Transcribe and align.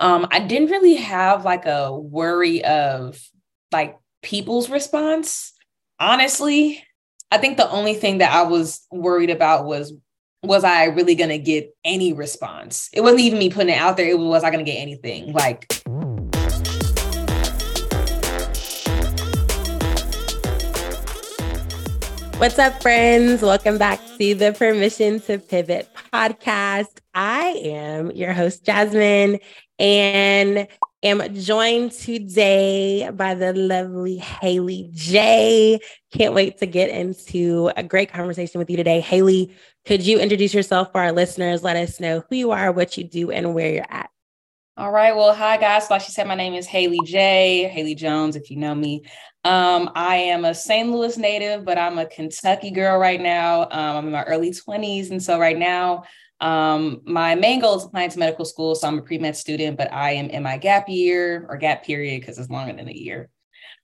Um, 0.00 0.28
I 0.30 0.38
didn't 0.38 0.70
really 0.70 0.94
have 0.94 1.44
like 1.44 1.66
a 1.66 1.92
worry 1.92 2.64
of 2.64 3.20
like 3.72 3.98
people's 4.22 4.70
response. 4.70 5.52
Honestly, 5.98 6.84
I 7.32 7.38
think 7.38 7.56
the 7.56 7.68
only 7.68 7.94
thing 7.94 8.18
that 8.18 8.32
I 8.32 8.42
was 8.42 8.86
worried 8.92 9.30
about 9.30 9.64
was 9.64 9.92
was 10.44 10.62
I 10.62 10.84
really 10.84 11.16
going 11.16 11.30
to 11.30 11.38
get 11.38 11.74
any 11.84 12.12
response? 12.12 12.88
It 12.92 13.00
wasn't 13.00 13.22
even 13.22 13.40
me 13.40 13.50
putting 13.50 13.74
it 13.74 13.78
out 13.78 13.96
there. 13.96 14.08
It 14.08 14.16
was, 14.16 14.28
was 14.28 14.44
I 14.44 14.52
going 14.52 14.64
to 14.64 14.70
get 14.70 14.78
anything? 14.78 15.32
Like, 15.32 15.66
What's 22.38 22.56
up, 22.56 22.80
friends? 22.80 23.42
Welcome 23.42 23.78
back 23.78 23.98
to 24.16 24.34
the 24.36 24.54
Permission 24.56 25.18
to 25.22 25.40
Pivot 25.40 25.88
podcast. 26.12 27.00
I 27.12 27.46
am 27.64 28.12
your 28.12 28.32
host, 28.32 28.64
Jasmine, 28.64 29.40
and 29.78 30.66
am 31.02 31.34
joined 31.34 31.92
today 31.92 33.08
by 33.12 33.34
the 33.34 33.52
lovely 33.52 34.16
Haley 34.16 34.90
J. 34.92 35.78
Can't 36.12 36.34
wait 36.34 36.58
to 36.58 36.66
get 36.66 36.90
into 36.90 37.70
a 37.76 37.82
great 37.82 38.12
conversation 38.12 38.58
with 38.58 38.68
you 38.68 38.76
today. 38.76 39.00
Haley, 39.00 39.54
could 39.84 40.02
you 40.02 40.18
introduce 40.18 40.52
yourself 40.52 40.90
for 40.92 41.00
our 41.00 41.12
listeners? 41.12 41.62
Let 41.62 41.76
us 41.76 42.00
know 42.00 42.24
who 42.28 42.36
you 42.36 42.50
are, 42.50 42.72
what 42.72 42.96
you 42.96 43.04
do, 43.04 43.30
and 43.30 43.54
where 43.54 43.72
you're 43.72 43.86
at. 43.88 44.10
All 44.76 44.92
right. 44.92 45.14
Well, 45.14 45.34
hi 45.34 45.56
guys. 45.56 45.90
Like 45.90 46.02
she 46.02 46.12
said, 46.12 46.28
my 46.28 46.36
name 46.36 46.54
is 46.54 46.66
Haley 46.66 47.00
J. 47.04 47.68
Haley 47.68 47.96
Jones, 47.96 48.36
if 48.36 48.48
you 48.50 48.56
know 48.56 48.74
me. 48.74 49.02
Um, 49.44 49.90
I 49.94 50.16
am 50.16 50.44
a 50.44 50.54
St. 50.54 50.88
Louis 50.88 51.16
native, 51.16 51.64
but 51.64 51.78
I'm 51.78 51.98
a 51.98 52.06
Kentucky 52.06 52.70
girl 52.70 52.98
right 52.98 53.20
now. 53.20 53.62
Um, 53.62 53.70
I'm 53.72 54.06
in 54.06 54.12
my 54.12 54.24
early 54.24 54.50
20s. 54.50 55.10
And 55.10 55.22
so 55.22 55.38
right 55.38 55.58
now, 55.58 56.04
um, 56.40 57.00
my 57.04 57.34
main 57.34 57.60
goal 57.60 57.76
is 57.76 57.84
applying 57.84 58.10
to 58.10 58.18
medical 58.18 58.44
school. 58.44 58.74
So 58.74 58.86
I'm 58.86 58.98
a 58.98 59.02
pre-med 59.02 59.36
student, 59.36 59.76
but 59.76 59.92
I 59.92 60.12
am 60.12 60.30
in 60.30 60.42
my 60.42 60.56
gap 60.56 60.88
year 60.88 61.46
or 61.48 61.56
gap 61.56 61.84
period 61.84 62.20
because 62.20 62.38
it's 62.38 62.50
longer 62.50 62.72
than 62.72 62.88
a 62.88 62.92
year. 62.92 63.28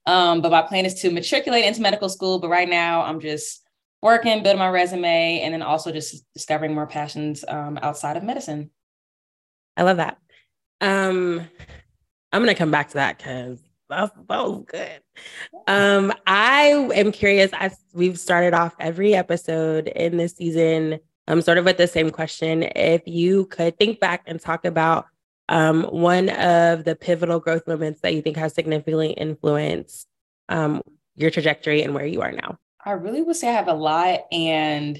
Um, 0.05 0.41
but 0.41 0.51
my 0.51 0.61
plan 0.61 0.85
is 0.85 0.95
to 1.01 1.11
matriculate 1.11 1.65
into 1.65 1.81
medical 1.81 2.09
school. 2.09 2.39
But 2.39 2.49
right 2.49 2.69
now 2.69 3.01
I'm 3.01 3.19
just 3.19 3.61
working, 4.01 4.43
building 4.43 4.59
my 4.59 4.69
resume, 4.69 5.41
and 5.41 5.53
then 5.53 5.61
also 5.61 5.91
just 5.91 6.23
discovering 6.33 6.73
more 6.73 6.87
passions 6.87 7.43
um, 7.47 7.79
outside 7.81 8.17
of 8.17 8.23
medicine. 8.23 8.69
I 9.75 9.83
love 9.83 9.97
that. 9.97 10.17
Um, 10.79 11.47
I'm 12.31 12.41
gonna 12.41 12.55
come 12.55 12.71
back 12.71 12.89
to 12.89 12.95
that 12.95 13.17
because 13.17 13.59
that, 13.89 14.11
that 14.27 14.43
was 14.43 14.63
good. 14.67 15.01
Um, 15.67 16.13
I 16.27 16.89
am 16.93 17.11
curious. 17.11 17.51
I 17.53 17.71
we've 17.93 18.19
started 18.19 18.53
off 18.53 18.75
every 18.79 19.15
episode 19.15 19.87
in 19.87 20.17
this 20.17 20.35
season, 20.35 20.99
um, 21.27 21.41
sort 21.41 21.57
of 21.57 21.65
with 21.65 21.77
the 21.77 21.87
same 21.87 22.09
question. 22.11 22.63
If 22.75 23.01
you 23.05 23.45
could 23.47 23.77
think 23.77 23.99
back 23.99 24.23
and 24.25 24.39
talk 24.39 24.65
about 24.65 25.05
um 25.47 25.83
one 25.83 26.29
of 26.29 26.85
the 26.85 26.95
pivotal 26.95 27.39
growth 27.39 27.67
moments 27.67 28.01
that 28.01 28.15
you 28.15 28.21
think 28.23 28.35
has 28.35 28.51
significantly 28.55 29.11
influenced 29.11 30.07
um 30.49 30.81
your 31.15 31.29
trajectory 31.29 31.83
and 31.83 31.93
where 31.93 32.05
you 32.05 32.21
are 32.21 32.31
now. 32.31 32.57
I 32.83 32.91
really 32.91 33.21
would 33.21 33.35
say 33.35 33.49
I 33.49 33.53
have 33.53 33.67
a 33.67 33.73
lot, 33.73 34.21
and 34.31 34.99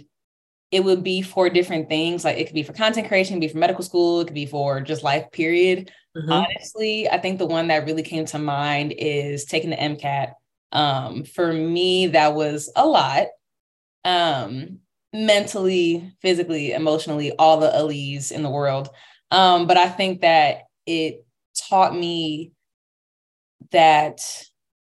it 0.72 0.84
would 0.84 1.04
be 1.04 1.22
for 1.22 1.50
different 1.50 1.90
things. 1.90 2.26
Like 2.26 2.38
it 2.38 2.46
could 2.46 2.56
be 2.56 2.64
for 2.64 2.74
content 2.74 3.08
creation, 3.08 3.40
be 3.40 3.48
for 3.48 3.58
medical 3.58 3.84
school, 3.84 4.22
it 4.22 4.26
could 4.26 4.34
be 4.34 4.46
for 4.46 4.82
just 4.82 5.04
life, 5.04 5.32
period. 5.32 5.92
Mm-hmm. 6.18 6.32
Honestly, 6.32 7.10
I 7.10 7.18
think 7.18 7.40
the 7.40 7.46
one 7.46 7.68
that 7.68 7.86
really 7.86 8.04
came 8.04 8.26
to 8.26 8.40
mind 8.40 8.94
is 8.98 9.46
taking 9.46 9.70
the 9.70 9.76
MCAT. 9.76 10.32
Um, 10.72 11.24
for 11.24 11.54
me, 11.54 12.08
that 12.08 12.34
was 12.34 12.72
a 12.76 12.86
lot. 12.86 13.28
Um, 14.04 14.80
mentally, 15.16 16.14
physically, 16.22 16.72
emotionally, 16.74 17.32
all 17.34 17.60
the 17.60 17.74
alleys 17.74 18.32
in 18.32 18.44
the 18.44 18.50
world. 18.50 18.90
Um, 19.32 19.68
but 19.68 19.78
I 19.78 19.90
think 19.90 20.22
that 20.22 20.64
it 20.86 21.26
taught 21.70 21.96
me 21.96 22.52
that 23.72 24.20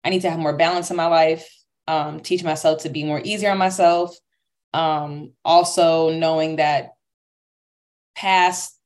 I 0.03 0.09
need 0.09 0.21
to 0.21 0.29
have 0.29 0.39
more 0.39 0.57
balance 0.57 0.91
in 0.91 0.97
my 0.97 1.07
life, 1.07 1.47
um, 1.87 2.19
teach 2.19 2.43
myself 2.43 2.83
to 2.83 2.89
be 2.89 3.03
more 3.03 3.21
easier 3.23 3.51
on 3.51 3.57
myself. 3.57 4.15
Um, 4.73 5.33
also 5.45 6.11
knowing 6.11 6.57
that 6.57 6.93
past 8.15 8.77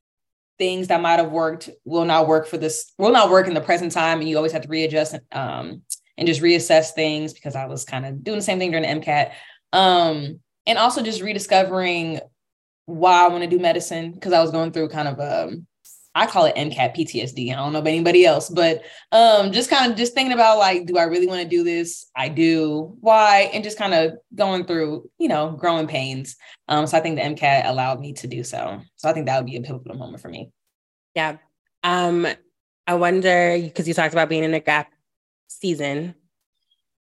things 0.58 0.88
that 0.88 1.00
might 1.00 1.18
have 1.18 1.30
worked 1.30 1.70
will 1.84 2.04
not 2.04 2.26
work 2.26 2.46
for 2.46 2.58
this 2.58 2.92
will 2.98 3.12
not 3.12 3.30
work 3.30 3.46
in 3.46 3.54
the 3.54 3.60
present 3.60 3.92
time 3.92 4.18
and 4.20 4.28
you 4.28 4.36
always 4.36 4.52
have 4.52 4.62
to 4.62 4.68
readjust 4.68 5.14
um, 5.32 5.82
and 6.16 6.26
just 6.26 6.42
reassess 6.42 6.90
things 6.90 7.32
because 7.32 7.54
i 7.54 7.66
was 7.66 7.84
kind 7.84 8.04
of 8.04 8.24
doing 8.24 8.38
the 8.38 8.42
same 8.42 8.58
thing 8.58 8.70
during 8.70 9.00
mcat 9.00 9.32
um, 9.72 10.40
and 10.68 10.78
also 10.78 11.02
just 11.02 11.20
rediscovering 11.20 12.20
why 12.86 13.24
i 13.24 13.28
want 13.28 13.42
to 13.42 13.50
do 13.50 13.58
medicine 13.58 14.12
because 14.12 14.32
i 14.32 14.40
was 14.40 14.52
going 14.52 14.70
through 14.70 14.88
kind 14.88 15.08
of 15.08 15.18
um, 15.18 15.66
I 16.18 16.26
call 16.26 16.46
it 16.46 16.56
MCAT 16.56 16.96
PTSD. 16.96 17.52
I 17.52 17.54
don't 17.54 17.72
know 17.72 17.78
about 17.78 17.90
anybody 17.90 18.26
else, 18.26 18.48
but 18.48 18.82
um, 19.12 19.52
just 19.52 19.70
kind 19.70 19.90
of 19.90 19.96
just 19.96 20.14
thinking 20.14 20.32
about 20.32 20.58
like, 20.58 20.86
do 20.86 20.98
I 20.98 21.04
really 21.04 21.28
want 21.28 21.42
to 21.42 21.48
do 21.48 21.62
this? 21.62 22.10
I 22.16 22.28
do. 22.28 22.96
Why? 23.00 23.50
And 23.54 23.62
just 23.62 23.78
kind 23.78 23.94
of 23.94 24.14
going 24.34 24.64
through, 24.64 25.08
you 25.18 25.28
know, 25.28 25.52
growing 25.52 25.86
pains. 25.86 26.34
Um, 26.66 26.88
so 26.88 26.98
I 26.98 27.00
think 27.00 27.16
the 27.16 27.22
MCAT 27.22 27.68
allowed 27.68 28.00
me 28.00 28.14
to 28.14 28.26
do 28.26 28.42
so. 28.42 28.80
So 28.96 29.08
I 29.08 29.12
think 29.12 29.26
that 29.26 29.36
would 29.36 29.48
be 29.48 29.56
a 29.56 29.60
pivotal 29.60 29.96
moment 29.96 30.20
for 30.20 30.28
me. 30.28 30.50
Yeah. 31.14 31.36
Um, 31.84 32.26
I 32.88 32.94
wonder 32.94 33.56
because 33.60 33.86
you 33.86 33.94
talked 33.94 34.14
about 34.14 34.28
being 34.28 34.44
in 34.44 34.54
a 34.54 34.60
gap 34.60 34.90
season. 35.46 36.16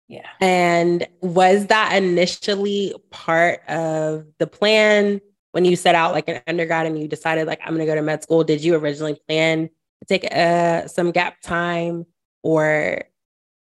Yeah. 0.09 0.27
And 0.41 1.07
was 1.21 1.67
that 1.67 1.95
initially 1.95 2.93
part 3.11 3.61
of 3.69 4.25
the 4.37 4.47
plan? 4.47 5.21
when 5.51 5.65
you 5.65 5.75
set 5.75 5.95
out 5.95 6.13
like 6.13 6.27
an 6.27 6.41
undergrad 6.47 6.85
and 6.85 6.99
you 6.99 7.07
decided 7.07 7.47
like 7.47 7.59
I'm 7.63 7.69
going 7.69 7.79
to 7.79 7.85
go 7.85 7.95
to 7.95 8.01
med 8.01 8.23
school, 8.23 8.43
did 8.43 8.63
you 8.63 8.75
originally 8.75 9.19
plan 9.27 9.67
to 9.67 10.05
take 10.07 10.31
uh, 10.31 10.87
some 10.87 11.11
gap 11.11 11.41
time 11.41 12.05
or 12.43 13.03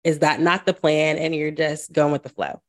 is 0.03 0.19
that 0.19 0.39
not 0.39 0.65
the 0.65 0.73
plan 0.73 1.17
and 1.17 1.35
you're 1.35 1.51
just 1.51 1.91
going 1.91 2.11
with 2.11 2.23
the 2.23 2.29
flow? 2.29 2.61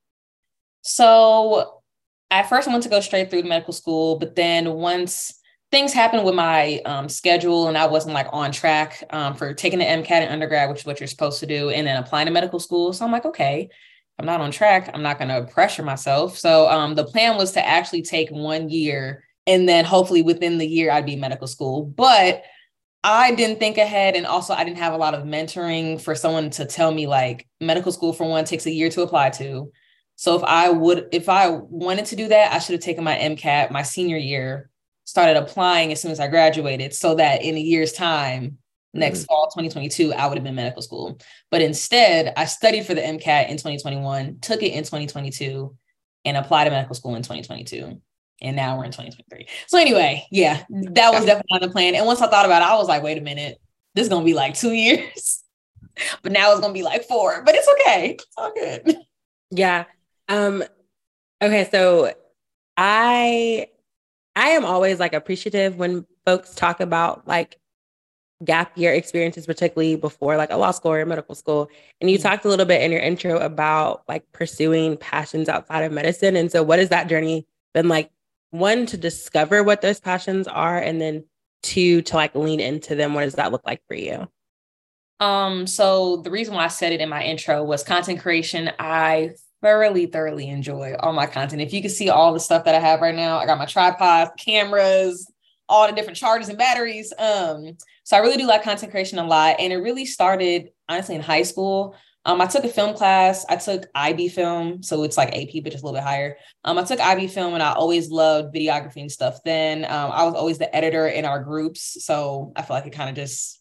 So 0.83 1.83
at 2.31 2.49
first 2.49 2.69
I 2.69 2.73
went 2.73 2.83
to 2.84 2.89
go 2.89 3.01
straight 3.01 3.31
through 3.31 3.45
medical 3.45 3.73
school, 3.73 4.19
but 4.19 4.34
then 4.34 4.73
once 4.75 5.34
things 5.75 5.93
happened 5.93 6.25
with 6.25 6.37
my 6.37 6.81
um, 6.85 7.09
schedule 7.09 7.67
and 7.67 7.77
I 7.77 7.87
wasn't 7.87 8.15
like 8.15 8.29
on 8.33 8.53
track 8.53 9.03
um, 9.11 9.35
for 9.35 9.53
taking 9.53 9.81
the 9.81 9.85
MCAT 9.85 10.23
in 10.23 10.29
undergrad, 10.29 10.71
which 10.71 10.81
is 10.81 10.87
what 10.87 11.01
you're 11.01 11.09
supposed 11.09 11.41
to 11.41 11.47
do, 11.47 11.71
and 11.71 11.85
then 11.85 12.01
applying 12.01 12.27
to 12.27 12.33
medical 12.33 12.61
school. 12.61 12.93
So 12.93 13.05
I'm 13.05 13.11
like, 13.11 13.25
okay, 13.25 13.69
I'm 14.17 14.25
not 14.25 14.41
on 14.41 14.53
track. 14.53 14.89
I'm 14.95 15.03
not 15.03 15.19
going 15.19 15.31
to 15.31 15.53
pressure 15.53 15.83
myself. 15.83 16.39
So 16.39 16.69
um, 16.69 16.95
the 16.95 17.05
plan 17.05 17.37
was 17.37 17.51
to 17.53 17.67
actually 17.67 18.03
take 18.03 18.31
one 18.31 18.69
year 18.69 19.25
and 19.49 19.69
then 19.69 19.84
hopefully 19.84 20.23
within 20.23 20.59
the 20.59 20.67
year 20.67 20.93
I'd 20.93 21.07
be 21.07 21.17
medical 21.17 21.49
school. 21.49 21.84
But 21.84 22.45
I 23.03 23.34
didn't 23.34 23.59
think 23.59 23.77
ahead. 23.77 24.15
And 24.15 24.27
also, 24.27 24.55
I 24.55 24.63
didn't 24.63 24.79
have 24.79 24.95
a 24.95 24.97
lot 24.97 25.15
of 25.15 25.25
mentoring 25.25 26.01
for 26.01 26.15
someone 26.15 26.51
to 26.51 26.67
tell 26.67 26.91
me, 26.91 27.07
like, 27.07 27.47
medical 27.61 27.93
school, 27.93 28.15
for 28.15 28.27
one, 28.27 28.45
takes 28.45 28.65
a 28.65 28.73
year 28.73 28.89
to 28.91 29.03
apply 29.03 29.31
to. 29.31 29.73
So 30.17 30.37
if 30.37 30.45
I 30.45 30.71
would, 30.71 31.09
if 31.13 31.29
I 31.29 31.49
wanted 31.49 32.07
to 32.07 32.17
do 32.17 32.29
that, 32.29 32.53
I 32.53 32.61
should 32.61 32.75
have 32.75 32.83
taken 32.83 33.05
my 33.05 33.17
MCAT 33.17 33.73
my 33.73 33.83
senior 33.83 34.17
year, 34.17 34.71
started 35.04 35.37
applying 35.37 35.92
as 35.92 36.00
soon 36.00 36.10
as 36.10 36.20
I 36.20 36.28
graduated, 36.28 36.94
so 36.94 37.15
that 37.16 37.42
in 37.42 37.56
a 37.56 37.60
year's 37.60 37.92
time, 37.92 38.59
next 38.94 39.20
mm-hmm. 39.20 39.26
fall 39.26 39.47
2022 39.47 40.12
i 40.12 40.26
would 40.26 40.37
have 40.37 40.44
been 40.44 40.54
medical 40.54 40.81
school. 40.81 41.19
But 41.50 41.60
instead 41.60 42.32
i 42.37 42.44
studied 42.44 42.87
for 42.87 42.94
the 42.94 43.00
mcat 43.00 43.48
in 43.48 43.56
2021 43.56 44.38
took 44.41 44.62
it 44.62 44.72
in 44.72 44.84
2022 44.84 45.76
and 46.25 46.37
applied 46.37 46.65
to 46.65 46.70
medical 46.70 46.94
school 46.94 47.16
in 47.16 47.22
2022 47.22 48.00
and 48.41 48.56
now 48.56 48.78
we're 48.78 48.84
in 48.84 48.92
2023 48.92 49.47
so 49.66 49.78
anyway 49.78 50.25
yeah 50.31 50.62
that 50.70 51.12
was 51.12 51.25
definitely 51.25 51.56
on 51.56 51.60
the 51.60 51.71
plan. 51.71 51.94
And 51.94 52.06
once 52.06 52.22
i 52.22 52.28
thought 52.28 52.47
about 52.47 52.62
it 52.62 52.69
i 52.69 52.76
was 52.76 52.88
like 52.88 53.03
wait 53.03 53.19
a 53.19 53.22
minute 53.22 53.59
this 53.94 54.04
is 54.04 54.09
gonna 54.09 54.25
be 54.25 54.34
like 54.34 54.54
two 54.54 54.72
years. 54.72 55.42
But 56.22 56.32
now 56.32 56.50
it's 56.50 56.60
gonna 56.60 56.72
be 56.72 56.82
like 56.82 57.04
four 57.04 57.42
but 57.44 57.54
it's 57.54 57.69
okay. 57.69 58.15
It's 58.15 58.26
all 58.36 58.53
good. 58.53 58.97
Yeah. 59.50 59.84
Um 60.28 60.65
okay 61.42 61.69
so 61.71 62.12
i 62.76 63.69
i 64.37 64.50
am 64.50 64.65
always 64.65 64.99
like 65.00 65.15
appreciative 65.15 65.77
when 65.77 66.06
folks 66.25 66.55
talk 66.55 66.81
about 66.81 67.27
like 67.27 67.59
gap 68.45 68.77
year 68.77 68.93
experiences, 68.93 69.47
particularly 69.47 69.97
before 69.97 70.36
like 70.36 70.51
a 70.51 70.57
law 70.57 70.71
school 70.71 70.92
or 70.92 71.04
medical 71.07 71.34
school. 71.34 71.71
And 72.01 72.10
you 72.10 72.19
mm-hmm. 72.19 72.28
talked 72.28 72.45
a 72.45 72.48
little 72.48 72.66
bit 72.66 72.83
in 72.83 72.92
your 72.92 73.01
intro 73.01 73.39
about 73.39 74.03
like 74.09 74.25
pursuing 74.33 74.97
passions 74.97 75.48
outside 75.48 75.83
of 75.83 75.92
medicine. 75.92 76.36
And 76.36 76.51
so, 76.51 76.63
what 76.63 76.78
has 76.78 76.91
that 76.91 77.09
journey 77.09 77.47
been 77.72 77.89
like? 77.89 78.10
One, 78.51 78.86
to 78.86 78.97
discover 78.97 79.65
what 79.65 79.83
those 79.83 79.98
passions 79.98 80.47
are, 80.47 80.78
and 80.78 81.01
then 81.01 81.25
two, 81.65 82.03
to 82.03 82.16
like 82.16 82.36
lean 82.36 82.60
into 82.60 82.95
them. 82.95 83.13
What 83.13 83.22
does 83.22 83.34
that 83.34 83.51
look 83.51 83.66
like 83.66 83.83
for 83.89 83.97
you? 83.97 84.28
Um, 85.19 85.66
so 85.66 86.19
the 86.19 86.31
reason 86.31 86.54
why 86.54 86.65
I 86.65 86.69
said 86.69 86.92
it 86.92 87.01
in 87.01 87.09
my 87.09 87.25
intro 87.25 87.65
was 87.65 87.83
content 87.83 88.21
creation. 88.21 88.71
I 88.78 89.31
thoroughly, 89.65 90.05
thoroughly 90.05 90.51
enjoy 90.51 90.95
all 91.01 91.15
my 91.15 91.25
content. 91.25 91.63
If 91.63 91.72
you 91.72 91.81
can 91.81 91.91
see 91.91 92.11
all 92.11 92.34
the 92.34 92.39
stuff 92.39 92.66
that 92.66 92.75
I 92.75 92.78
have 92.78 93.01
right 93.01 93.15
now, 93.15 93.39
I 93.39 93.47
got 93.47 93.57
my 93.57 93.65
tripod, 93.65 94.33
cameras, 94.39 95.27
all 95.71 95.87
the 95.89 95.95
different 95.95 96.19
chargers 96.19 96.51
and 96.51 96.59
batteries. 96.59 97.15
Um, 97.19 97.78
so 98.05 98.15
I 98.15 98.21
really 98.21 98.37
do 98.37 98.47
like 98.47 98.63
content 98.63 98.93
creation 98.93 99.19
a 99.19 99.27
lot. 99.27 99.57
And 99.59 99.72
it 99.72 99.78
really 99.78 100.05
started 100.05 100.69
honestly 100.87 101.15
in 101.15 101.22
high 101.22 101.45
school. 101.45 101.97
Um, 102.27 102.43
I 102.43 102.47
took 102.47 102.65
a 102.65 102.69
film 102.69 102.95
class. 102.95 103.47
I 103.49 103.57
took 103.57 103.87
IB 103.95 104.28
film, 104.28 104.83
so 104.83 105.03
it's 105.03 105.16
like 105.16 105.34
AP, 105.34 105.63
but 105.63 105.72
just 105.72 105.83
a 105.83 105.87
little 105.87 105.99
bit 105.99 106.07
higher. 106.07 106.37
Um, 106.65 106.77
I 106.77 106.84
took 106.84 107.01
IB 107.01 107.28
film, 107.28 107.55
and 107.55 107.63
I 107.63 107.72
always 107.72 108.10
loved 108.10 108.55
videography 108.55 109.01
and 109.01 109.13
stuff. 109.13 109.39
Then 109.45 109.84
um, 109.84 110.10
I 110.10 110.25
was 110.25 110.34
always 110.34 110.59
the 110.59 110.75
editor 110.75 111.07
in 111.07 111.25
our 111.25 111.43
groups, 111.43 112.05
so 112.05 112.53
I 112.57 112.63
feel 112.63 112.77
like 112.77 112.87
it 112.87 112.93
kind 112.93 113.10
of 113.10 113.17
just 113.17 113.60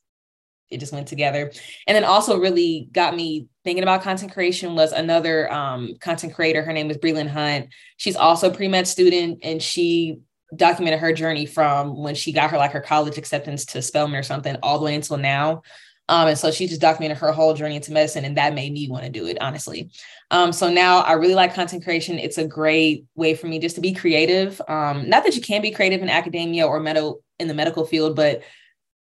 it 0.69 0.79
just 0.79 0.93
went 0.93 1.07
together. 1.07 1.51
And 1.87 1.95
then 1.95 2.03
also 2.03 2.39
really 2.39 2.89
got 2.91 3.15
me 3.15 3.47
thinking 3.63 3.83
about 3.83 4.01
content 4.01 4.33
creation 4.33 4.75
was 4.75 4.91
another 4.91 5.51
um, 5.51 5.95
content 5.99 6.33
creator. 6.33 6.63
Her 6.63 6.73
name 6.73 6.89
is 6.89 6.97
Breland 6.97 7.29
Hunt. 7.29 7.67
She's 7.97 8.15
also 8.15 8.49
a 8.49 8.53
pre-med 8.53 8.87
student 8.87 9.39
and 9.43 9.61
she 9.61 10.19
documented 10.55 10.99
her 10.99 11.13
journey 11.13 11.45
from 11.45 11.97
when 11.97 12.15
she 12.15 12.31
got 12.31 12.51
her 12.51 12.57
like 12.57 12.71
her 12.71 12.81
college 12.81 13.17
acceptance 13.17 13.65
to 13.65 13.81
Spelman 13.81 14.15
or 14.15 14.23
something 14.23 14.55
all 14.61 14.79
the 14.79 14.85
way 14.85 14.95
until 14.95 15.17
now. 15.17 15.61
Um, 16.09 16.27
and 16.27 16.37
so 16.37 16.51
she 16.51 16.67
just 16.67 16.81
documented 16.81 17.17
her 17.17 17.31
whole 17.31 17.53
journey 17.53 17.77
into 17.77 17.93
medicine, 17.93 18.25
and 18.25 18.35
that 18.37 18.53
made 18.53 18.73
me 18.73 18.89
want 18.89 19.05
to 19.05 19.09
do 19.09 19.25
it, 19.25 19.37
honestly. 19.41 19.89
Um, 20.31 20.51
so 20.51 20.69
now 20.69 20.99
I 20.99 21.13
really 21.13 21.33
like 21.33 21.53
content 21.53 21.83
creation. 21.83 22.19
It's 22.19 22.37
a 22.37 22.45
great 22.45 23.05
way 23.15 23.35
for 23.35 23.47
me 23.47 23.57
just 23.57 23.75
to 23.75 23.81
be 23.81 23.93
creative. 23.93 24.61
Um, 24.67 25.07
not 25.07 25.23
that 25.23 25.35
you 25.35 25.41
can 25.41 25.61
be 25.61 25.71
creative 25.71 26.01
in 26.01 26.09
academia 26.09 26.67
or 26.67 26.79
medical 26.81 27.23
in 27.39 27.47
the 27.47 27.53
medical 27.53 27.85
field, 27.85 28.17
but 28.17 28.43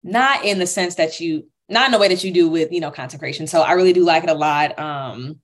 not 0.04 0.44
in 0.44 0.60
the 0.60 0.68
sense 0.68 0.96
that 0.96 1.20
you, 1.20 1.48
not 1.70 1.86
in 1.86 1.92
the 1.92 2.00
way 2.00 2.10
that 2.10 2.24
you 2.24 2.32
do 2.32 2.50
with, 2.50 2.72
you 2.72 2.82
know, 2.82 2.92
content 2.92 3.20
creation. 3.22 3.48
So 3.48 3.62
I 3.62 3.74
really 3.74 3.94
do 3.94 4.04
like 4.04 4.24
it 4.24 4.30
a 4.30 4.34
lot. 4.34 4.78
Um, 4.78 5.40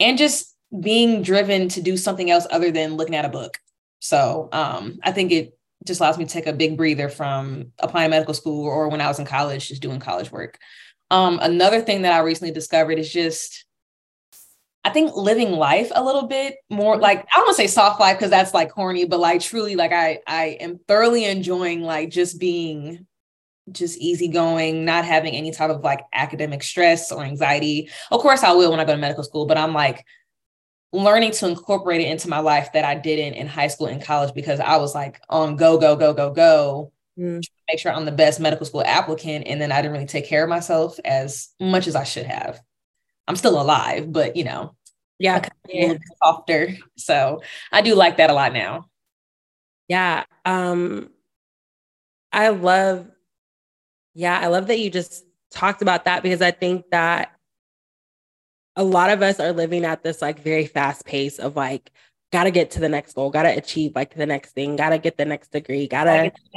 and 0.00 0.18
just 0.18 0.54
being 0.80 1.22
driven 1.22 1.68
to 1.70 1.80
do 1.80 1.96
something 1.96 2.30
else 2.30 2.46
other 2.50 2.70
than 2.70 2.96
looking 2.96 3.14
at 3.14 3.24
a 3.24 3.30
book. 3.30 3.56
So 4.00 4.48
um, 4.52 4.98
I 5.02 5.12
think 5.12 5.32
it 5.32 5.56
just 5.86 6.00
allows 6.00 6.18
me 6.18 6.24
to 6.24 6.30
take 6.30 6.46
a 6.46 6.52
big 6.52 6.76
breather 6.76 7.08
from 7.08 7.72
applying 7.78 8.10
medical 8.10 8.34
school 8.34 8.64
or 8.64 8.88
when 8.88 9.00
I 9.00 9.08
was 9.08 9.18
in 9.18 9.24
college, 9.24 9.68
just 9.68 9.82
doing 9.82 10.00
college 10.00 10.30
work. 10.30 10.58
Um, 11.10 11.38
another 11.40 11.80
thing 11.80 12.02
that 12.02 12.12
I 12.12 12.18
recently 12.18 12.52
discovered 12.52 12.98
is 12.98 13.12
just, 13.12 13.64
I 14.84 14.90
think 14.90 15.16
living 15.16 15.52
life 15.52 15.90
a 15.94 16.04
little 16.04 16.28
bit 16.28 16.56
more 16.70 16.96
like 16.96 17.18
I 17.18 17.36
don't 17.36 17.46
want 17.46 17.56
to 17.56 17.62
say 17.62 17.66
soft 17.66 17.98
life 17.98 18.18
because 18.18 18.30
that's 18.30 18.54
like 18.54 18.70
corny, 18.70 19.04
but 19.04 19.18
like 19.18 19.40
truly, 19.40 19.74
like 19.74 19.92
I 19.92 20.20
I 20.28 20.58
am 20.60 20.78
thoroughly 20.86 21.24
enjoying 21.24 21.82
like 21.82 22.10
just 22.10 22.38
being 22.38 23.04
just 23.72 23.98
easygoing, 23.98 24.84
not 24.84 25.04
having 25.04 25.34
any 25.34 25.50
type 25.50 25.70
of 25.70 25.82
like 25.82 26.04
academic 26.12 26.62
stress 26.62 27.10
or 27.10 27.24
anxiety. 27.24 27.90
Of 28.10 28.20
course, 28.20 28.42
I 28.42 28.52
will 28.52 28.70
when 28.70 28.80
I 28.80 28.84
go 28.84 28.92
to 28.92 28.98
medical 28.98 29.24
school, 29.24 29.46
but 29.46 29.58
I'm 29.58 29.72
like 29.72 30.04
learning 30.92 31.32
to 31.32 31.48
incorporate 31.48 32.00
it 32.00 32.08
into 32.08 32.28
my 32.28 32.38
life 32.38 32.72
that 32.72 32.84
I 32.84 32.94
didn't 32.94 33.34
in 33.34 33.46
high 33.46 33.66
school 33.68 33.88
and 33.88 34.02
college 34.02 34.34
because 34.34 34.60
I 34.60 34.76
was 34.76 34.94
like 34.94 35.20
on 35.28 35.56
go, 35.56 35.78
go, 35.78 35.96
go, 35.96 36.14
go, 36.14 36.30
go, 36.30 36.92
mm. 37.18 37.42
make 37.68 37.78
sure 37.78 37.92
I'm 37.92 38.04
the 38.04 38.12
best 38.12 38.40
medical 38.40 38.66
school 38.66 38.82
applicant. 38.84 39.46
And 39.46 39.60
then 39.60 39.72
I 39.72 39.82
didn't 39.82 39.92
really 39.92 40.06
take 40.06 40.26
care 40.26 40.44
of 40.44 40.50
myself 40.50 40.98
as 41.04 41.48
much 41.60 41.86
as 41.86 41.96
I 41.96 42.04
should 42.04 42.26
have. 42.26 42.60
I'm 43.28 43.36
still 43.36 43.60
alive, 43.60 44.12
but 44.12 44.36
you 44.36 44.44
know, 44.44 44.76
yeah, 45.18 45.46
yeah. 45.68 45.94
softer. 46.22 46.76
So 46.96 47.42
I 47.72 47.82
do 47.82 47.94
like 47.94 48.18
that 48.18 48.30
a 48.30 48.34
lot 48.34 48.52
now. 48.52 48.88
Yeah. 49.88 50.24
Um, 50.44 51.10
I 52.32 52.48
love, 52.48 53.08
yeah, 54.16 54.40
I 54.40 54.46
love 54.46 54.66
that 54.68 54.78
you 54.78 54.90
just 54.90 55.26
talked 55.50 55.82
about 55.82 56.06
that 56.06 56.22
because 56.22 56.40
I 56.40 56.50
think 56.50 56.90
that 56.90 57.32
a 58.74 58.82
lot 58.82 59.10
of 59.10 59.20
us 59.20 59.38
are 59.38 59.52
living 59.52 59.84
at 59.84 60.02
this 60.02 60.22
like 60.22 60.40
very 60.40 60.66
fast 60.66 61.04
pace 61.04 61.38
of 61.38 61.54
like 61.54 61.90
gotta 62.32 62.50
get 62.50 62.72
to 62.72 62.80
the 62.80 62.88
next 62.88 63.14
goal 63.14 63.30
gotta 63.30 63.56
achieve 63.56 63.92
like 63.94 64.14
the 64.14 64.26
next 64.26 64.52
thing 64.52 64.74
gotta 64.74 64.98
get 64.98 65.16
the 65.16 65.24
next 65.24 65.52
degree 65.52 65.86
gotta 65.86 66.32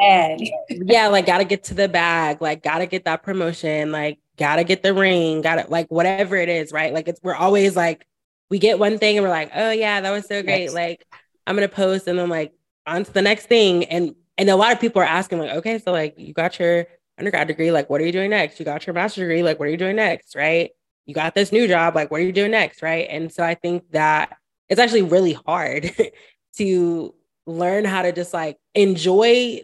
yeah 0.69 1.07
like 1.07 1.25
gotta 1.25 1.45
get 1.45 1.63
to 1.63 1.73
the 1.73 1.87
bag 1.87 2.41
like 2.41 2.63
gotta 2.63 2.85
get 2.85 3.05
that 3.05 3.23
promotion 3.23 3.91
like 3.91 4.19
gotta 4.37 4.63
get 4.63 4.81
the 4.81 4.93
ring 4.93 5.41
gotta 5.41 5.65
like 5.69 5.87
whatever 5.89 6.35
it 6.35 6.49
is 6.49 6.71
right? 6.71 6.93
Like 6.93 7.07
it's 7.07 7.19
we're 7.21 7.35
always 7.35 7.75
like 7.75 8.05
we 8.49 8.57
get 8.57 8.79
one 8.79 8.97
thing 8.97 9.17
and 9.17 9.23
we're 9.23 9.29
like 9.29 9.51
oh 9.53 9.71
yeah 9.71 10.01
that 10.01 10.11
was 10.11 10.25
so 10.25 10.41
great. 10.41 10.63
Yes. 10.63 10.73
like 10.73 11.05
i'm 11.45 11.55
gonna 11.55 11.67
post 11.67 12.07
and 12.07 12.17
then 12.17 12.29
like 12.29 12.53
on 12.87 13.03
to 13.03 13.13
the 13.13 13.21
next 13.21 13.45
thing 13.45 13.85
and 13.85 14.15
and 14.37 14.49
a 14.49 14.55
lot 14.55 14.71
of 14.71 14.79
people 14.79 15.01
are 15.01 15.05
asking 15.05 15.39
like 15.39 15.51
okay 15.51 15.77
so 15.77 15.91
like 15.91 16.17
you 16.17 16.33
got 16.33 16.57
your 16.57 16.87
undergrad 17.19 17.47
degree 17.47 17.71
like 17.71 17.89
what 17.89 18.01
are 18.01 18.05
you 18.05 18.11
doing 18.11 18.29
next? 18.29 18.59
You 18.59 18.65
got 18.65 18.87
your 18.87 18.93
master's 18.93 19.23
degree 19.23 19.43
like 19.43 19.59
what 19.59 19.67
are 19.67 19.71
you 19.71 19.77
doing 19.77 19.95
next 19.95 20.35
right? 20.35 20.71
You 21.05 21.13
got 21.13 21.35
this 21.35 21.51
new 21.51 21.67
job 21.67 21.95
like 21.95 22.11
what 22.11 22.21
are 22.21 22.25
you 22.25 22.31
doing 22.31 22.51
next 22.51 22.81
right? 22.81 23.07
And 23.09 23.31
so 23.31 23.43
i 23.43 23.55
think 23.55 23.91
that 23.91 24.37
it's 24.67 24.79
actually 24.79 25.03
really 25.03 25.33
hard 25.33 25.91
to 26.57 27.15
learn 27.45 27.85
how 27.85 28.01
to 28.03 28.11
just 28.11 28.33
like 28.33 28.57
enjoy 28.75 29.61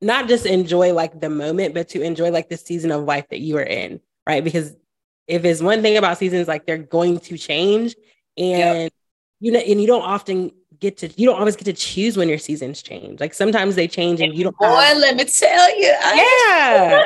not 0.00 0.28
just 0.28 0.46
enjoy 0.46 0.92
like 0.92 1.20
the 1.20 1.30
moment 1.30 1.74
but 1.74 1.88
to 1.90 2.02
enjoy 2.02 2.30
like 2.30 2.48
the 2.48 2.56
season 2.56 2.90
of 2.90 3.04
life 3.04 3.26
that 3.30 3.40
you 3.40 3.56
are 3.58 3.62
in 3.62 4.00
right? 4.26 4.42
Because 4.42 4.74
if 5.26 5.44
it's 5.44 5.62
one 5.62 5.82
thing 5.82 5.96
about 5.96 6.18
seasons 6.18 6.48
like 6.48 6.66
they're 6.66 6.78
going 6.78 7.18
to 7.20 7.38
change 7.38 7.94
and 8.36 8.82
yep. 8.82 8.92
you 9.40 9.52
know 9.52 9.60
and 9.60 9.80
you 9.80 9.86
don't 9.86 10.02
often 10.02 10.50
get 10.80 10.96
to 10.96 11.08
you 11.20 11.26
don't 11.26 11.38
always 11.38 11.56
get 11.56 11.64
to 11.64 11.72
choose 11.72 12.16
when 12.16 12.28
your 12.28 12.38
seasons 12.38 12.82
change 12.82 13.20
like 13.20 13.34
sometimes 13.34 13.74
they 13.74 13.86
change 13.88 14.20
and 14.20 14.34
you 14.34 14.44
don't 14.44 14.56
boy 14.58 14.66
have, 14.66 14.96
let 14.96 15.16
me 15.16 15.24
tell 15.24 15.78
you 15.78 15.92
I 16.00 17.04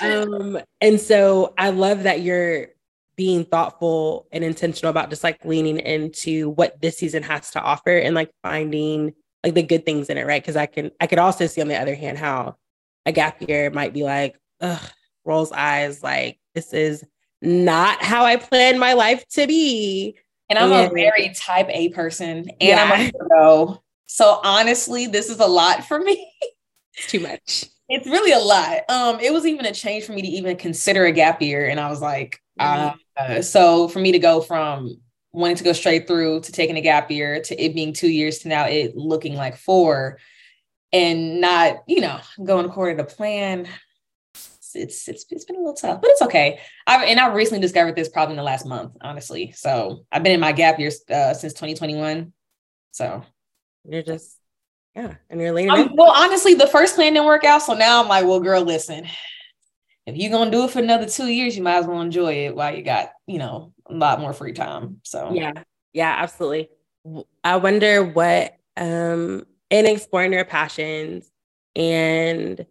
yeah 0.00 0.10
um 0.10 0.58
and 0.80 1.00
so 1.00 1.54
i 1.58 1.70
love 1.70 2.02
that 2.02 2.20
you're 2.20 2.68
being 3.16 3.44
thoughtful 3.44 4.26
and 4.32 4.42
intentional 4.42 4.90
about 4.90 5.10
just 5.10 5.22
like 5.22 5.44
leaning 5.44 5.78
into 5.78 6.50
what 6.50 6.80
this 6.80 6.98
season 6.98 7.22
has 7.22 7.50
to 7.50 7.60
offer 7.60 7.96
and 7.96 8.14
like 8.14 8.30
finding 8.42 9.14
like 9.44 9.54
the 9.54 9.62
good 9.62 9.84
things 9.84 10.08
in 10.08 10.18
it, 10.18 10.26
right? 10.26 10.42
Because 10.42 10.56
I 10.56 10.66
can 10.66 10.90
I 11.00 11.06
could 11.06 11.18
also 11.18 11.46
see 11.46 11.60
on 11.60 11.68
the 11.68 11.80
other 11.80 11.94
hand 11.94 12.18
how 12.18 12.56
a 13.04 13.12
gap 13.12 13.40
year 13.46 13.70
might 13.70 13.92
be 13.92 14.04
like, 14.04 14.38
ugh, 14.60 14.80
rolls 15.24 15.52
eyes, 15.52 16.02
like 16.02 16.38
this 16.54 16.72
is 16.72 17.04
not 17.40 18.02
how 18.02 18.24
I 18.24 18.36
planned 18.36 18.78
my 18.78 18.92
life 18.92 19.26
to 19.30 19.46
be. 19.46 20.16
And 20.52 20.58
I'm 20.58 20.70
and, 20.70 20.92
a 20.92 20.94
very 20.94 21.32
type 21.34 21.68
A 21.70 21.88
person 21.88 22.40
and 22.40 22.48
yeah. 22.60 22.84
I'm 22.84 23.08
a 23.08 23.12
pro. 23.26 23.82
So 24.04 24.38
honestly, 24.44 25.06
this 25.06 25.30
is 25.30 25.40
a 25.40 25.46
lot 25.46 25.86
for 25.86 25.98
me. 25.98 26.30
It's 26.92 27.10
too 27.10 27.20
much. 27.20 27.64
It's 27.88 28.06
really 28.06 28.32
a 28.32 28.38
lot. 28.38 28.80
Um, 28.90 29.18
it 29.18 29.32
was 29.32 29.46
even 29.46 29.64
a 29.64 29.72
change 29.72 30.04
for 30.04 30.12
me 30.12 30.20
to 30.20 30.28
even 30.28 30.58
consider 30.58 31.06
a 31.06 31.12
gap 31.12 31.40
year. 31.40 31.70
And 31.70 31.80
I 31.80 31.88
was 31.88 32.02
like, 32.02 32.38
mm-hmm. 32.60 32.98
Uh, 33.16 33.40
so 33.40 33.88
for 33.88 33.98
me 33.98 34.12
to 34.12 34.18
go 34.18 34.42
from 34.42 35.00
wanting 35.32 35.56
to 35.56 35.64
go 35.64 35.72
straight 35.72 36.06
through 36.06 36.40
to 36.40 36.52
taking 36.52 36.76
a 36.76 36.82
gap 36.82 37.10
year 37.10 37.40
to 37.40 37.58
it 37.58 37.74
being 37.74 37.94
two 37.94 38.10
years 38.10 38.40
to 38.40 38.48
now 38.48 38.66
it 38.66 38.94
looking 38.94 39.34
like 39.34 39.56
four 39.56 40.18
and 40.92 41.40
not, 41.40 41.78
you 41.86 42.02
know, 42.02 42.20
going 42.44 42.66
according 42.66 42.98
to 42.98 43.04
plan, 43.04 43.66
it's 44.74 45.08
it's 45.08 45.24
it's 45.30 45.44
been 45.44 45.56
a 45.56 45.60
little 45.60 45.74
tough, 45.74 46.00
but 46.00 46.10
it's 46.10 46.22
okay. 46.22 46.60
I've 46.86 47.02
and 47.08 47.20
I've 47.20 47.34
recently 47.34 47.60
discovered 47.60 47.96
this 47.96 48.08
probably 48.08 48.32
in 48.32 48.36
the 48.36 48.42
last 48.42 48.66
month, 48.66 48.92
honestly. 49.00 49.52
So 49.52 50.04
I've 50.10 50.22
been 50.22 50.32
in 50.32 50.40
my 50.40 50.52
gap 50.52 50.78
year 50.78 50.90
uh, 51.10 51.34
since 51.34 51.52
2021. 51.52 52.32
So 52.92 53.22
you're 53.88 54.02
just 54.02 54.36
yeah, 54.94 55.14
and 55.30 55.40
you're 55.40 55.52
leaning. 55.52 55.94
well, 55.96 56.12
honestly, 56.14 56.54
the 56.54 56.66
first 56.66 56.96
plan 56.96 57.14
didn't 57.14 57.26
work 57.26 57.44
out, 57.44 57.62
so 57.62 57.74
now 57.74 58.02
I'm 58.02 58.08
like, 58.08 58.26
well, 58.26 58.40
girl, 58.40 58.62
listen, 58.62 59.06
if 60.06 60.16
you're 60.16 60.30
gonna 60.30 60.50
do 60.50 60.64
it 60.64 60.70
for 60.70 60.80
another 60.80 61.08
two 61.08 61.28
years, 61.28 61.56
you 61.56 61.62
might 61.62 61.78
as 61.78 61.86
well 61.86 62.00
enjoy 62.00 62.46
it 62.46 62.54
while 62.54 62.74
you 62.74 62.82
got, 62.82 63.10
you 63.26 63.38
know, 63.38 63.72
a 63.86 63.94
lot 63.94 64.20
more 64.20 64.32
free 64.32 64.52
time. 64.52 65.00
So 65.02 65.32
yeah, 65.32 65.52
yeah, 65.92 66.14
absolutely. 66.18 66.70
I 67.42 67.56
wonder 67.56 68.04
what 68.04 68.56
um 68.76 69.46
in 69.70 69.86
exploring 69.86 70.32
your 70.32 70.44
passions 70.44 71.30
and 71.74 72.66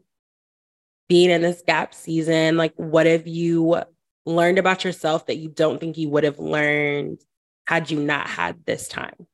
being 1.11 1.29
in 1.29 1.41
this 1.41 1.61
gap 1.67 1.93
season, 1.93 2.55
like 2.55 2.71
what 2.77 3.05
have 3.05 3.27
you 3.27 3.83
learned 4.25 4.57
about 4.57 4.85
yourself 4.85 5.25
that 5.25 5.35
you 5.35 5.49
don't 5.49 5.77
think 5.77 5.97
you 5.97 6.07
would 6.07 6.23
have 6.23 6.39
learned 6.39 7.19
had 7.67 7.91
you 7.91 7.99
not 7.99 8.27
had 8.27 8.65
this 8.65 8.87
time? 8.87 9.27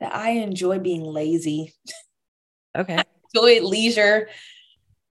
That 0.00 0.12
I 0.12 0.30
enjoy 0.30 0.80
being 0.80 1.04
lazy. 1.04 1.72
Okay. 2.76 2.96
I 2.96 3.04
enjoy 3.32 3.64
leisure. 3.64 4.28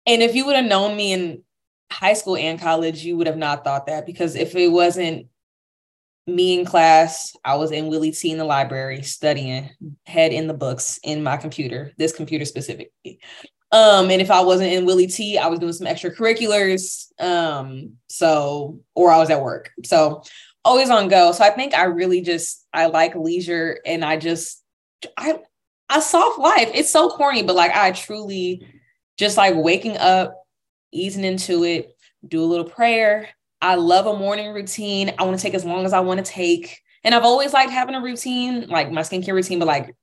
And 0.07 0.23
if 0.23 0.33
you 0.33 0.47
would 0.47 0.55
have 0.55 0.65
known 0.65 0.97
me 0.97 1.13
in 1.13 1.43
high 1.91 2.13
school 2.13 2.35
and 2.35 2.59
college, 2.59 3.05
you 3.05 3.15
would 3.17 3.27
have 3.27 3.37
not 3.37 3.63
thought 3.63 3.85
that 3.85 4.07
because 4.07 4.33
if 4.33 4.55
it 4.55 4.69
wasn't 4.69 5.27
me 6.25 6.59
in 6.59 6.65
class, 6.65 7.35
I 7.45 7.57
was 7.57 7.71
in 7.71 7.89
Willie 7.89 8.11
T 8.11 8.31
in 8.31 8.39
the 8.39 8.43
library 8.43 9.03
studying, 9.03 9.69
head 10.07 10.33
in 10.33 10.47
the 10.47 10.55
books 10.55 10.99
in 11.03 11.21
my 11.21 11.37
computer, 11.37 11.91
this 11.99 12.11
computer 12.11 12.45
specifically. 12.45 13.19
Um, 13.73 14.11
and 14.11 14.21
if 14.21 14.29
I 14.29 14.41
wasn't 14.41 14.71
in 14.71 14.85
Willie 14.85 15.07
T, 15.07 15.37
I 15.37 15.47
was 15.47 15.59
doing 15.59 15.73
some 15.73 15.87
extracurriculars. 15.87 17.07
Um, 17.19 17.93
so 18.07 18.79
or 18.95 19.11
I 19.11 19.17
was 19.17 19.31
at 19.31 19.41
work. 19.41 19.71
So 19.83 20.23
always 20.63 20.91
on 20.91 21.09
go. 21.09 21.31
So 21.31 21.43
I 21.43 21.49
think 21.49 21.73
I 21.73 21.85
really 21.85 22.21
just 22.21 22.65
I 22.71 22.85
like 22.85 23.15
leisure 23.15 23.79
and 23.85 24.05
I 24.05 24.17
just 24.17 24.63
I 25.17 25.39
a 25.89 26.01
soft 26.01 26.39
life. 26.39 26.69
It's 26.73 26.91
so 26.91 27.09
corny, 27.09 27.41
but 27.41 27.55
like 27.55 27.75
I 27.75 27.91
truly 27.91 28.65
just 29.17 29.37
like 29.37 29.55
waking 29.55 29.97
up 29.97 30.45
easing 30.91 31.23
into 31.23 31.63
it, 31.63 31.95
do 32.27 32.43
a 32.43 32.45
little 32.45 32.69
prayer. 32.69 33.27
I 33.59 33.75
love 33.75 34.05
a 34.05 34.17
morning 34.17 34.53
routine. 34.53 35.13
I 35.17 35.23
want 35.23 35.37
to 35.37 35.41
take 35.41 35.55
as 35.55 35.65
long 35.65 35.85
as 35.85 35.93
I 35.93 36.01
want 36.01 36.23
to 36.23 36.31
take. 36.31 36.79
And 37.03 37.15
I've 37.15 37.23
always 37.23 37.53
liked 37.53 37.71
having 37.71 37.95
a 37.95 38.01
routine, 38.01 38.67
like 38.69 38.91
my 38.91 39.01
skincare 39.01 39.33
routine, 39.33 39.59
but 39.59 39.67
like 39.67 39.95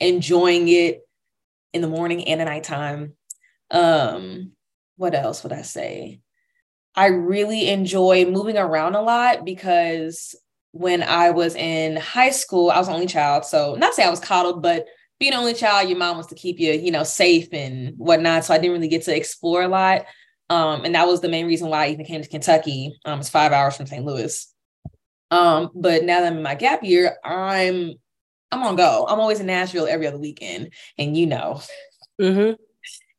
enjoying 0.00 0.68
it 0.68 1.07
in 1.78 1.90
the 1.90 1.96
morning 1.96 2.24
and 2.28 2.40
at 2.40 2.44
nighttime. 2.44 3.14
Um, 3.70 4.52
what 4.96 5.14
else 5.14 5.42
would 5.42 5.52
I 5.52 5.62
say? 5.62 6.20
I 6.94 7.06
really 7.06 7.68
enjoy 7.68 8.26
moving 8.26 8.58
around 8.58 8.96
a 8.96 9.02
lot 9.02 9.44
because 9.44 10.34
when 10.72 11.02
I 11.02 11.30
was 11.30 11.54
in 11.54 11.96
high 11.96 12.30
school, 12.30 12.70
I 12.70 12.78
was 12.78 12.88
only 12.88 13.06
child. 13.06 13.44
So 13.44 13.76
not 13.76 13.94
say 13.94 14.02
I 14.02 14.10
was 14.10 14.20
coddled, 14.20 14.62
but 14.62 14.86
being 15.20 15.34
only 15.34 15.54
child, 15.54 15.88
your 15.88 15.98
mom 15.98 16.16
wants 16.16 16.28
to 16.30 16.34
keep 16.34 16.58
you, 16.58 16.72
you 16.72 16.90
know, 16.90 17.04
safe 17.04 17.48
and 17.52 17.94
whatnot. 17.96 18.44
So 18.44 18.54
I 18.54 18.58
didn't 18.58 18.72
really 18.72 18.88
get 18.88 19.02
to 19.04 19.16
explore 19.16 19.62
a 19.62 19.68
lot. 19.68 20.06
Um, 20.50 20.84
and 20.84 20.94
that 20.94 21.06
was 21.06 21.20
the 21.20 21.28
main 21.28 21.46
reason 21.46 21.68
why 21.68 21.86
I 21.86 21.88
even 21.90 22.06
came 22.06 22.22
to 22.22 22.28
Kentucky. 22.28 22.98
Um, 23.04 23.20
it's 23.20 23.28
five 23.28 23.52
hours 23.52 23.76
from 23.76 23.86
St. 23.86 24.04
Louis. 24.04 24.52
Um, 25.30 25.70
but 25.74 26.04
now 26.04 26.20
that 26.20 26.32
I'm 26.32 26.38
in 26.38 26.42
my 26.42 26.54
gap 26.54 26.82
year, 26.82 27.16
I'm 27.24 27.94
I'm 28.50 28.62
on 28.62 28.76
go. 28.76 29.06
I'm 29.08 29.20
always 29.20 29.40
in 29.40 29.46
Nashville 29.46 29.86
every 29.86 30.06
other 30.06 30.18
weekend, 30.18 30.72
and 30.96 31.16
you 31.16 31.26
know. 31.26 31.60
Mm-hmm. 32.20 32.54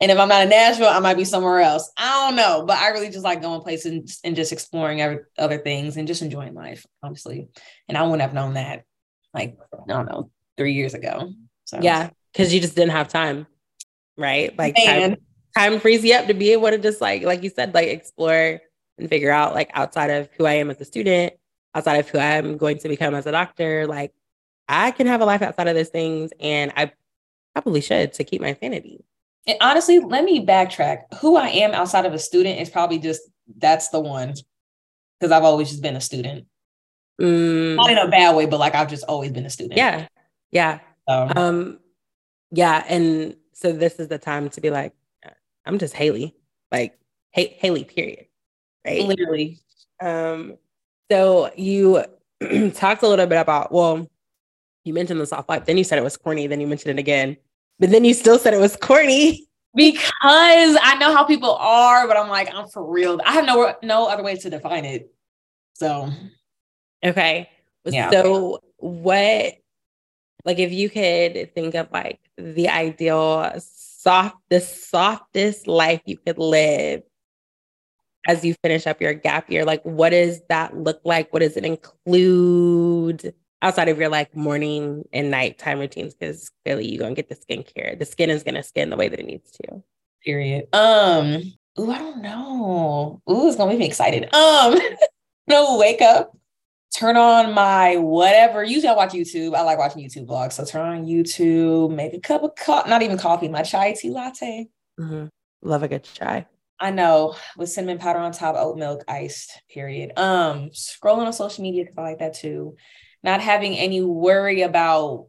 And 0.02 0.12
if 0.12 0.18
I'm 0.18 0.30
not 0.30 0.44
in 0.44 0.50
Nashville, 0.50 0.88
I 0.88 1.00
might 1.00 1.18
be 1.18 1.26
somewhere 1.26 1.60
else. 1.60 1.92
I 1.98 2.28
don't 2.28 2.38
know, 2.38 2.64
but 2.66 2.78
I 2.78 2.90
really 2.90 3.10
just 3.10 3.24
like 3.26 3.42
going 3.42 3.62
places 3.62 3.92
and, 3.92 4.10
and 4.24 4.36
just 4.36 4.54
exploring 4.54 5.02
every, 5.02 5.20
other 5.38 5.58
things 5.58 5.98
and 5.98 6.08
just 6.08 6.22
enjoying 6.22 6.54
life, 6.54 6.86
honestly. 7.04 7.50
And 7.90 7.98
I 7.98 8.04
wouldn't 8.04 8.22
have 8.22 8.34
known 8.34 8.54
that, 8.54 8.86
like 9.34 9.58
I 9.74 9.92
don't 9.92 10.06
know, 10.06 10.32
three 10.58 10.74
years 10.74 10.94
ago. 10.94 11.34
So 11.66 11.80
yeah, 11.82 12.12
because 12.32 12.54
you 12.54 12.62
just 12.62 12.76
didn't 12.76 12.92
have 12.92 13.10
time, 13.10 13.46
right? 14.18 14.58
Like 14.58 14.78
time, 14.78 15.18
time 15.56 15.80
frees 15.82 16.04
you 16.06 16.16
up 16.16 16.28
to 16.28 16.34
be 16.34 16.54
able 16.54 16.70
to 16.70 16.78
just 16.78 17.02
like, 17.02 17.24
like 17.24 17.44
you 17.44 17.50
said, 17.50 17.74
like 17.74 17.90
explore 17.90 18.62
and 18.98 19.10
figure 19.10 19.32
out 19.32 19.54
like 19.54 19.70
outside 19.74 20.12
of 20.12 20.30
who 20.38 20.46
I 20.46 20.54
am 20.54 20.70
as 20.70 20.80
a 20.80 20.86
student, 20.86 21.34
outside 21.76 21.98
of 21.98 22.10
who 22.10 22.20
I'm 22.20 22.58
going 22.58 22.78
to 22.80 22.88
become 22.88 23.16
as 23.16 23.26
a 23.26 23.32
doctor, 23.34 23.86
like 23.86 24.14
I 24.70 24.92
can 24.92 25.08
have 25.08 25.20
a 25.20 25.26
life 25.26 25.42
outside 25.42 25.68
of 25.68 25.76
those 25.76 25.90
things, 25.90 26.32
and 26.40 26.72
I 26.78 26.94
probably 27.54 27.82
should 27.82 28.14
to 28.14 28.24
keep 28.24 28.42
my 28.42 28.54
sanity. 28.54 29.04
And 29.48 29.58
honestly, 29.62 30.00
let 30.00 30.24
me 30.24 30.46
backtrack. 30.46 31.14
Who 31.20 31.36
I 31.36 31.48
am 31.50 31.72
outside 31.72 32.06
of 32.06 32.14
a 32.14 32.20
student 32.20 32.62
is 32.62 32.70
probably 32.70 33.00
just 33.00 33.22
that's 33.58 33.90
the 33.90 34.00
one 34.00 34.36
because 35.20 35.32
I've 35.32 35.44
always 35.44 35.70
just 35.70 35.82
been 35.82 35.96
a 35.96 36.02
student. 36.02 36.46
Mm. 37.20 37.76
Not 37.76 37.90
in 37.90 37.98
a 37.98 38.08
bad 38.08 38.36
way, 38.36 38.46
but 38.46 38.60
like 38.60 38.76
I've 38.76 38.90
just 38.90 39.04
always 39.06 39.32
been 39.32 39.46
a 39.46 39.50
student. 39.50 39.78
Yeah. 39.78 40.08
Yeah. 40.52 40.80
Um, 41.08 41.32
um 41.36 41.80
yeah. 42.52 42.84
And 42.88 43.36
so 43.54 43.72
this 43.72 43.96
is 43.96 44.08
the 44.08 44.18
time 44.18 44.50
to 44.52 44.62
be 44.62 44.70
like, 44.70 44.94
I'm 45.66 45.80
just 45.80 45.96
Haley. 45.96 46.36
Like 46.72 47.00
hey, 47.32 47.58
Haley, 47.60 47.84
period. 47.84 48.28
Right. 48.86 49.04
Literally. 49.04 49.60
Um, 50.00 50.58
so 51.12 51.52
you 51.56 52.04
talked 52.74 53.04
a 53.04 53.08
little 53.08 53.26
bit 53.26 53.40
about, 53.40 53.72
well, 53.72 54.08
you 54.90 54.94
mentioned 54.94 55.22
the 55.22 55.26
soft 55.26 55.48
life, 55.48 55.66
then 55.66 55.78
you 55.78 55.86
said 55.86 55.98
it 55.98 56.04
was 56.04 56.18
corny, 56.18 56.48
then 56.48 56.60
you 56.60 56.68
mentioned 56.68 56.98
it 56.98 57.00
again 57.00 57.38
but 57.80 57.92
then 57.92 58.04
you 58.04 58.14
still 58.14 58.38
said 58.38 58.54
it 58.54 58.60
was 58.60 58.76
corny. 58.76 59.48
Because 59.76 60.78
I 60.82 60.98
know 61.00 61.16
how 61.16 61.24
people 61.24 61.56
are, 61.56 62.08
but 62.08 62.18
I'm 62.18 62.28
like, 62.28 62.54
I'm 62.54 62.68
for 62.68 62.86
real. 62.86 63.22
I 63.26 63.34
have 63.34 63.46
no 63.46 63.74
no 63.84 64.08
other 64.08 64.24
way 64.24 64.36
to 64.36 64.50
define 64.50 64.84
it. 64.84 65.14
So 65.74 66.10
okay. 67.04 67.50
Yeah. 67.86 68.10
So 68.10 68.60
what 68.78 69.54
like 70.44 70.60
if 70.60 70.72
you 70.72 70.90
could 70.90 71.54
think 71.54 71.76
of 71.76 71.88
like 71.92 72.20
the 72.38 72.68
ideal 72.68 73.54
soft 73.60 74.38
the 74.50 74.60
softest 74.60 75.68
life 75.68 76.02
you 76.06 76.18
could 76.18 76.40
live 76.40 77.04
as 78.28 78.44
you 78.44 78.56
finish 78.64 78.88
up 78.88 79.02
your 79.02 79.14
gap 79.14 79.50
year 79.52 79.66
like 79.66 79.82
what 79.84 80.10
does 80.12 80.42
that 80.48 80.76
look 80.76 81.02
like 81.04 81.32
what 81.34 81.40
does 81.40 81.58
it 81.58 81.66
include 81.66 83.34
outside 83.62 83.90
of 83.90 83.98
your 83.98 84.10
like 84.10 84.36
morning 84.36 85.04
and 85.12 85.32
nighttime 85.32 85.80
routines 85.80 86.14
because 86.14 86.50
clearly 86.64 86.88
you're 86.88 87.00
gonna 87.00 87.16
get 87.16 87.30
the 87.30 87.36
skincare. 87.36 87.98
The 87.98 88.06
skin 88.06 88.30
is 88.30 88.44
gonna 88.44 88.64
skin 88.64 88.90
the 88.90 88.96
way 88.96 89.10
that 89.10 89.20
it 89.20 89.26
needs 89.26 89.52
to. 89.52 89.84
Period. 90.24 90.74
Um, 90.74 91.42
ooh, 91.80 91.92
I 91.92 91.98
don't 91.98 92.22
know. 92.22 93.22
Ooh, 93.30 93.48
it's 93.48 93.58
gonna 93.58 93.72
make 93.72 93.80
me 93.80 93.88
excited. 93.88 94.34
Um, 94.34 94.80
no, 95.48 95.78
wake 95.78 96.02
up, 96.02 96.38
turn 96.96 97.18
on 97.18 97.54
my 97.54 97.98
whatever. 97.98 98.64
Usually 98.64 98.90
I 98.90 98.96
watch 98.96 99.12
YouTube. 99.12 99.56
I 99.56 99.62
like 99.64 99.78
watching 99.78 100.04
YouTube 100.04 100.28
vlogs. 100.28 100.54
So 100.54 100.66
turn 100.66 101.00
on 101.00 101.06
YouTube, 101.06 101.94
make 101.94 102.14
a 102.14 102.20
cup 102.20 102.44
of 102.44 102.56
coffee, 102.56 102.90
not 102.90 103.02
even 103.02 103.18
coffee, 103.18 103.50
my 103.50 103.64
chai 103.64 103.94
tea 103.94 104.10
latte. 104.10 104.68
Mm-hmm. 105.00 105.28
Love 105.62 105.84
a 105.84 105.88
good 105.88 106.04
chai. 106.04 106.46
I 106.82 106.92
know 106.92 107.36
with 107.58 107.70
cinnamon 107.70 107.98
powder 107.98 108.20
on 108.20 108.32
top, 108.32 108.56
oat 108.58 108.78
milk, 108.78 109.04
iced, 109.06 109.62
period. 109.70 110.18
Um, 110.18 110.70
scrolling 110.70 111.26
on 111.26 111.34
social 111.34 111.62
media 111.62 111.84
because 111.84 111.98
I 111.98 112.04
like 112.04 112.20
that 112.20 112.36
too 112.36 112.78
not 113.24 113.42
having 113.42 113.76
any 113.76 114.02
worry 114.02 114.62
about 114.62 115.28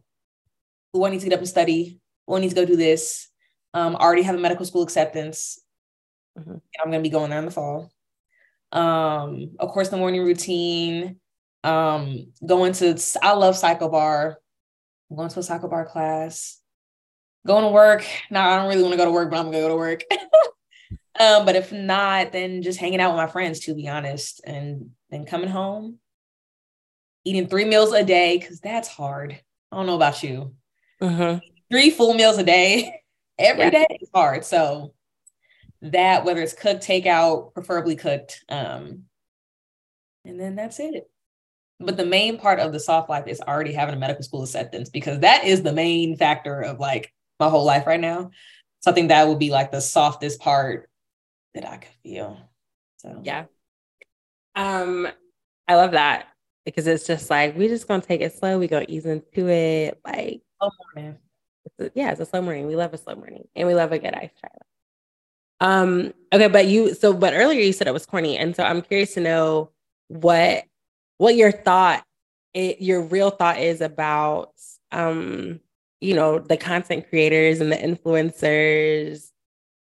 who 0.93 1.05
I 1.05 1.09
need 1.09 1.19
to 1.19 1.25
get 1.25 1.33
up 1.33 1.39
and 1.39 1.47
study, 1.47 1.99
who 2.27 2.35
I 2.35 2.39
need 2.39 2.49
to 2.49 2.55
go 2.55 2.65
do 2.65 2.75
this. 2.75 3.27
Um, 3.73 3.95
already 3.95 4.23
have 4.23 4.35
a 4.35 4.39
medical 4.39 4.65
school 4.65 4.83
acceptance. 4.83 5.59
Mm-hmm. 6.37 6.51
I'm 6.51 6.91
going 6.91 7.03
to 7.03 7.07
be 7.07 7.09
going 7.09 7.29
there 7.29 7.39
in 7.39 7.45
the 7.45 7.51
fall. 7.51 7.91
Um, 8.71 9.51
of 9.59 9.69
course, 9.69 9.89
the 9.89 9.97
morning 9.97 10.23
routine. 10.23 11.17
Um, 11.63 12.31
going 12.45 12.73
to 12.73 12.97
I 13.21 13.33
love 13.33 13.55
CycleBar. 13.55 14.35
I'm 15.09 15.17
going 15.17 15.29
to 15.29 15.39
a 15.39 15.43
CycleBar 15.43 15.87
class. 15.87 16.59
Going 17.45 17.63
to 17.63 17.69
work. 17.69 18.05
Now 18.29 18.49
I 18.49 18.57
don't 18.57 18.69
really 18.69 18.83
want 18.83 18.93
to 18.93 18.97
go 18.97 19.05
to 19.05 19.11
work, 19.11 19.29
but 19.29 19.37
I'm 19.37 19.45
gonna 19.45 19.59
go 19.59 19.69
to 19.69 19.75
work. 19.75 20.03
um, 21.19 21.45
but 21.45 21.55
if 21.55 21.71
not, 21.71 22.31
then 22.31 22.61
just 22.61 22.79
hanging 22.79 22.99
out 22.99 23.11
with 23.11 23.17
my 23.17 23.27
friends, 23.27 23.59
to 23.61 23.75
be 23.75 23.87
honest, 23.87 24.41
and 24.45 24.91
then 25.09 25.25
coming 25.25 25.49
home, 25.49 25.99
eating 27.23 27.47
three 27.47 27.65
meals 27.65 27.93
a 27.93 28.03
day 28.03 28.37
because 28.37 28.59
that's 28.59 28.87
hard. 28.87 29.39
I 29.71 29.75
don't 29.75 29.85
know 29.85 29.95
about 29.95 30.23
you. 30.23 30.53
Mm-hmm. 31.01 31.39
Three 31.71 31.89
full 31.89 32.13
meals 32.13 32.37
a 32.37 32.43
day 32.43 33.01
every 33.39 33.65
yeah. 33.65 33.69
day 33.69 33.87
is 34.01 34.09
hard. 34.13 34.45
So 34.45 34.93
that 35.81 36.25
whether 36.25 36.41
it's 36.41 36.53
cooked, 36.53 36.85
takeout, 36.85 37.53
preferably 37.53 37.95
cooked, 37.95 38.43
um, 38.49 39.03
and 40.25 40.39
then 40.39 40.55
that's 40.55 40.79
it. 40.79 41.09
But 41.79 41.97
the 41.97 42.05
main 42.05 42.37
part 42.37 42.59
of 42.59 42.71
the 42.71 42.79
soft 42.79 43.09
life 43.09 43.27
is 43.27 43.41
already 43.41 43.73
having 43.73 43.95
a 43.95 43.99
medical 43.99 44.23
school 44.23 44.43
acceptance 44.43 44.89
because 44.89 45.19
that 45.21 45.45
is 45.45 45.63
the 45.63 45.73
main 45.73 46.15
factor 46.15 46.61
of 46.61 46.79
like 46.79 47.11
my 47.39 47.49
whole 47.49 47.65
life 47.65 47.87
right 47.87 47.99
now. 47.99 48.29
So 48.81 48.91
I 48.91 48.93
think 48.93 49.09
that 49.09 49.27
would 49.27 49.39
be 49.39 49.49
like 49.49 49.71
the 49.71 49.81
softest 49.81 50.39
part 50.39 50.89
that 51.55 51.67
I 51.67 51.77
could 51.77 51.93
feel. 52.03 52.37
So 52.97 53.21
yeah. 53.23 53.45
Um, 54.53 55.07
I 55.67 55.75
love 55.75 55.91
that 55.91 56.27
because 56.65 56.87
it's 56.87 57.07
just 57.07 57.29
like 57.29 57.55
we're 57.55 57.69
just 57.69 57.87
gonna 57.87 58.01
take 58.01 58.21
it 58.21 58.33
slow. 58.33 58.59
We're 58.59 58.67
gonna 58.67 58.85
ease 58.87 59.05
into 59.05 59.49
it. 59.49 59.99
Like 60.05 60.41
slow 60.59 60.69
morning. 60.95 61.17
It's 61.65 61.79
a, 61.79 61.91
yeah, 61.95 62.11
it's 62.11 62.21
a 62.21 62.25
slow 62.25 62.41
morning. 62.41 62.67
We 62.67 62.75
love 62.75 62.93
a 62.93 62.97
slow 62.97 63.15
morning, 63.15 63.47
and 63.55 63.67
we 63.67 63.75
love 63.75 63.91
a 63.91 63.99
good 63.99 64.13
ice 64.13 64.31
chai. 64.41 64.49
Um. 65.59 66.13
Okay, 66.33 66.47
but 66.47 66.67
you 66.67 66.93
so 66.93 67.13
but 67.13 67.33
earlier 67.33 67.61
you 67.61 67.73
said 67.73 67.87
it 67.87 67.93
was 67.93 68.05
corny, 68.05 68.37
and 68.37 68.55
so 68.55 68.63
I'm 68.63 68.81
curious 68.81 69.13
to 69.15 69.21
know 69.21 69.71
what 70.07 70.63
what 71.17 71.35
your 71.35 71.51
thought, 71.51 72.03
it, 72.53 72.81
your 72.81 73.01
real 73.01 73.29
thought 73.29 73.59
is 73.59 73.81
about 73.81 74.53
um 74.91 75.59
you 76.01 76.15
know 76.15 76.39
the 76.39 76.57
content 76.57 77.07
creators 77.09 77.61
and 77.61 77.71
the 77.71 77.75
influencers 77.77 79.29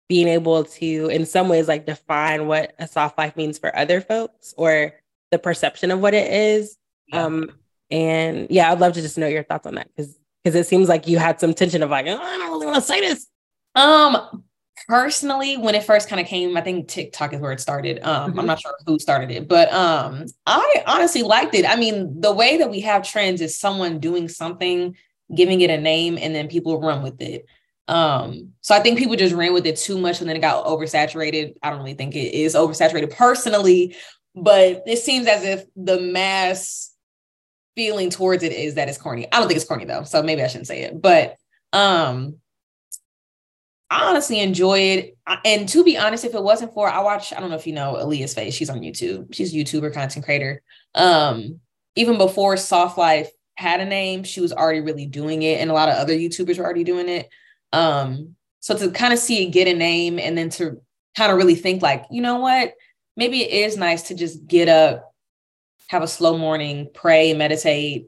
being 0.10 0.28
able 0.28 0.64
to 0.64 1.08
in 1.10 1.26
some 1.26 1.50
ways 1.50 1.68
like 1.68 1.86
define 1.86 2.48
what 2.48 2.74
a 2.80 2.88
soft 2.88 3.18
life 3.18 3.36
means 3.36 3.58
for 3.60 3.76
other 3.76 4.02
folks 4.02 4.54
or 4.58 4.94
the 5.32 5.40
perception 5.40 5.92
of 5.92 6.00
what 6.00 6.14
it 6.14 6.32
is. 6.32 6.78
Yeah. 7.08 7.26
Um, 7.26 7.52
and 7.90 8.48
yeah, 8.50 8.72
I'd 8.72 8.80
love 8.80 8.94
to 8.94 9.02
just 9.02 9.18
know 9.18 9.28
your 9.28 9.44
thoughts 9.44 9.66
on 9.66 9.76
that 9.76 9.88
because 9.96 10.18
because 10.44 10.56
it 10.56 10.68
seems 10.68 10.88
like 10.88 11.08
you 11.08 11.18
had 11.18 11.40
some 11.40 11.54
tension 11.54 11.84
of 11.84 11.90
like, 11.90 12.06
oh, 12.08 12.18
I 12.18 12.38
don't 12.38 12.52
really 12.52 12.66
want 12.66 12.78
to 12.78 12.82
say 12.82 13.02
this. 13.02 13.28
Um, 13.76 14.44
personally, 14.88 15.58
when 15.58 15.76
it 15.76 15.84
first 15.84 16.08
kind 16.08 16.22
of 16.22 16.28
came, 16.28 16.56
I 16.56 16.62
think 16.62 16.88
TikTok 16.88 17.34
is 17.34 17.42
where 17.42 17.52
it 17.52 17.60
started. 17.60 18.00
Um, 18.02 18.32
mm-hmm. 18.32 18.40
I'm 18.40 18.46
not 18.46 18.62
sure 18.62 18.74
who 18.86 18.98
started 19.00 19.32
it, 19.32 19.48
but 19.48 19.72
um, 19.74 20.26
I 20.46 20.84
honestly 20.86 21.24
liked 21.24 21.54
it. 21.54 21.66
I 21.66 21.76
mean, 21.76 22.22
the 22.22 22.34
way 22.34 22.58
that 22.58 22.70
we 22.70 22.80
have 22.82 23.04
trends 23.04 23.42
is 23.42 23.60
someone 23.60 24.00
doing 24.00 24.30
something, 24.30 24.96
giving 25.36 25.62
it 25.62 25.70
a 25.70 25.78
name, 25.78 26.18
and 26.20 26.34
then 26.34 26.48
people 26.48 26.80
run 26.80 27.04
with 27.04 27.22
it. 27.22 27.46
Um, 27.90 28.54
so 28.62 28.76
I 28.76 28.80
think 28.80 29.00
people 29.00 29.16
just 29.16 29.34
ran 29.34 29.54
with 29.54 29.66
it 29.66 29.78
too 29.78 29.98
much 29.98 30.20
and 30.20 30.30
then 30.30 30.36
it 30.36 30.42
got 30.42 30.66
oversaturated. 30.66 31.56
I 31.64 31.70
don't 31.70 31.80
really 31.80 31.94
think 31.94 32.16
it 32.16 32.34
is 32.34 32.54
oversaturated 32.54 33.16
personally, 33.16 33.96
but 34.38 34.84
it 34.86 35.00
seems 35.00 35.28
as 35.28 35.44
if 35.44 35.66
the 35.76 36.00
mass 36.00 36.94
feeling 37.76 38.10
towards 38.10 38.44
it 38.44 38.52
is 38.52 38.76
that 38.76 38.90
it's 38.90 38.98
corny. 38.98 39.28
I 39.32 39.40
don't 39.40 39.48
think 39.48 39.58
it's 39.58 39.68
corny 39.68 39.86
though, 39.86 40.04
so 40.04 40.24
maybe 40.24 40.44
I 40.44 40.48
shouldn't 40.48 40.68
say 40.68 40.84
it. 40.84 41.02
But 41.02 41.36
um 41.74 42.38
I 43.90 44.10
honestly 44.10 44.40
enjoy 44.40 44.80
it. 44.80 45.18
And 45.46 45.68
to 45.70 45.84
be 45.84 45.98
honest, 45.98 46.26
if 46.26 46.36
it 46.36 46.44
wasn't 46.44 46.74
for 46.74 46.90
I 46.90 47.00
watch, 47.02 47.32
I 47.34 47.40
don't 47.40 47.50
know 47.50 47.56
if 47.56 47.68
you 47.68 47.74
know 47.74 47.94
Aaliyah's 47.94 48.34
face. 48.34 48.54
She's 48.54 48.70
on 48.70 48.82
YouTube. 48.82 49.34
She's 49.34 49.54
a 49.54 49.58
YouTuber, 49.58 49.94
content 49.94 50.26
creator. 50.26 50.62
Um, 50.94 51.62
even 51.96 52.18
before 52.18 52.58
Soft 52.58 52.98
Life 52.98 53.30
had 53.56 53.80
a 53.80 53.86
name, 53.86 54.24
she 54.24 54.42
was 54.42 54.52
already 54.52 54.82
really 54.82 55.06
doing 55.06 55.42
it, 55.42 55.62
and 55.62 55.72
a 55.72 55.74
lot 55.74 55.90
of 55.90 55.96
other 55.96 56.14
YouTubers 56.14 56.58
were 56.58 56.66
already 56.66 56.84
doing 56.84 57.08
it. 57.08 57.30
Um, 57.72 58.36
so 58.60 58.78
to 58.78 58.92
kind 58.92 59.14
of 59.14 59.20
see 59.20 59.46
it 59.46 59.52
get 59.52 59.70
a 59.70 59.74
name 59.74 60.20
and 60.20 60.38
then 60.38 60.50
to 60.50 60.82
kind 61.16 61.32
of 61.32 61.38
really 61.38 61.56
think 61.56 61.82
like, 61.82 62.06
you 62.12 62.22
know 62.22 62.40
what? 62.40 62.74
Maybe 63.18 63.42
it 63.42 63.52
is 63.52 63.76
nice 63.76 64.04
to 64.04 64.16
just 64.16 64.48
get 64.48 64.70
up, 64.70 65.14
have 65.90 66.04
a 66.04 66.08
slow 66.08 66.38
morning, 66.38 66.90
pray, 66.94 67.34
meditate, 67.34 68.08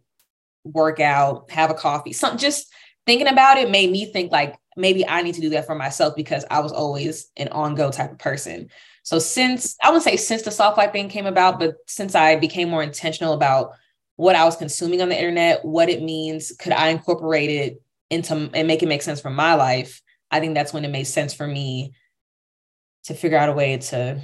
work 0.63 0.99
out, 0.99 1.51
have 1.51 1.71
a 1.71 1.73
coffee. 1.73 2.13
Something 2.13 2.39
just 2.39 2.71
thinking 3.05 3.27
about 3.27 3.57
it 3.57 3.71
made 3.71 3.91
me 3.91 4.05
think 4.05 4.31
like 4.31 4.55
maybe 4.77 5.05
I 5.05 5.23
need 5.23 5.35
to 5.35 5.41
do 5.41 5.49
that 5.49 5.65
for 5.65 5.75
myself 5.75 6.15
because 6.15 6.45
I 6.49 6.59
was 6.59 6.71
always 6.71 7.29
an 7.35 7.49
on 7.49 7.75
go 7.75 7.91
type 7.91 8.11
of 8.11 8.19
person. 8.19 8.69
So 9.03 9.17
since 9.17 9.75
I 9.83 9.89
wouldn't 9.89 10.03
say 10.03 10.15
since 10.15 10.43
the 10.43 10.51
soft 10.51 10.77
life 10.77 10.91
thing 10.91 11.09
came 11.09 11.25
about, 11.25 11.59
but 11.59 11.75
since 11.87 12.13
I 12.15 12.35
became 12.35 12.69
more 12.69 12.83
intentional 12.83 13.33
about 13.33 13.71
what 14.15 14.35
I 14.35 14.45
was 14.45 14.57
consuming 14.57 15.01
on 15.01 15.09
the 15.09 15.17
internet, 15.17 15.65
what 15.65 15.89
it 15.89 16.03
means, 16.03 16.51
could 16.59 16.73
I 16.73 16.89
incorporate 16.89 17.49
it 17.49 17.81
into 18.09 18.49
and 18.53 18.67
make 18.67 18.83
it 18.83 18.87
make 18.87 19.01
sense 19.01 19.19
for 19.19 19.31
my 19.31 19.55
life? 19.55 20.01
I 20.29 20.39
think 20.39 20.53
that's 20.53 20.73
when 20.73 20.85
it 20.85 20.91
made 20.91 21.05
sense 21.05 21.33
for 21.33 21.47
me 21.47 21.93
to 23.05 23.13
figure 23.13 23.37
out 23.37 23.49
a 23.49 23.53
way 23.53 23.77
to 23.77 24.21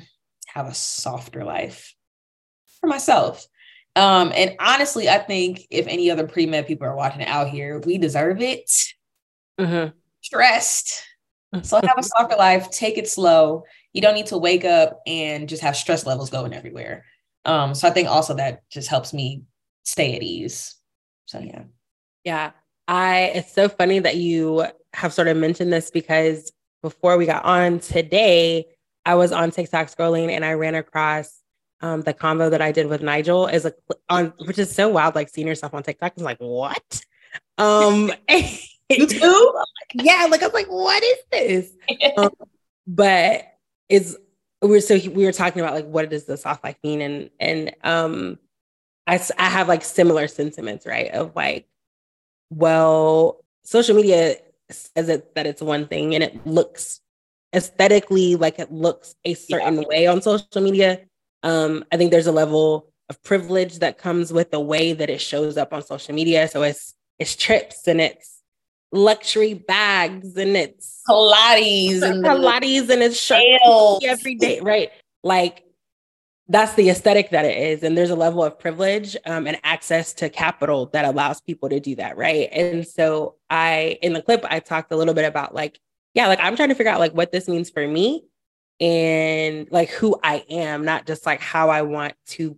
have 0.55 0.67
a 0.67 0.74
softer 0.74 1.43
life 1.43 1.93
for 2.79 2.88
myself. 2.88 3.45
Um, 3.95 4.31
and 4.35 4.55
honestly, 4.59 5.09
I 5.09 5.19
think 5.19 5.67
if 5.69 5.88
any 5.88 6.09
other 6.09 6.27
pre 6.27 6.45
med 6.45 6.67
people 6.67 6.88
are 6.88 6.95
watching 6.95 7.24
out 7.24 7.50
here, 7.50 7.79
we 7.85 7.97
deserve 7.97 8.41
it. 8.41 8.71
Mm-hmm. 9.59 9.95
Stressed. 10.21 11.03
So 11.63 11.77
have 11.77 11.97
a 11.97 12.03
softer 12.03 12.35
life, 12.35 12.69
take 12.69 12.97
it 12.97 13.07
slow. 13.07 13.63
You 13.93 14.01
don't 14.01 14.15
need 14.15 14.25
to 14.25 14.38
wake 14.38 14.65
up 14.65 15.00
and 15.07 15.47
just 15.47 15.62
have 15.62 15.77
stress 15.77 16.05
levels 16.05 16.29
going 16.29 16.53
everywhere. 16.53 17.05
Um, 17.45 17.74
so 17.74 17.88
I 17.88 17.91
think 17.91 18.09
also 18.09 18.33
that 18.33 18.69
just 18.69 18.89
helps 18.89 19.13
me 19.13 19.43
stay 19.83 20.17
at 20.17 20.21
ease. 20.21 20.75
So 21.27 21.39
yeah. 21.39 21.63
Yeah. 22.25 22.51
I 22.89 23.31
it's 23.35 23.53
so 23.53 23.69
funny 23.69 24.00
that 24.00 24.17
you 24.17 24.65
have 24.93 25.13
sort 25.13 25.29
of 25.29 25.38
mentioned 25.38 25.71
this 25.71 25.91
because 25.91 26.51
before 26.81 27.17
we 27.17 27.25
got 27.25 27.45
on 27.45 27.79
today, 27.79 28.65
I 29.05 29.15
was 29.15 29.31
on 29.31 29.51
TikTok 29.51 29.88
scrolling 29.88 30.31
and 30.31 30.43
I 30.43 30.53
ran 30.53 30.75
across 30.75 31.41
um, 31.81 32.01
the 32.01 32.13
combo 32.13 32.50
that 32.50 32.62
I 32.62 32.71
did 32.71 32.88
with 32.88 33.01
Nigel 33.01 33.47
is 33.47 33.65
a 33.65 33.74
on 34.09 34.33
which 34.45 34.57
is 34.57 34.74
so 34.74 34.89
wild, 34.89 35.15
like 35.15 35.29
seeing 35.29 35.47
yourself 35.47 35.74
on 35.74 35.83
TikTok. 35.83 36.13
It's 36.13 36.24
like, 36.24 36.39
what? 36.39 37.01
Um 37.57 38.12
you 38.89 39.07
too? 39.07 39.53
yeah, 39.93 40.27
like 40.29 40.41
I 40.41 40.47
was 40.47 40.53
like, 40.53 40.67
what 40.67 41.03
is 41.03 41.17
this? 41.31 41.71
um, 42.17 42.29
but 42.88 43.43
it's 43.89 44.15
we're 44.62 44.81
so 44.81 44.95
we 45.09 45.25
were 45.25 45.31
talking 45.31 45.62
about 45.62 45.74
like 45.74 45.85
what 45.85 46.09
does 46.09 46.25
the 46.25 46.38
soft 46.38 46.63
life 46.63 46.77
mean 46.83 47.01
and 47.01 47.29
and 47.39 47.75
um 47.83 48.39
I 49.05 49.19
I 49.38 49.50
have 49.50 49.67
like 49.67 49.83
similar 49.83 50.27
sentiments, 50.27 50.85
right? 50.85 51.12
Of 51.12 51.35
like, 51.35 51.67
well, 52.50 53.43
social 53.63 53.95
media 53.95 54.38
says 54.71 55.09
it 55.09 55.35
that 55.35 55.45
it's 55.45 55.62
one 55.62 55.88
thing 55.88 56.15
and 56.15 56.24
it 56.24 56.47
looks 56.47 57.01
aesthetically 57.55 58.35
like 58.35 58.59
it 58.59 58.71
looks 58.71 59.15
a 59.24 59.33
certain 59.33 59.81
yeah. 59.81 59.88
way 59.88 60.07
on 60.07 60.21
social 60.21 60.62
media. 60.62 61.01
Um, 61.43 61.85
I 61.91 61.97
think 61.97 62.12
there's 62.12 62.27
a 62.27 62.31
level 62.31 62.91
of 63.09 63.21
privilege 63.24 63.79
that 63.79 63.97
comes 63.97 64.33
with 64.33 64.51
the 64.51 64.59
way 64.59 64.93
that 64.93 65.09
it 65.09 65.21
shows 65.21 65.57
up 65.57 65.74
on 65.74 65.83
social 65.83 66.13
media. 66.13 66.47
So 66.47 66.63
it's 66.63 66.93
it's 67.17 67.35
trips 67.35 67.88
and 67.88 68.01
it's 68.01 68.41
luxury 68.91 69.53
bags 69.53 70.35
and 70.35 70.57
it's 70.57 71.01
Pilates 71.07 72.01
and 72.01 72.24
Pilates 72.24 72.89
and 72.89 73.01
it's 73.01 73.31
every 73.31 74.35
day, 74.35 74.59
right? 74.59 74.89
Like 75.24 75.63
that's 76.47 76.74
the 76.75 76.89
aesthetic 76.89 77.31
that 77.31 77.45
it 77.45 77.57
is. 77.57 77.83
And 77.83 77.97
there's 77.97 78.12
a 78.12 78.15
level 78.15 78.43
of 78.43 78.59
privilege 78.59 79.17
um, 79.25 79.47
and 79.47 79.57
access 79.63 80.13
to 80.13 80.29
capital 80.29 80.88
that 80.88 81.05
allows 81.05 81.41
people 81.41 81.69
to 81.69 81.79
do 81.79 81.95
that, 81.95 82.17
right? 82.17 82.50
And 82.51 82.88
so 82.88 83.35
I, 83.50 83.97
in 84.01 84.13
the 84.13 84.21
clip, 84.21 84.45
I 84.47 84.59
talked 84.59 84.91
a 84.91 84.95
little 84.95 85.15
bit 85.15 85.25
about 85.25 85.55
like, 85.55 85.79
yeah, 86.15 86.27
like 86.27 86.39
I'm 86.41 86.55
trying 86.55 86.69
to 86.69 86.75
figure 86.75 86.91
out 86.91 87.00
like 87.00 87.13
what 87.13 87.31
this 87.31 87.48
means 87.48 87.69
for 87.69 87.86
me 87.86 88.24
and 88.79 89.67
like 89.69 89.89
who 89.89 90.17
I 90.24 90.43
am, 90.50 90.86
not 90.86 91.05
just 91.05 91.25
like 91.25 91.41
how 91.41 91.69
I 91.69 91.84
want 91.84 92.13
to 92.27 92.57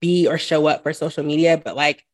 be 0.00 0.26
or 0.26 0.38
show 0.38 0.66
up 0.66 0.82
for 0.82 0.92
social 0.92 1.22
media, 1.22 1.60
but 1.62 1.76
like, 1.76 2.04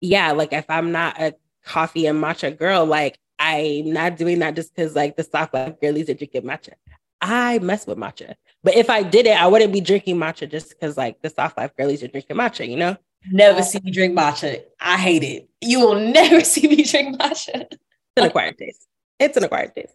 yeah, 0.00 0.32
like 0.32 0.52
if 0.52 0.68
I'm 0.68 0.92
not 0.92 1.20
a 1.20 1.34
coffee 1.64 2.06
and 2.06 2.22
matcha 2.22 2.56
girl, 2.56 2.86
like 2.86 3.18
I'm 3.38 3.92
not 3.92 4.16
doing 4.16 4.38
that 4.40 4.56
just 4.56 4.74
because 4.74 4.96
like 4.96 5.16
the 5.16 5.24
soft 5.24 5.52
life 5.52 5.78
girlies 5.78 6.08
are 6.08 6.14
drinking 6.14 6.42
matcha. 6.42 6.72
I 7.20 7.58
mess 7.60 7.86
with 7.86 7.98
matcha. 7.98 8.34
But 8.64 8.74
if 8.74 8.88
I 8.88 9.02
did 9.02 9.26
it, 9.26 9.40
I 9.40 9.46
wouldn't 9.46 9.72
be 9.72 9.80
drinking 9.80 10.16
matcha 10.16 10.50
just 10.50 10.70
because 10.70 10.96
like 10.96 11.20
the 11.20 11.28
soft 11.28 11.58
life 11.58 11.76
girlies 11.76 12.02
are 12.02 12.08
drinking 12.08 12.36
matcha, 12.36 12.66
you 12.66 12.76
know? 12.76 12.96
Never 13.30 13.60
uh, 13.60 13.62
see 13.62 13.78
me 13.84 13.92
drink 13.92 14.18
matcha. 14.18 14.62
I 14.80 14.96
hate 14.96 15.22
it. 15.22 15.48
You 15.60 15.80
will 15.80 16.00
never 16.12 16.40
see 16.42 16.66
me 16.66 16.82
drink 16.82 17.20
matcha. 17.20 17.66
It's 17.70 17.78
an 18.16 18.24
acquired 18.24 18.58
taste. 18.58 18.88
It's 19.22 19.36
an 19.36 19.44
acquired 19.44 19.74
taste. 19.74 19.94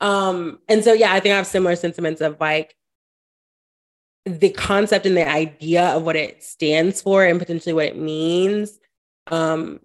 Um, 0.00 0.58
and 0.68 0.82
so 0.82 0.92
yeah, 0.92 1.12
I 1.12 1.20
think 1.20 1.32
I 1.32 1.36
have 1.36 1.46
similar 1.46 1.76
sentiments 1.76 2.20
of 2.20 2.40
like 2.40 2.74
the 4.24 4.50
concept 4.50 5.06
and 5.06 5.16
the 5.16 5.28
idea 5.28 5.88
of 5.88 6.02
what 6.02 6.16
it 6.16 6.42
stands 6.42 7.02
for 7.02 7.24
and 7.24 7.38
potentially 7.38 7.72
what 7.72 7.86
it 7.86 7.96
means. 7.96 8.78
Um, 9.26 9.80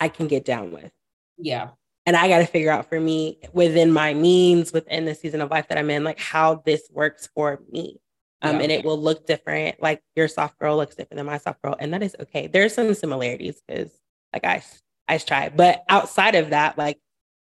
I 0.00 0.08
can 0.08 0.28
get 0.28 0.44
down 0.44 0.72
with. 0.72 0.90
Yeah. 1.36 1.70
And 2.06 2.16
I 2.16 2.28
got 2.28 2.38
to 2.38 2.46
figure 2.46 2.70
out 2.70 2.88
for 2.88 2.98
me 2.98 3.38
within 3.52 3.92
my 3.92 4.14
means, 4.14 4.72
within 4.72 5.04
the 5.04 5.14
season 5.14 5.40
of 5.40 5.50
life 5.50 5.68
that 5.68 5.78
I'm 5.78 5.90
in, 5.90 6.04
like 6.04 6.18
how 6.18 6.62
this 6.64 6.88
works 6.90 7.28
for 7.34 7.60
me. 7.70 8.00
Um, 8.40 8.56
yeah. 8.56 8.62
And 8.62 8.72
it 8.72 8.84
will 8.84 8.98
look 8.98 9.26
different. 9.26 9.82
Like 9.82 10.02
your 10.16 10.28
soft 10.28 10.58
girl 10.58 10.76
looks 10.76 10.94
different 10.94 11.18
than 11.18 11.26
my 11.26 11.38
soft 11.38 11.60
girl. 11.60 11.76
And 11.78 11.92
that 11.92 12.02
is 12.02 12.16
okay. 12.20 12.46
There's 12.46 12.74
some 12.74 12.94
similarities 12.94 13.60
because 13.66 13.90
like 14.32 14.44
I, 14.44 14.62
I 15.06 15.18
try. 15.18 15.48
But 15.50 15.84
outside 15.88 16.34
of 16.34 16.50
that, 16.50 16.78
like 16.78 16.98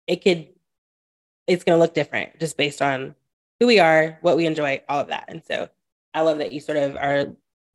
it 0.06 0.24
could, 0.24 0.48
it's 1.46 1.64
going 1.64 1.76
to 1.76 1.80
look 1.80 1.94
different 1.94 2.38
just 2.38 2.56
based 2.56 2.82
on 2.82 3.14
who 3.60 3.66
we 3.66 3.78
are, 3.78 4.18
what 4.20 4.36
we 4.36 4.46
enjoy, 4.46 4.82
all 4.88 5.00
of 5.00 5.08
that. 5.08 5.24
And 5.28 5.42
so 5.44 5.68
I 6.14 6.22
love 6.22 6.38
that 6.38 6.52
you 6.52 6.60
sort 6.60 6.78
of 6.78 6.96
are 6.96 7.26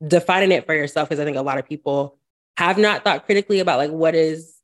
defining 0.07 0.51
it 0.51 0.65
for 0.65 0.73
yourself 0.73 1.10
because 1.10 1.19
I 1.19 1.25
think 1.25 1.38
a 1.38 1.41
lot 1.41 1.57
of 1.57 1.67
people 1.67 2.17
have 2.57 2.77
not 2.77 3.03
thought 3.03 3.25
critically 3.25 3.60
about 3.60 3.77
like 3.77 3.91
what 3.91 4.15
is 4.15 4.57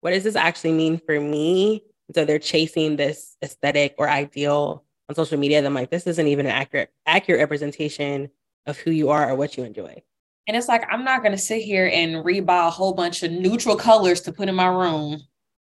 what 0.00 0.10
does 0.10 0.24
this 0.24 0.36
actually 0.36 0.72
mean 0.72 0.98
for 0.98 1.20
me? 1.20 1.84
So 2.14 2.24
they're 2.24 2.38
chasing 2.38 2.96
this 2.96 3.36
aesthetic 3.42 3.94
or 3.98 4.08
ideal 4.08 4.84
on 5.08 5.14
social 5.14 5.38
media. 5.38 5.64
I'm 5.64 5.74
like, 5.74 5.90
this 5.90 6.06
isn't 6.06 6.26
even 6.26 6.46
an 6.46 6.52
accurate 6.52 6.90
accurate 7.06 7.40
representation 7.40 8.30
of 8.66 8.78
who 8.78 8.90
you 8.90 9.10
are 9.10 9.30
or 9.30 9.34
what 9.34 9.56
you 9.56 9.64
enjoy. 9.64 10.02
And 10.46 10.56
it's 10.56 10.68
like 10.68 10.84
I'm 10.90 11.04
not 11.04 11.22
gonna 11.22 11.38
sit 11.38 11.62
here 11.62 11.90
and 11.92 12.24
rebuy 12.24 12.66
a 12.66 12.70
whole 12.70 12.94
bunch 12.94 13.22
of 13.22 13.30
neutral 13.30 13.76
colors 13.76 14.20
to 14.22 14.32
put 14.32 14.48
in 14.48 14.54
my 14.54 14.66
room 14.66 15.22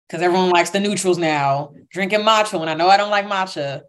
because 0.08 0.22
everyone 0.22 0.50
likes 0.50 0.70
the 0.70 0.80
neutrals 0.80 1.18
now. 1.18 1.74
Drinking 1.90 2.22
matcha 2.22 2.60
when 2.60 2.70
I 2.70 2.74
know 2.74 2.88
I 2.88 2.98
don't 2.98 3.12
like 3.12 3.26
matcha. 3.26 3.82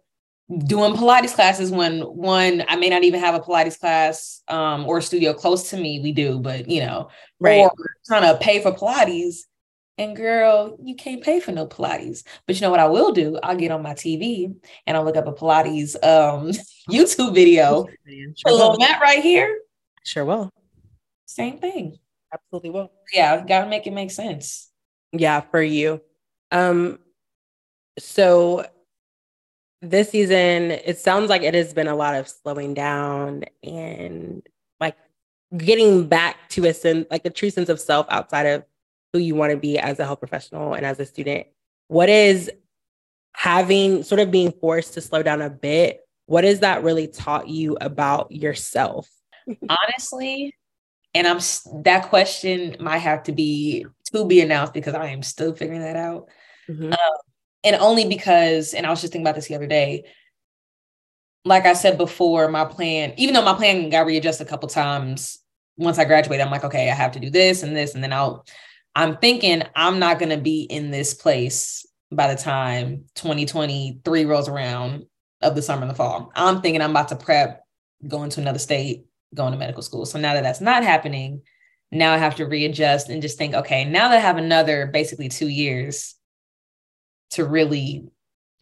Doing 0.67 0.93
Pilates 0.93 1.33
classes 1.33 1.71
when 1.71 2.01
one 2.01 2.63
I 2.67 2.75
may 2.75 2.89
not 2.89 3.03
even 3.03 3.19
have 3.19 3.33
a 3.33 3.39
Pilates 3.39 3.79
class 3.79 4.43
um, 4.47 4.85
or 4.85 5.01
studio 5.01 5.33
close 5.33 5.71
to 5.71 5.77
me. 5.77 5.99
We 6.01 6.11
do, 6.11 6.39
but 6.39 6.69
you 6.69 6.81
know, 6.81 7.09
right. 7.39 7.61
or 7.61 7.71
trying 8.05 8.31
to 8.31 8.37
pay 8.39 8.61
for 8.61 8.71
Pilates 8.71 9.45
and 9.97 10.15
girl, 10.15 10.77
you 10.83 10.95
can't 10.95 11.23
pay 11.23 11.39
for 11.39 11.51
no 11.51 11.65
Pilates. 11.65 12.23
But 12.45 12.55
you 12.55 12.61
know 12.61 12.69
what 12.69 12.79
I 12.79 12.87
will 12.87 13.11
do? 13.11 13.39
I'll 13.41 13.55
get 13.55 13.71
on 13.71 13.81
my 13.81 13.93
TV 13.93 14.53
and 14.85 14.97
I'll 14.97 15.05
look 15.05 15.17
up 15.17 15.27
a 15.27 15.33
Pilates 15.33 15.95
um, 16.03 16.51
YouTube 16.89 17.33
video. 17.33 17.87
Sure 18.07 18.51
a 18.51 18.53
little 18.53 18.77
mat 18.77 19.01
right 19.01 19.23
here. 19.23 19.59
Sure 20.03 20.25
will. 20.25 20.51
Same 21.25 21.57
thing. 21.57 21.97
Absolutely 22.33 22.69
will. 22.69 22.91
Yeah, 23.13 23.43
gotta 23.45 23.69
make 23.69 23.87
it 23.87 23.93
make 23.93 24.11
sense. 24.11 24.69
Yeah, 25.19 25.41
for 25.41 25.61
you. 25.61 26.01
Um, 26.51 26.99
so 27.99 28.65
this 29.81 30.09
season, 30.09 30.71
it 30.71 30.97
sounds 30.97 31.29
like 31.29 31.43
it 31.43 31.53
has 31.53 31.73
been 31.73 31.87
a 31.87 31.95
lot 31.95 32.15
of 32.15 32.27
slowing 32.27 32.73
down 32.73 33.43
and 33.63 34.41
like 34.79 34.95
getting 35.57 36.07
back 36.07 36.49
to 36.49 36.65
a 36.65 36.73
sense, 36.73 37.05
like 37.11 37.25
a 37.25 37.29
true 37.29 37.49
sense 37.49 37.69
of 37.69 37.79
self 37.79 38.07
outside 38.09 38.45
of 38.45 38.65
who 39.13 39.19
you 39.19 39.35
want 39.35 39.51
to 39.51 39.57
be 39.57 39.77
as 39.77 39.99
a 39.99 40.05
health 40.05 40.19
professional 40.19 40.73
and 40.73 40.85
as 40.85 40.99
a 40.99 41.05
student. 41.05 41.47
What 41.87 42.09
is 42.09 42.51
having 43.33 44.03
sort 44.03 44.19
of 44.19 44.31
being 44.31 44.51
forced 44.51 44.93
to 44.95 45.01
slow 45.01 45.23
down 45.23 45.41
a 45.41 45.49
bit? 45.49 46.01
What 46.25 46.43
has 46.43 46.61
that 46.61 46.83
really 46.83 47.07
taught 47.07 47.47
you 47.47 47.77
about 47.79 48.31
yourself? 48.31 49.09
Honestly, 49.69 50.53
and 51.13 51.27
I'm 51.27 51.39
that 51.83 52.09
question 52.09 52.75
might 52.79 52.97
have 52.97 53.23
to 53.23 53.31
be 53.31 53.85
to 54.23 54.27
be 54.27 54.41
announced 54.41 54.73
because 54.73 54.93
I 54.93 55.07
am 55.07 55.23
still 55.23 55.53
figuring 55.53 55.81
that 55.81 55.95
out. 55.95 56.29
Mm-hmm. 56.69 56.93
Um, 56.93 57.17
and 57.63 57.75
only 57.77 58.07
because, 58.07 58.73
and 58.73 58.85
I 58.85 58.89
was 58.89 59.01
just 59.01 59.13
thinking 59.13 59.25
about 59.25 59.35
this 59.35 59.47
the 59.47 59.55
other 59.55 59.67
day. 59.67 60.05
Like 61.43 61.65
I 61.65 61.73
said 61.73 61.97
before, 61.97 62.47
my 62.47 62.65
plan, 62.65 63.13
even 63.17 63.33
though 63.33 63.43
my 63.43 63.53
plan 63.53 63.89
got 63.89 64.05
readjusted 64.05 64.47
a 64.47 64.49
couple 64.49 64.67
times 64.69 65.39
once 65.77 65.99
I 65.99 66.05
graduated, 66.05 66.45
I'm 66.45 66.51
like, 66.51 66.63
okay, 66.63 66.89
I 66.89 66.93
have 66.93 67.11
to 67.13 67.19
do 67.19 67.29
this 67.29 67.63
and 67.63 67.75
this, 67.75 67.93
and 67.93 68.03
then 68.03 68.13
I'll 68.13 68.45
I'm 68.95 69.17
thinking 69.17 69.61
I'm 69.75 69.99
not 69.99 70.19
going 70.19 70.29
to 70.29 70.37
be 70.37 70.61
in 70.61 70.89
this 70.89 71.13
place 71.13 71.85
by 72.11 72.33
the 72.33 72.41
time 72.41 73.05
2023 73.15 74.25
rolls 74.25 74.47
around 74.47 75.05
of 75.41 75.55
the 75.55 75.61
summer 75.61 75.81
and 75.81 75.91
the 75.91 75.95
fall. 75.95 76.31
I'm 76.33 76.61
thinking 76.61 76.81
I'm 76.81 76.91
about 76.91 77.09
to 77.09 77.17
prep, 77.17 77.63
going 78.07 78.29
to 78.31 78.41
another 78.41 78.59
state, 78.59 79.05
going 79.33 79.51
to 79.51 79.59
medical 79.59 79.83
school. 79.83 80.05
So 80.05 80.17
now 80.17 80.33
that 80.33 80.43
that's 80.43 80.61
not 80.61 80.83
happening, 80.83 81.41
now 81.95 82.13
I 82.13 82.17
have 82.17 82.35
to 82.35 82.45
readjust 82.45 83.09
and 83.09 83.21
just 83.21 83.37
think, 83.37 83.53
okay, 83.53 83.85
now 83.85 84.09
that 84.09 84.17
I 84.17 84.21
have 84.21 84.37
another 84.37 84.87
basically 84.87 85.29
two 85.29 85.47
years 85.47 86.15
to 87.31 87.45
really 87.45 88.07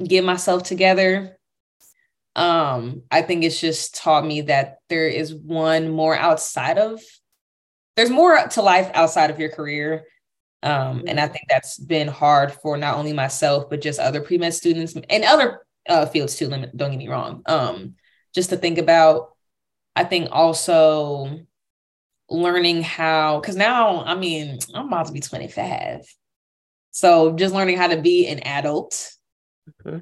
get 0.03 0.23
myself 0.23 0.63
together, 0.63 1.37
um, 2.35 3.03
I 3.11 3.21
think 3.21 3.43
it's 3.43 3.59
just 3.59 3.95
taught 3.95 4.25
me 4.25 4.41
that 4.41 4.77
there 4.89 5.07
is 5.07 5.33
one 5.33 5.89
more 5.89 6.15
outside 6.15 6.77
of, 6.77 7.01
there's 7.95 8.09
more 8.09 8.47
to 8.47 8.61
life 8.61 8.89
outside 8.93 9.29
of 9.29 9.39
your 9.39 9.49
career 9.49 10.03
um, 10.63 11.03
and 11.07 11.19
I 11.19 11.27
think 11.27 11.45
that's 11.49 11.77
been 11.77 12.07
hard 12.07 12.53
for 12.53 12.77
not 12.77 12.95
only 12.95 13.11
myself, 13.11 13.69
but 13.69 13.81
just 13.81 13.99
other 13.99 14.21
pre 14.21 14.37
med 14.37 14.53
students 14.53 14.95
and 14.95 15.23
other 15.25 15.59
uh, 15.89 16.05
fields 16.05 16.37
too. 16.37 16.49
Don't 16.49 16.91
get 16.91 16.97
me 16.97 17.09
wrong. 17.09 17.43
Um, 17.45 17.95
just 18.33 18.49
to 18.49 18.57
think 18.57 18.77
about, 18.77 19.35
I 19.95 20.05
think 20.05 20.29
also 20.31 21.41
learning 22.33 22.83
how, 22.83 23.39
because 23.39 23.55
now, 23.55 24.03
I 24.03 24.15
mean, 24.15 24.59
I'm 24.73 24.87
about 24.87 25.07
to 25.07 25.13
be 25.13 25.21
25. 25.21 26.01
So 26.91 27.33
just 27.33 27.53
learning 27.53 27.77
how 27.77 27.87
to 27.87 28.01
be 28.01 28.27
an 28.27 28.39
adult, 28.39 29.11
mm-hmm. 29.85 29.99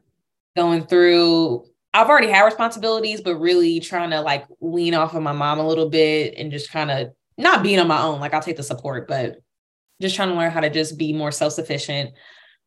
going 0.55 0.85
through 0.85 1.65
I've 1.93 2.07
already 2.07 2.29
had 2.29 2.45
responsibilities, 2.45 3.21
but 3.21 3.35
really 3.35 3.79
trying 3.79 4.11
to 4.11 4.21
like 4.21 4.45
lean 4.61 4.93
off 4.93 5.13
of 5.13 5.23
my 5.23 5.33
mom 5.33 5.59
a 5.59 5.67
little 5.67 5.89
bit 5.89 6.35
and 6.37 6.51
just 6.51 6.71
kind 6.71 6.89
of 6.89 7.11
not 7.37 7.63
being 7.63 7.79
on 7.79 7.87
my 7.87 8.01
own. 8.01 8.19
Like 8.19 8.33
I'll 8.33 8.41
take 8.41 8.57
the 8.57 8.63
support, 8.63 9.07
but 9.07 9.41
just 10.01 10.15
trying 10.15 10.29
to 10.29 10.35
learn 10.35 10.51
how 10.51 10.61
to 10.61 10.69
just 10.69 10.97
be 10.97 11.11
more 11.11 11.31
self-sufficient. 11.31 12.11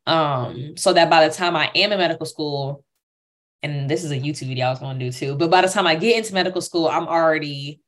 Um, 0.07 0.77
so 0.77 0.93
that 0.93 1.09
by 1.09 1.27
the 1.27 1.35
time 1.35 1.57
I 1.57 1.71
am 1.75 1.91
in 1.91 1.99
medical 1.99 2.27
school, 2.27 2.85
and 3.63 3.89
this 3.89 4.05
is 4.05 4.11
a 4.11 4.21
YouTube 4.21 4.49
video 4.49 4.67
I 4.67 4.71
was 4.71 4.79
going 4.79 4.99
to 4.99 5.05
do 5.07 5.11
too, 5.11 5.37
but 5.37 5.51
by 5.51 5.63
the 5.63 5.69
time 5.69 5.87
I 5.87 5.95
get 5.95 6.19
into 6.19 6.35
medical 6.35 6.61
school, 6.61 6.87
I'm 6.87 7.09
already 7.09 7.81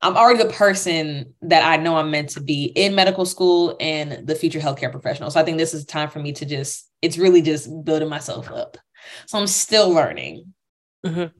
I'm 0.00 0.16
already 0.16 0.42
the 0.42 0.50
person 0.50 1.34
that 1.42 1.64
I 1.64 1.76
know 1.76 1.96
I'm 1.96 2.10
meant 2.10 2.30
to 2.30 2.40
be 2.40 2.66
in 2.66 2.94
medical 2.94 3.26
school 3.26 3.76
and 3.80 4.26
the 4.26 4.34
future 4.34 4.60
healthcare 4.60 4.92
professional. 4.92 5.30
So 5.30 5.40
I 5.40 5.44
think 5.44 5.58
this 5.58 5.74
is 5.74 5.84
time 5.84 6.08
for 6.08 6.20
me 6.20 6.32
to 6.32 6.46
just, 6.46 6.88
it's 7.02 7.18
really 7.18 7.42
just 7.42 7.68
building 7.84 8.08
myself 8.08 8.50
up. 8.50 8.76
So 9.26 9.38
I'm 9.38 9.48
still 9.48 9.90
learning. 9.90 10.54
Mm-hmm. 11.04 11.36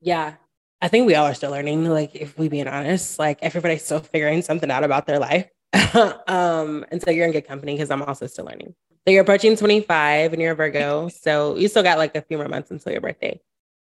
Yeah. 0.00 0.34
I 0.82 0.88
think 0.88 1.06
we 1.06 1.14
all 1.14 1.26
are 1.26 1.34
still 1.34 1.50
learning. 1.50 1.84
Like, 1.84 2.14
if 2.14 2.38
we 2.38 2.48
being 2.48 2.66
honest, 2.66 3.18
like 3.18 3.38
everybody's 3.42 3.84
still 3.84 4.00
figuring 4.00 4.42
something 4.42 4.70
out 4.70 4.82
about 4.82 5.06
their 5.06 5.18
life. 5.18 5.46
um, 6.26 6.84
and 6.90 7.00
so 7.02 7.10
you're 7.10 7.26
in 7.26 7.32
good 7.32 7.46
company 7.46 7.74
because 7.74 7.90
I'm 7.90 8.02
also 8.02 8.26
still 8.26 8.46
learning. 8.46 8.74
So 9.06 9.12
you're 9.12 9.22
approaching 9.22 9.56
25 9.56 10.32
and 10.32 10.42
you're 10.42 10.52
a 10.52 10.56
Virgo. 10.56 11.08
So 11.22 11.56
you 11.56 11.68
still 11.68 11.82
got 11.82 11.98
like 11.98 12.16
a 12.16 12.22
few 12.22 12.36
more 12.36 12.48
months 12.48 12.70
until 12.70 12.92
your 12.92 13.00
birthday. 13.00 13.40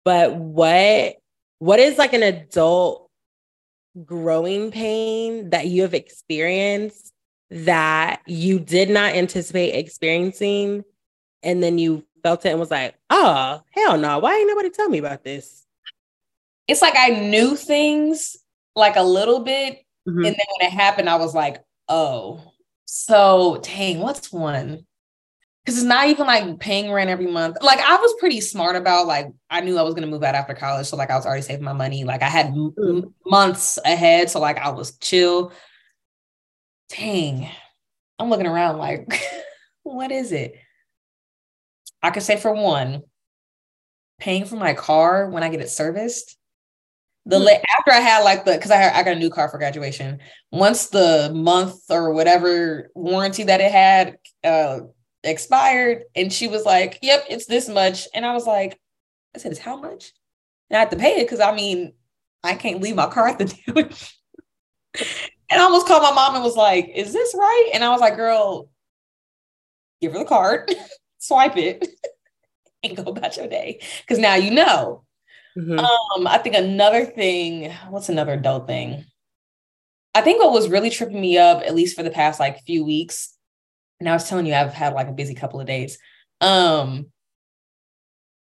But 0.05 0.35
what 0.35 1.15
what 1.59 1.79
is 1.79 1.97
like 1.97 2.13
an 2.13 2.23
adult 2.23 3.02
growing 4.03 4.71
pain 4.71 5.49
that 5.51 5.67
you 5.67 5.83
have 5.83 5.93
experienced 5.93 7.13
that 7.49 8.21
you 8.25 8.59
did 8.59 8.89
not 8.89 9.13
anticipate 9.13 9.75
experiencing 9.75 10.83
and 11.43 11.61
then 11.61 11.77
you 11.77 12.03
felt 12.23 12.45
it 12.45 12.49
and 12.49 12.59
was 12.59 12.71
like, 12.71 12.95
oh, 13.09 13.61
hell 13.71 13.97
no. 13.97 14.19
Why 14.19 14.35
ain't 14.35 14.47
nobody 14.47 14.69
tell 14.69 14.89
me 14.89 14.97
about 14.97 15.23
this? 15.23 15.65
It's 16.67 16.81
like 16.81 16.95
I 16.97 17.09
knew 17.09 17.55
things 17.55 18.37
like 18.75 18.95
a 18.95 19.03
little 19.03 19.41
bit. 19.41 19.83
Mm-hmm. 20.07 20.25
And 20.25 20.25
then 20.25 20.45
when 20.57 20.67
it 20.67 20.73
happened, 20.73 21.09
I 21.09 21.17
was 21.17 21.35
like, 21.35 21.61
oh. 21.89 22.41
So 22.85 23.59
dang, 23.63 23.99
what's 23.99 24.31
one? 24.31 24.85
Because 25.63 25.77
it's 25.77 25.87
not 25.87 26.09
even 26.09 26.27
like 26.27 26.59
paying 26.59 26.91
rent 26.91 27.09
every 27.09 27.27
month. 27.27 27.57
Like 27.61 27.79
I 27.79 27.95
was 27.95 28.13
pretty 28.19 28.41
smart 28.41 28.75
about 28.75 29.07
like 29.07 29.27
I 29.49 29.61
knew 29.61 29.77
I 29.77 29.83
was 29.83 29.93
gonna 29.93 30.07
move 30.07 30.23
out 30.23 30.35
after 30.35 30.53
college, 30.53 30.87
so 30.87 30.97
like 30.97 31.09
I 31.09 31.15
was 31.15 31.25
already 31.25 31.41
saving 31.41 31.63
my 31.63 31.73
money. 31.73 32.03
Like 32.03 32.21
I 32.21 32.29
had 32.29 32.47
m- 32.47 32.73
mm-hmm. 32.77 33.07
months 33.25 33.79
ahead, 33.85 34.29
so 34.29 34.39
like 34.39 34.57
I 34.57 34.71
was 34.71 34.97
chill. 34.97 35.53
Dang, 36.89 37.49
I'm 38.19 38.29
looking 38.29 38.47
around 38.47 38.77
like, 38.77 39.21
what 39.83 40.11
is 40.11 40.33
it? 40.33 40.55
I 42.01 42.09
could 42.09 42.23
say 42.23 42.35
for 42.35 42.53
one, 42.53 43.03
paying 44.19 44.43
for 44.45 44.57
my 44.57 44.73
car 44.73 45.29
when 45.29 45.43
I 45.43 45.49
get 45.49 45.61
it 45.61 45.69
serviced. 45.69 46.37
The 47.25 47.37
mm. 47.37 47.63
after 47.79 47.91
I 47.91 48.01
had 48.01 48.23
like 48.23 48.43
the 48.43 48.51
because 48.51 48.71
I 48.71 48.75
had, 48.75 48.93
I 48.93 49.03
got 49.03 49.15
a 49.15 49.19
new 49.19 49.29
car 49.29 49.47
for 49.47 49.57
graduation. 49.57 50.19
Once 50.51 50.87
the 50.87 51.31
month 51.33 51.79
or 51.89 52.13
whatever 52.13 52.89
warranty 52.95 53.43
that 53.43 53.61
it 53.61 53.71
had 53.71 54.17
uh 54.43 54.81
expired, 55.23 56.03
and 56.15 56.31
she 56.31 56.47
was 56.47 56.65
like, 56.65 56.99
"Yep, 57.01 57.25
it's 57.29 57.45
this 57.45 57.69
much," 57.69 58.07
and 58.13 58.25
I 58.25 58.33
was 58.33 58.45
like, 58.45 58.79
"I 59.35 59.39
said 59.39 59.51
it's 59.51 59.61
how 59.61 59.77
much?" 59.77 60.11
And 60.69 60.77
I 60.77 60.79
had 60.79 60.91
to 60.91 60.97
pay 60.97 61.19
it 61.19 61.25
because 61.25 61.39
I 61.39 61.55
mean 61.55 61.93
I 62.43 62.55
can't 62.55 62.81
leave 62.81 62.95
my 62.95 63.07
car 63.07 63.27
at 63.27 63.39
the 63.39 63.45
dealership. 63.45 64.13
and 65.49 65.61
I 65.61 65.63
almost 65.63 65.87
called 65.87 66.03
my 66.03 66.11
mom 66.11 66.35
and 66.35 66.43
was 66.43 66.55
like, 66.55 66.89
"Is 66.93 67.13
this 67.13 67.33
right?" 67.37 67.71
And 67.73 67.83
I 67.83 67.89
was 67.89 68.01
like, 68.01 68.15
"Girl, 68.15 68.69
give 70.01 70.13
her 70.13 70.19
the 70.19 70.25
card." 70.25 70.73
swipe 71.23 71.55
it 71.55 71.87
and 72.83 72.97
go 72.97 73.03
about 73.03 73.37
your 73.37 73.47
day 73.47 73.79
because 74.01 74.19
now 74.19 74.35
you 74.35 74.51
know. 74.51 75.03
Mm-hmm. 75.57 75.79
Um, 75.79 76.27
I 76.27 76.39
think 76.39 76.55
another 76.55 77.05
thing, 77.05 77.71
what's 77.89 78.09
another 78.09 78.33
adult 78.33 78.67
thing? 78.67 79.05
I 80.15 80.21
think 80.21 80.41
what 80.41 80.51
was 80.51 80.69
really 80.69 80.89
tripping 80.89 81.21
me 81.21 81.37
up, 81.37 81.61
at 81.63 81.75
least 81.75 81.95
for 81.95 82.03
the 82.03 82.09
past 82.09 82.39
like 82.39 82.63
few 82.65 82.83
weeks, 82.83 83.32
and 83.99 84.09
I 84.09 84.13
was 84.13 84.27
telling 84.27 84.45
you 84.45 84.53
I've 84.53 84.73
had 84.73 84.93
like 84.93 85.07
a 85.07 85.13
busy 85.13 85.35
couple 85.35 85.59
of 85.59 85.67
days. 85.67 85.97
Um, 86.41 87.07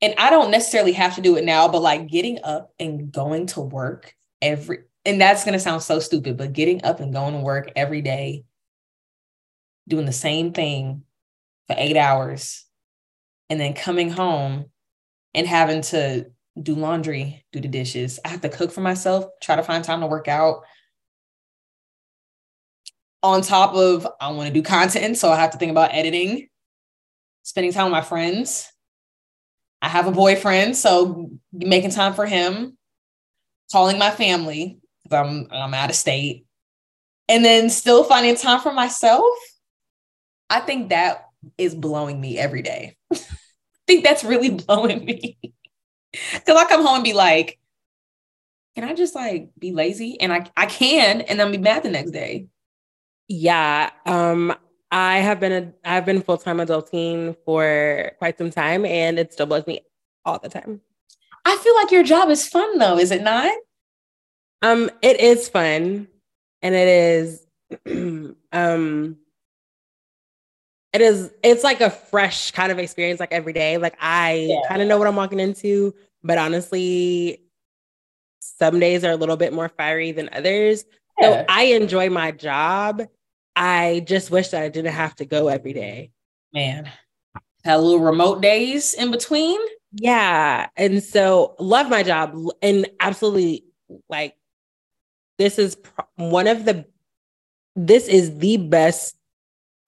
and 0.01 0.15
I 0.19 0.31
don't 0.31 0.51
necessarily 0.51 0.93
have 0.93 1.15
to 1.15 1.21
do 1.21 1.37
it 1.37 1.45
now, 1.45 1.69
but 1.69 1.83
like 1.83 2.09
getting 2.09 2.41
up 2.43 2.73
and 2.81 3.13
going 3.13 3.47
to 3.49 3.61
work 3.61 4.15
every 4.41 4.79
and 5.05 5.21
that's 5.21 5.45
gonna 5.45 5.59
sound 5.59 5.83
so 5.83 5.99
stupid, 5.99 6.37
but 6.37 6.53
getting 6.53 6.85
up 6.85 7.01
and 7.01 7.13
going 7.13 7.35
to 7.35 7.41
work 7.41 7.71
every 7.77 8.03
day, 8.03 8.45
doing 9.89 10.07
the 10.07 10.13
same 10.13 10.53
thing 10.53 11.03
for 11.67 11.77
eight 11.79 11.97
hours 11.97 12.65
and 13.51 13.61
then 13.61 13.75
coming 13.75 14.11
home 14.11 14.67
and 15.35 15.47
having 15.47 15.83
to 15.83 16.27
do 16.61 16.75
laundry, 16.75 17.45
do 17.53 17.61
the 17.61 17.69
dishes. 17.69 18.19
I 18.25 18.29
have 18.29 18.43
to 18.43 18.49
cook 18.49 18.73
for 18.73 18.81
myself, 18.81 19.27
try 19.41 19.57
to 19.57 19.63
find 19.63 19.85
time 19.85 20.01
to 20.01 20.07
work 20.07 20.29
out. 20.29 20.63
On 23.23 23.41
top 23.41 23.75
of, 23.75 24.07
I 24.21 24.33
want 24.33 24.49
to 24.49 24.55
do 24.55 24.63
content. 24.63 25.17
So 25.17 25.31
I 25.31 25.37
have 25.37 25.53
to 25.53 25.59
think 25.59 25.71
about 25.71 25.95
editing, 25.95 26.49
spending 27.43 27.73
time 27.73 27.85
with 27.85 27.93
my 27.93 28.01
friends. 28.01 28.69
I 29.81 29.89
have 29.89 30.07
a 30.07 30.13
boyfriend. 30.13 30.77
So 30.77 31.31
making 31.53 31.91
time 31.91 32.15
for 32.15 32.27
him, 32.27 32.77
calling 33.71 33.99
my 33.99 34.11
family 34.11 34.79
because 35.03 35.27
I'm, 35.27 35.49
I'm 35.51 35.75
out 35.75 35.91
of 35.91 35.97
state, 35.97 36.47
and 37.29 37.45
then 37.45 37.71
still 37.71 38.05
finding 38.05 38.37
time 38.37 38.61
for 38.61 38.73
myself. 38.73 39.25
I 40.51 40.61
think 40.61 40.91
that 40.91 41.27
is 41.59 41.75
blowing 41.75 42.21
me 42.21 42.39
every 42.39 42.63
day. 42.63 42.97
I 43.13 43.19
think 43.87 44.05
that's 44.05 44.25
really 44.25 44.51
blowing 44.67 45.05
me. 45.05 45.39
Cause 46.13 46.57
I 46.57 46.67
come 46.67 46.85
home 46.85 46.97
and 46.97 47.05
be 47.05 47.15
like, 47.15 47.59
can 48.75 48.85
I 48.85 48.95
just 48.95 49.15
like 49.15 49.51
be 49.59 49.73
lazy? 49.73 50.21
And 50.21 50.33
I 50.33 50.51
I 50.57 50.67
can, 50.67 51.23
and 51.23 51.39
then 51.39 51.51
be 51.51 51.59
mad 51.59 51.83
the 51.83 51.91
next 51.91 52.11
day. 52.11 52.47
Yeah. 53.29 53.91
Um, 54.07 54.55
I 54.91 55.19
have 55.19 55.41
been 55.41 55.53
a 55.53 55.73
I've 55.89 56.05
been 56.05 56.23
full-time 56.23 56.59
adulting 56.59 57.37
for 57.45 58.13
quite 58.19 58.37
some 58.37 58.51
time 58.51 58.85
and 58.85 59.19
it 59.19 59.33
still 59.33 59.47
blows 59.47 59.67
me 59.67 59.81
all 60.25 60.39
the 60.39 60.49
time. 60.49 60.81
I 61.45 61.57
feel 61.57 61.75
like 61.75 61.91
your 61.91 62.05
job 62.05 62.29
is 62.29 62.47
fun 62.47 62.79
though, 62.79 62.99
is 62.99 63.11
it 63.11 63.23
not? 63.23 63.53
Um, 64.61 64.91
it 65.01 65.19
is 65.19 65.49
fun 65.49 66.09
and 66.63 66.75
it 66.75 66.89
is 66.89 67.47
um 68.53 69.17
it 70.93 71.01
is 71.01 71.31
it's 71.43 71.65
like 71.65 71.81
a 71.81 71.91
fresh 71.91 72.51
kind 72.53 72.71
of 72.71 72.79
experience 72.79 73.21
like 73.21 73.33
every 73.33 73.53
day 73.53 73.79
like 73.79 73.97
i 74.01 74.47
yeah. 74.49 74.61
kind 74.69 74.83
of 74.83 74.89
know 74.89 74.99
what 74.99 75.09
i'm 75.09 75.17
walking 75.17 75.41
into 75.41 75.95
but 76.23 76.39
honestly 76.39 77.43
some 78.41 78.79
days 78.79 79.05
are 79.05 79.11
a 79.11 79.17
little 79.17 79.37
bit 79.37 79.53
more 79.53 79.69
fiery 79.69 80.13
than 80.13 80.29
others 80.33 80.85
yeah. 81.19 81.41
so 81.41 81.45
i 81.49 81.65
enjoy 81.65 82.09
my 82.11 82.31
job 82.31 83.03
i 83.57 84.03
just 84.07 84.31
wish 84.31 84.49
that 84.49 84.63
i 84.63 84.69
didn't 84.69 84.93
have 84.93 85.15
to 85.15 85.25
go 85.25 85.49
every 85.49 85.73
day 85.73 86.11
man 86.53 86.91
had 87.65 87.77
little 87.77 88.01
remote 88.01 88.43
days 88.43 88.95
in 88.95 89.11
between 89.11 89.59
yeah 89.95 90.69
and 90.77 91.03
so 91.03 91.55
love 91.59 91.89
my 91.89 92.03
job 92.03 92.37
and 92.61 92.89
absolutely 93.01 93.65
like 94.09 94.35
this 95.39 95.59
is 95.59 95.77
one 96.17 96.47
of 96.47 96.65
the 96.65 96.85
this 97.75 98.07
is 98.09 98.39
the 98.39 98.57
best 98.57 99.17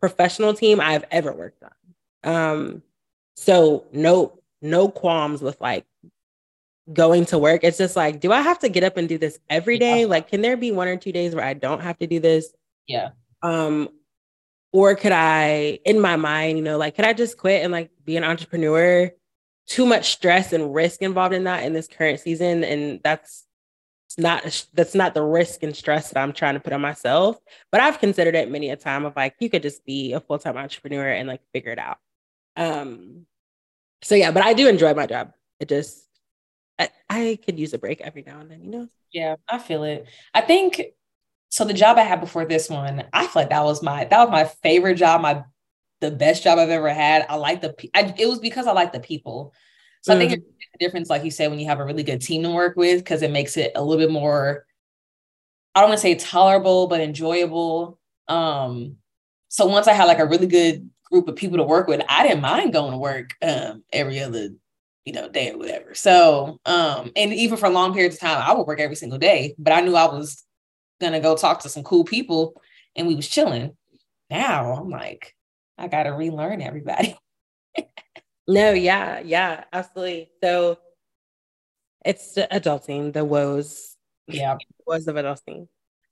professional 0.00 0.54
team 0.54 0.80
I've 0.80 1.04
ever 1.10 1.32
worked 1.32 1.62
on. 1.62 2.34
Um, 2.34 2.82
so 3.37 3.87
no, 3.92 4.38
no 4.60 4.88
qualms 4.88 5.40
with 5.40 5.60
like 5.60 5.84
going 6.92 7.24
to 7.26 7.38
work. 7.38 7.64
It's 7.64 7.78
just 7.78 7.96
like, 7.96 8.20
do 8.20 8.32
I 8.32 8.40
have 8.40 8.58
to 8.60 8.68
get 8.68 8.84
up 8.84 8.96
and 8.96 9.08
do 9.08 9.18
this 9.18 9.38
every 9.48 9.78
day? 9.78 10.00
Yeah. 10.00 10.06
Like, 10.06 10.28
can 10.28 10.42
there 10.42 10.56
be 10.56 10.72
one 10.72 10.88
or 10.88 10.96
two 10.96 11.12
days 11.12 11.34
where 11.34 11.44
I 11.44 11.54
don't 11.54 11.80
have 11.80 11.98
to 11.98 12.06
do 12.06 12.20
this? 12.20 12.52
Yeah. 12.86 13.10
Um, 13.42 13.88
or 14.72 14.94
could 14.94 15.12
I, 15.12 15.78
in 15.84 16.00
my 16.00 16.16
mind, 16.16 16.58
you 16.58 16.64
know, 16.64 16.76
like, 16.76 16.96
could 16.96 17.04
I 17.04 17.12
just 17.12 17.38
quit 17.38 17.62
and 17.62 17.72
like 17.72 17.90
be 18.04 18.16
an 18.16 18.24
entrepreneur? 18.24 19.10
Too 19.66 19.86
much 19.86 20.12
stress 20.12 20.52
and 20.52 20.74
risk 20.74 21.00
involved 21.00 21.34
in 21.34 21.44
that 21.44 21.64
in 21.64 21.72
this 21.72 21.88
current 21.88 22.20
season, 22.20 22.64
and 22.64 23.00
that's 23.02 23.46
not 24.18 24.66
that's 24.74 24.94
not 24.94 25.14
the 25.14 25.22
risk 25.22 25.62
and 25.62 25.74
stress 25.74 26.10
that 26.10 26.20
I'm 26.20 26.32
trying 26.34 26.54
to 26.54 26.60
put 26.60 26.74
on 26.74 26.82
myself. 26.82 27.38
But 27.72 27.80
I've 27.80 27.98
considered 27.98 28.34
it 28.34 28.50
many 28.50 28.68
a 28.68 28.76
time 28.76 29.06
of 29.06 29.16
like 29.16 29.36
you 29.40 29.48
could 29.48 29.62
just 29.62 29.84
be 29.86 30.12
a 30.12 30.20
full 30.20 30.38
time 30.38 30.58
entrepreneur 30.58 31.08
and 31.08 31.26
like 31.26 31.40
figure 31.52 31.72
it 31.72 31.78
out. 31.78 31.98
Um, 32.56 33.26
so 34.02 34.14
yeah, 34.14 34.32
but 34.32 34.44
I 34.44 34.52
do 34.52 34.68
enjoy 34.68 34.92
my 34.92 35.06
job. 35.06 35.32
It 35.60 35.68
just 35.70 36.06
I, 36.78 36.88
I 37.08 37.38
could 37.44 37.58
use 37.58 37.72
a 37.72 37.78
break 37.78 38.00
every 38.00 38.22
now 38.26 38.40
and 38.40 38.50
then, 38.50 38.64
you 38.64 38.70
know. 38.70 38.88
Yeah, 39.12 39.37
I 39.48 39.58
feel 39.58 39.84
it. 39.84 40.06
I 40.32 40.40
think 40.40 40.80
so. 41.48 41.64
The 41.64 41.72
job 41.72 41.98
I 41.98 42.02
had 42.02 42.20
before 42.20 42.44
this 42.44 42.68
one, 42.68 43.04
I 43.12 43.26
feel 43.26 43.42
like 43.42 43.50
that 43.50 43.64
was 43.64 43.82
my 43.82 44.04
that 44.04 44.18
was 44.18 44.30
my 44.30 44.44
favorite 44.44 44.96
job, 44.96 45.20
my 45.20 45.44
the 46.00 46.10
best 46.10 46.42
job 46.42 46.58
I've 46.58 46.70
ever 46.70 46.92
had. 46.92 47.26
I 47.28 47.37
like 47.37 47.60
the 47.60 47.74
I, 47.94 48.12
it 48.18 48.26
was 48.26 48.40
because 48.40 48.66
I 48.66 48.72
like 48.72 48.92
the 48.92 49.00
people. 49.00 49.54
So 50.02 50.12
mm. 50.12 50.16
I 50.16 50.18
think 50.18 50.32
mm-hmm. 50.32 50.50
it's 50.58 50.68
a 50.74 50.78
difference, 50.78 51.10
like 51.10 51.24
you 51.24 51.30
said, 51.30 51.50
when 51.50 51.60
you 51.60 51.66
have 51.66 51.80
a 51.80 51.84
really 51.84 52.02
good 52.02 52.20
team 52.20 52.42
to 52.42 52.50
work 52.50 52.76
with, 52.76 52.98
because 52.98 53.22
it 53.22 53.30
makes 53.30 53.56
it 53.56 53.72
a 53.74 53.82
little 53.82 54.04
bit 54.04 54.12
more, 54.12 54.66
I 55.74 55.80
don't 55.80 55.90
want 55.90 55.98
to 55.98 56.02
say 56.02 56.14
tolerable, 56.16 56.88
but 56.88 57.00
enjoyable. 57.00 57.98
Um, 58.28 58.96
so 59.48 59.66
once 59.66 59.87
I 59.87 59.92
had 59.92 60.04
like 60.04 60.18
a 60.18 60.26
really 60.26 60.46
good 60.46 60.90
group 61.04 61.28
of 61.28 61.37
people 61.37 61.58
to 61.58 61.64
work 61.64 61.87
with, 61.87 62.02
I 62.08 62.26
didn't 62.26 62.42
mind 62.42 62.72
going 62.72 62.92
to 62.92 62.98
work 62.98 63.30
um, 63.40 63.84
every 63.92 64.20
other 64.20 64.50
you 65.04 65.12
know, 65.12 65.28
day 65.28 65.50
or 65.50 65.58
whatever. 65.58 65.94
So, 65.94 66.58
um, 66.64 67.12
and 67.14 67.32
even 67.32 67.58
for 67.58 67.68
long 67.68 67.92
periods 67.92 68.16
of 68.16 68.20
time, 68.20 68.42
I 68.42 68.52
would 68.54 68.66
work 68.66 68.80
every 68.80 68.96
single 68.96 69.18
day, 69.18 69.54
but 69.58 69.72
I 69.72 69.80
knew 69.80 69.94
I 69.94 70.06
was 70.06 70.44
gonna 71.00 71.20
go 71.20 71.36
talk 71.36 71.60
to 71.60 71.68
some 71.68 71.82
cool 71.82 72.04
people 72.04 72.60
and 72.96 73.06
we 73.06 73.14
was 73.14 73.28
chilling. 73.28 73.76
Now 74.30 74.72
I'm 74.72 74.88
like, 74.88 75.34
I 75.76 75.88
gotta 75.88 76.12
relearn 76.12 76.62
everybody. 76.62 77.16
no, 78.48 78.72
yeah, 78.72 79.20
yeah, 79.20 79.64
absolutely. 79.72 80.30
So 80.42 80.78
it's 82.04 82.32
the 82.32 82.48
adulting, 82.50 83.12
the 83.12 83.24
woes. 83.24 83.96
Yeah. 84.26 84.56
woes 84.86 85.08
of 85.08 85.16
adulting. 85.16 85.68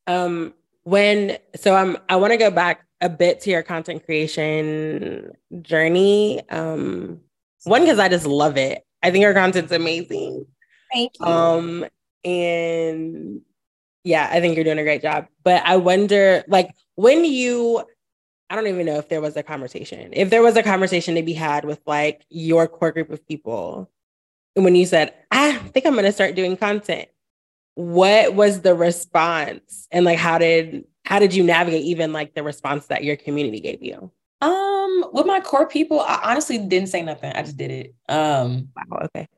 Um, 0.07 0.55
when 0.85 1.39
so 1.55 1.75
I'm 1.75 1.97
I 2.09 2.17
want 2.17 2.33
to 2.33 2.37
go 2.37 2.51
back 2.51 2.85
a 3.01 3.09
bit 3.09 3.41
to 3.43 3.51
your 3.51 3.63
content 3.63 4.05
creation 4.05 5.33
journey. 5.61 6.43
Um, 6.51 7.21
one 7.65 7.83
because 7.83 7.99
I 7.99 8.09
just 8.09 8.27
love 8.27 8.57
it. 8.57 8.85
I 9.03 9.11
think 9.11 9.23
your 9.23 9.35
content's 9.35 9.73
amazing. 9.73 10.47
Thank 10.93 11.13
you. 11.19 11.27
Um, 11.27 11.85
and 12.25 13.41
yeah, 14.05 14.29
I 14.31 14.41
think 14.41 14.57
you're 14.57 14.65
doing 14.65 14.79
a 14.79 14.85
great 14.85 15.03
job. 15.03 15.27
But 15.43 15.63
I 15.65 15.77
wonder, 15.77 16.45
like, 16.49 16.71
when 16.95 17.25
you, 17.25 17.83
I 18.51 18.57
don't 18.57 18.67
even 18.67 18.87
know 18.87 18.99
if 18.99 19.09
there 19.09 19.21
was 19.21 19.37
a 19.37 19.43
conversation. 19.43 20.11
If 20.13 20.31
there 20.31 20.43
was 20.43 20.57
a 20.57 20.63
conversation 20.63 21.15
to 21.15 21.23
be 21.23 21.33
had 21.33 21.65
with 21.65 21.81
like 21.87 22.23
your 22.29 22.69
core 22.69 22.93
group 22.93 23.11
of 23.11 23.27
people, 23.27 23.91
and 24.55 24.65
when 24.65 24.75
you 24.77 24.85
said, 24.85 25.15
I 25.31 25.53
think 25.53 25.87
I'm 25.87 25.95
going 25.95 26.05
to 26.05 26.13
start 26.13 26.35
doing 26.35 26.57
content, 26.57 27.09
what 27.75 28.35
was 28.35 28.61
the 28.61 28.75
response, 28.75 29.89
and 29.91 30.05
like, 30.05 30.19
how 30.19 30.39
did 30.39 30.85
how 31.05 31.19
did 31.19 31.35
you 31.35 31.43
navigate 31.43 31.85
even 31.85 32.13
like 32.13 32.35
the 32.35 32.43
response 32.43 32.87
that 32.87 33.03
your 33.03 33.17
community 33.17 33.61
gave 33.61 33.83
you? 33.83 34.13
Um, 34.43 35.07
with 35.13 35.25
my 35.25 35.41
core 35.41 35.69
people, 35.69 36.01
I 36.01 36.21
honestly 36.25 36.59
didn't 36.59 36.89
say 36.89 37.03
nothing. 37.03 37.33
I 37.33 37.43
just 37.43 37.57
did 37.57 37.71
it. 37.71 37.95
Um, 38.09 38.69
wow. 38.77 39.07
Okay. 39.07 39.29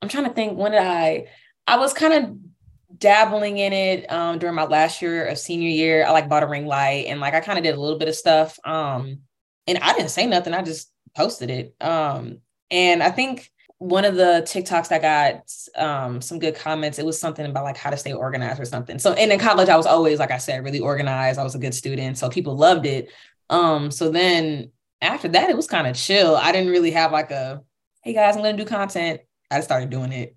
I'm 0.00 0.08
trying 0.08 0.24
to 0.24 0.32
think. 0.32 0.58
When 0.58 0.72
did 0.72 0.82
I? 0.82 1.26
I 1.66 1.76
was 1.76 1.92
kind 1.92 2.14
of 2.14 2.98
dabbling 2.98 3.58
in 3.58 3.72
it 3.72 4.10
um, 4.10 4.38
during 4.38 4.54
my 4.54 4.64
last 4.64 5.02
year 5.02 5.26
of 5.26 5.38
senior 5.38 5.68
year. 5.68 6.04
I 6.04 6.10
like 6.10 6.28
bought 6.28 6.42
a 6.42 6.46
ring 6.46 6.66
light 6.66 7.06
and 7.06 7.20
like 7.20 7.34
I 7.34 7.40
kind 7.40 7.58
of 7.58 7.64
did 7.64 7.74
a 7.74 7.80
little 7.80 7.98
bit 7.98 8.08
of 8.08 8.16
stuff. 8.16 8.58
Um, 8.64 9.18
and 9.66 9.78
I 9.78 9.92
didn't 9.92 10.10
say 10.10 10.26
nothing. 10.26 10.54
I 10.54 10.62
just 10.62 10.90
posted 11.14 11.50
it. 11.50 11.74
Um, 11.80 12.38
and 12.70 13.02
I 13.02 13.10
think 13.10 13.50
one 13.78 14.04
of 14.04 14.14
the 14.14 14.44
TikToks 14.46 14.88
that 14.88 15.02
got 15.02 15.52
um, 15.76 16.20
some 16.20 16.38
good 16.38 16.54
comments, 16.54 16.98
it 16.98 17.04
was 17.04 17.20
something 17.20 17.44
about 17.44 17.64
like 17.64 17.76
how 17.76 17.90
to 17.90 17.96
stay 17.96 18.12
organized 18.12 18.60
or 18.60 18.64
something. 18.64 18.98
So, 18.98 19.12
and 19.12 19.32
in 19.32 19.38
college, 19.38 19.68
I 19.68 19.76
was 19.76 19.86
always, 19.86 20.18
like 20.18 20.30
I 20.30 20.38
said, 20.38 20.64
really 20.64 20.80
organized. 20.80 21.38
I 21.38 21.44
was 21.44 21.54
a 21.54 21.58
good 21.58 21.74
student. 21.74 22.16
So 22.16 22.28
people 22.28 22.56
loved 22.56 22.86
it. 22.86 23.10
Um, 23.52 23.90
so 23.90 24.10
then 24.10 24.72
after 25.02 25.28
that, 25.28 25.50
it 25.50 25.56
was 25.56 25.66
kind 25.66 25.86
of 25.86 25.94
chill. 25.94 26.34
I 26.34 26.50
didn't 26.50 26.72
really 26.72 26.90
have 26.92 27.12
like 27.12 27.30
a, 27.30 27.62
hey 28.02 28.14
guys, 28.14 28.34
I'm 28.34 28.42
going 28.42 28.56
to 28.56 28.64
do 28.64 28.68
content. 28.68 29.20
I 29.50 29.60
started 29.60 29.90
doing 29.90 30.10
it. 30.12 30.34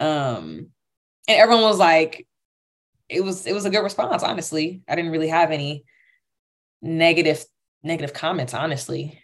Um, 0.00 0.70
and 1.28 1.40
everyone 1.40 1.62
was 1.62 1.78
like, 1.78 2.26
it 3.08 3.22
was 3.22 3.46
it 3.46 3.52
was 3.52 3.64
a 3.64 3.70
good 3.70 3.82
response. 3.82 4.22
Honestly, 4.22 4.82
I 4.88 4.96
didn't 4.96 5.12
really 5.12 5.28
have 5.28 5.52
any 5.52 5.84
negative 6.82 7.44
negative 7.82 8.12
comments. 8.12 8.54
Honestly, 8.54 9.22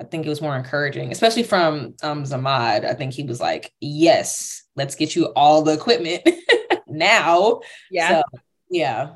I 0.00 0.04
think 0.04 0.26
it 0.26 0.28
was 0.28 0.42
more 0.42 0.56
encouraging, 0.56 1.12
especially 1.12 1.44
from 1.44 1.94
um, 2.02 2.24
Zamad. 2.24 2.84
I 2.84 2.94
think 2.94 3.12
he 3.14 3.22
was 3.22 3.40
like, 3.40 3.72
"Yes, 3.80 4.64
let's 4.74 4.96
get 4.96 5.14
you 5.14 5.26
all 5.36 5.62
the 5.62 5.72
equipment 5.72 6.28
now." 6.88 7.60
Yeah, 7.90 8.20
so, 8.20 8.38
yeah. 8.68 9.14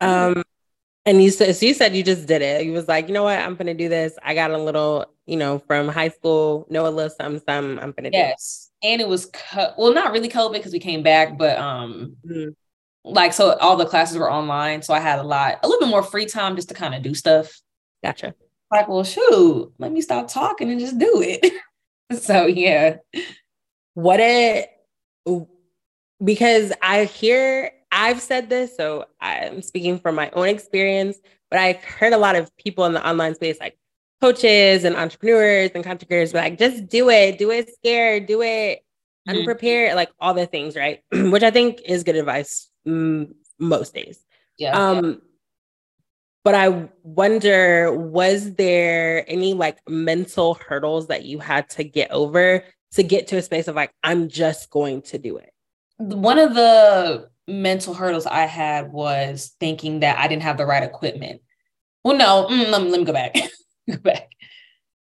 Um, 0.00 0.42
and 1.06 1.22
you 1.22 1.30
said 1.30 1.54
so 1.54 1.64
you 1.64 1.72
said 1.72 1.96
you 1.96 2.02
just 2.02 2.26
did 2.26 2.42
it. 2.42 2.66
You 2.66 2.72
was 2.72 2.88
like, 2.88 3.06
you 3.08 3.14
know 3.14 3.22
what, 3.22 3.38
I'm 3.38 3.54
gonna 3.54 3.74
do 3.74 3.88
this. 3.88 4.14
I 4.22 4.34
got 4.34 4.50
a 4.50 4.58
little, 4.58 5.06
you 5.26 5.36
know, 5.36 5.60
from 5.60 5.88
high 5.88 6.08
school, 6.08 6.66
know 6.68 6.86
a 6.86 6.90
little 6.90 7.10
something, 7.10 7.40
something. 7.46 7.78
I'm 7.78 7.92
gonna 7.92 8.10
do. 8.10 8.18
Yes, 8.18 8.70
and 8.82 9.00
it 9.00 9.08
was 9.08 9.26
co- 9.26 9.72
well, 9.78 9.94
not 9.94 10.12
really 10.12 10.28
COVID 10.28 10.54
because 10.54 10.72
we 10.72 10.80
came 10.80 11.02
back, 11.02 11.38
but 11.38 11.56
um, 11.58 12.16
mm-hmm. 12.26 12.50
like 13.04 13.32
so 13.32 13.56
all 13.58 13.76
the 13.76 13.86
classes 13.86 14.18
were 14.18 14.30
online, 14.30 14.82
so 14.82 14.92
I 14.92 15.00
had 15.00 15.20
a 15.20 15.22
lot, 15.22 15.60
a 15.62 15.68
little 15.68 15.86
bit 15.86 15.90
more 15.90 16.02
free 16.02 16.26
time 16.26 16.56
just 16.56 16.68
to 16.68 16.74
kind 16.74 16.94
of 16.94 17.02
do 17.02 17.14
stuff. 17.14 17.60
Gotcha. 18.04 18.34
Like, 18.70 18.88
well, 18.88 19.04
shoot, 19.04 19.72
let 19.78 19.92
me 19.92 20.00
stop 20.00 20.28
talking 20.28 20.70
and 20.70 20.80
just 20.80 20.98
do 20.98 21.22
it. 21.22 21.52
so 22.20 22.46
yeah. 22.46 22.96
What 23.94 24.20
it 24.20 24.70
because 26.22 26.72
I 26.82 27.04
hear 27.04 27.70
I've 27.92 28.20
said 28.20 28.48
this, 28.48 28.76
so 28.76 29.06
I'm 29.20 29.62
speaking 29.62 29.98
from 29.98 30.14
my 30.14 30.30
own 30.30 30.48
experience, 30.48 31.18
but 31.50 31.58
I've 31.58 31.82
heard 31.82 32.12
a 32.12 32.18
lot 32.18 32.36
of 32.36 32.54
people 32.56 32.84
in 32.84 32.92
the 32.92 33.06
online 33.06 33.34
space, 33.34 33.58
like 33.60 33.78
coaches 34.20 34.84
and 34.84 34.96
entrepreneurs 34.96 35.70
and 35.74 35.84
content 35.84 36.08
creators, 36.08 36.32
be 36.32 36.38
like, 36.38 36.58
just 36.58 36.88
do 36.88 37.10
it, 37.10 37.38
do 37.38 37.50
it 37.50 37.72
scared, 37.74 38.26
do 38.26 38.42
it 38.42 38.80
mm-hmm. 39.28 39.38
unprepared, 39.38 39.94
like 39.94 40.10
all 40.20 40.34
the 40.34 40.46
things, 40.46 40.76
right? 40.76 41.00
Which 41.12 41.42
I 41.42 41.50
think 41.50 41.80
is 41.84 42.04
good 42.04 42.16
advice 42.16 42.68
mm, 42.86 43.32
most 43.58 43.94
days. 43.94 44.24
Yeah. 44.58 44.76
Um, 44.76 45.04
yeah. 45.04 45.14
But 46.44 46.54
I 46.54 46.88
wonder, 47.02 47.92
was 47.92 48.54
there 48.54 49.24
any 49.28 49.54
like 49.54 49.78
mental 49.88 50.54
hurdles 50.54 51.08
that 51.08 51.24
you 51.24 51.40
had 51.40 51.68
to 51.70 51.82
get 51.82 52.12
over 52.12 52.62
to 52.92 53.02
get 53.02 53.26
to 53.28 53.36
a 53.36 53.42
space 53.42 53.66
of 53.66 53.74
like, 53.74 53.90
I'm 54.04 54.28
just 54.28 54.70
going 54.70 55.02
to 55.02 55.18
do 55.18 55.38
it? 55.38 55.50
One 55.98 56.38
of 56.38 56.54
the 56.54 57.30
mental 57.48 57.94
hurdles 57.94 58.26
I 58.26 58.46
had 58.46 58.92
was 58.92 59.54
thinking 59.60 60.00
that 60.00 60.18
I 60.18 60.28
didn't 60.28 60.42
have 60.42 60.58
the 60.58 60.66
right 60.66 60.82
equipment. 60.82 61.42
Well, 62.04 62.16
no, 62.16 62.46
mm, 62.50 62.70
let, 62.70 62.82
me, 62.82 62.90
let 62.90 63.00
me 63.00 63.06
go 63.06 63.12
back. 63.12 63.34
go 63.90 63.96
back. 63.98 64.30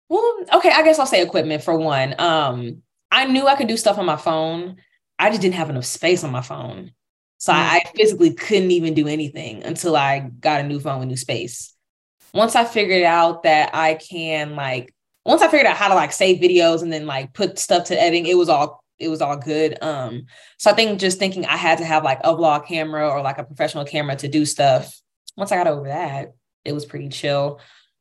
Well, 0.09 0.45
okay, 0.55 0.71
I 0.71 0.83
guess 0.83 0.99
I'll 0.99 1.07
say 1.07 1.23
equipment 1.23 1.63
for 1.63 1.77
one. 1.77 2.15
Um, 2.19 2.83
I 3.11 3.27
knew 3.27 3.47
I 3.47 3.57
could 3.57 3.69
do 3.69 3.77
stuff 3.77 3.99
on 3.99 4.07
my 4.07 4.17
phone. 4.17 4.77
I 5.19 5.31
just 5.31 5.43
didn't 5.43 5.55
have 5.55 5.71
enough 5.71 5.85
space 5.85 6.25
on 6.25 6.31
my 6.31 6.43
phone. 6.43 6.93
So 7.39 7.53
mm-hmm. 7.53 7.61
I, 7.61 7.83
I 7.85 7.93
physically 7.97 8.33
couldn't 8.33 8.71
even 8.71 8.95
do 8.95 9.09
anything 9.09 9.63
until 9.65 9.97
I 9.97 10.21
got 10.21 10.61
a 10.61 10.65
new 10.65 10.81
phone 10.81 11.01
with 11.01 11.09
new 11.09 11.17
space. 11.17 11.75
Once 12.33 12.55
I 12.55 12.65
figured 12.65 13.05
out 13.05 13.45
that 13.45 13.71
I 13.75 13.95
can 13.95 14.57
like 14.57 14.95
once 15.25 15.43
I 15.43 15.49
figured 15.49 15.67
out 15.67 15.77
how 15.77 15.89
to 15.89 15.95
like 15.95 16.13
save 16.13 16.41
videos 16.41 16.83
and 16.83 16.93
then 16.93 17.07
like 17.07 17.35
put 17.35 17.59
stuff 17.59 17.87
to 17.87 18.01
editing, 18.01 18.27
it 18.27 18.39
was 18.39 18.49
all 18.49 18.85
it 18.99 19.09
was 19.09 19.21
all 19.21 19.37
good. 19.37 19.77
Um, 19.83 20.27
so 20.59 20.71
I 20.71 20.75
think 20.75 21.01
just 21.01 21.19
thinking 21.19 21.45
I 21.45 21.57
had 21.57 21.79
to 21.79 21.85
have 21.85 22.05
like 22.05 22.21
a 22.25 22.35
vlog 22.35 22.67
camera 22.67 23.09
or 23.09 23.23
like 23.23 23.39
a 23.39 23.45
professional 23.45 23.85
camera 23.85 24.17
to 24.17 24.29
do 24.29 24.45
stuff. 24.45 24.99
Once 25.37 25.53
I 25.53 25.57
got 25.57 25.67
over 25.67 25.89
that, 25.89 26.35
it 26.65 26.73
was 26.73 26.87
pretty 26.87 27.09
chill. 27.09 27.61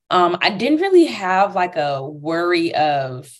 Um, 0.09 0.37
I 0.41 0.51
didn't 0.51 0.81
really 0.81 1.05
have 1.05 1.55
like 1.55 1.75
a 1.75 2.07
worry 2.07 2.73
of 2.73 3.31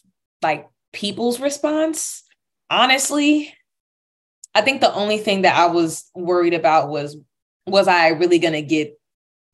like 0.41 0.67
people's 0.91 1.39
response. 1.39 2.23
Honestly, 2.69 3.53
I 4.53 4.61
think 4.61 4.81
the 4.81 4.93
only 4.93 5.17
thing 5.17 5.43
that 5.43 5.55
I 5.55 5.67
was 5.67 6.09
worried 6.15 6.53
about 6.53 6.89
was 6.89 7.17
was 7.67 7.87
I 7.87 8.09
really 8.09 8.39
gonna 8.39 8.61
get 8.61 8.99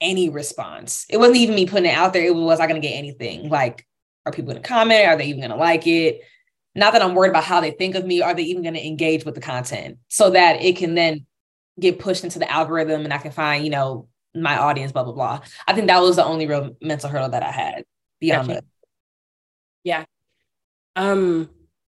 any 0.02 0.30
response? 0.30 1.06
It 1.10 1.18
wasn't 1.18 1.38
even 1.38 1.56
me 1.56 1.66
putting 1.66 1.86
it 1.86 1.96
out 1.96 2.12
there. 2.14 2.26
It 2.26 2.34
was, 2.34 2.44
was 2.44 2.60
I 2.60 2.68
gonna 2.68 2.80
get 2.80 2.98
anything? 2.98 3.50
Like, 3.50 3.86
are 4.26 4.32
people 4.32 4.54
gonna 4.54 4.66
comment? 4.66 5.08
Are 5.08 5.16
they 5.16 5.28
even 5.28 5.42
gonna 5.42 5.56
like 5.56 5.88
it? 5.88 6.22
Not 6.76 6.94
that 6.94 7.02
I'm 7.02 7.16
worried 7.16 7.30
about 7.30 7.44
how 7.44 7.62
they 7.62 7.72
think 7.72 7.96
of 7.96 8.06
me, 8.06 8.22
are 8.22 8.34
they 8.34 8.44
even 8.44 8.64
going 8.64 8.76
to 8.76 8.86
engage 8.86 9.26
with 9.26 9.36
the 9.36 9.42
content 9.42 9.98
so 10.08 10.30
that 10.32 10.62
it 10.62 10.78
can 10.78 10.96
then 10.96 11.26
get 11.80 12.00
pushed 12.00 12.24
into 12.24 12.40
the 12.40 12.50
algorithm 12.50 13.04
and 13.04 13.14
I 13.14 13.18
can 13.18 13.32
find, 13.32 13.64
you 13.64 13.70
know, 13.70 14.08
my 14.34 14.58
audience, 14.58 14.92
blah, 14.92 15.04
blah, 15.04 15.14
blah. 15.14 15.42
I 15.68 15.74
think 15.74 15.88
that 15.88 16.02
was 16.02 16.16
the 16.16 16.24
only 16.24 16.48
real 16.48 16.76
mental 16.82 17.10
hurdle 17.10 17.30
that 17.30 17.44
I 17.44 17.52
had 17.52 17.86
beyond 18.20 18.48
gotcha. 18.48 18.62
that. 18.62 18.66
Yeah. 19.84 20.06
Um, 20.96 21.50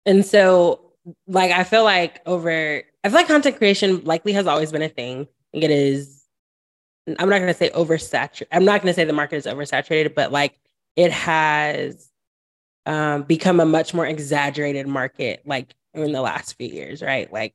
and 0.05 0.25
so 0.25 0.93
like 1.27 1.53
I 1.53 1.65
feel 1.65 1.85
like 1.85 2.21
over 2.27 2.83
I 3.05 3.09
feel 3.09 3.17
like 3.17 3.29
content 3.29 3.59
creation 3.59 4.03
likely 4.05 4.33
has 4.33 4.47
always 4.47 4.73
been 4.73 4.83
a 4.83 4.89
thing. 4.89 5.29
It 5.53 5.71
is 5.71 6.25
I'm 7.19 7.29
not 7.29 7.39
gonna 7.39 7.55
say 7.55 7.71
oversaturated. 7.71 8.49
I'm 8.53 8.65
not 8.65 8.81
gonna 8.81 8.95
say 8.95 9.05
the 9.05 9.13
market 9.13 9.37
is 9.37 9.47
oversaturated, 9.47 10.15
but 10.15 10.33
like 10.33 10.59
it 10.97 11.13
has 11.13 12.11
um, 12.87 13.23
become 13.25 13.61
a 13.61 13.67
much 13.67 13.93
more 13.93 14.07
exaggerated 14.07 14.87
market 14.87 15.43
like 15.45 15.75
in 15.93 16.13
the 16.13 16.23
last 16.23 16.57
few 16.57 16.69
years, 16.69 17.03
right? 17.03 17.31
Like 17.33 17.55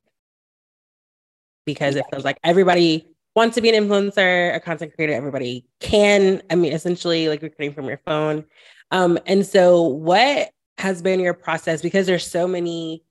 because 1.64 1.96
it 1.96 2.04
feels 2.10 2.24
like 2.24 2.38
everybody 2.44 3.06
wants 3.34 3.54
to 3.54 3.60
be 3.60 3.74
an 3.74 3.84
influencer, 3.84 4.54
a 4.54 4.60
content 4.60 4.94
creator, 4.94 5.14
everybody 5.14 5.64
can. 5.80 6.42
I 6.50 6.54
mean, 6.54 6.72
essentially 6.72 7.28
like 7.28 7.42
recording 7.42 7.72
from 7.72 7.86
your 7.86 8.00
phone. 8.04 8.44
Um, 8.90 9.18
and 9.26 9.46
so 9.46 9.82
what 9.82 10.50
has 10.78 11.00
been 11.00 11.20
your 11.20 11.34
process? 11.34 11.80
Because 11.80 12.06
there's 12.06 12.26
so 12.26 12.46
many 12.46 13.04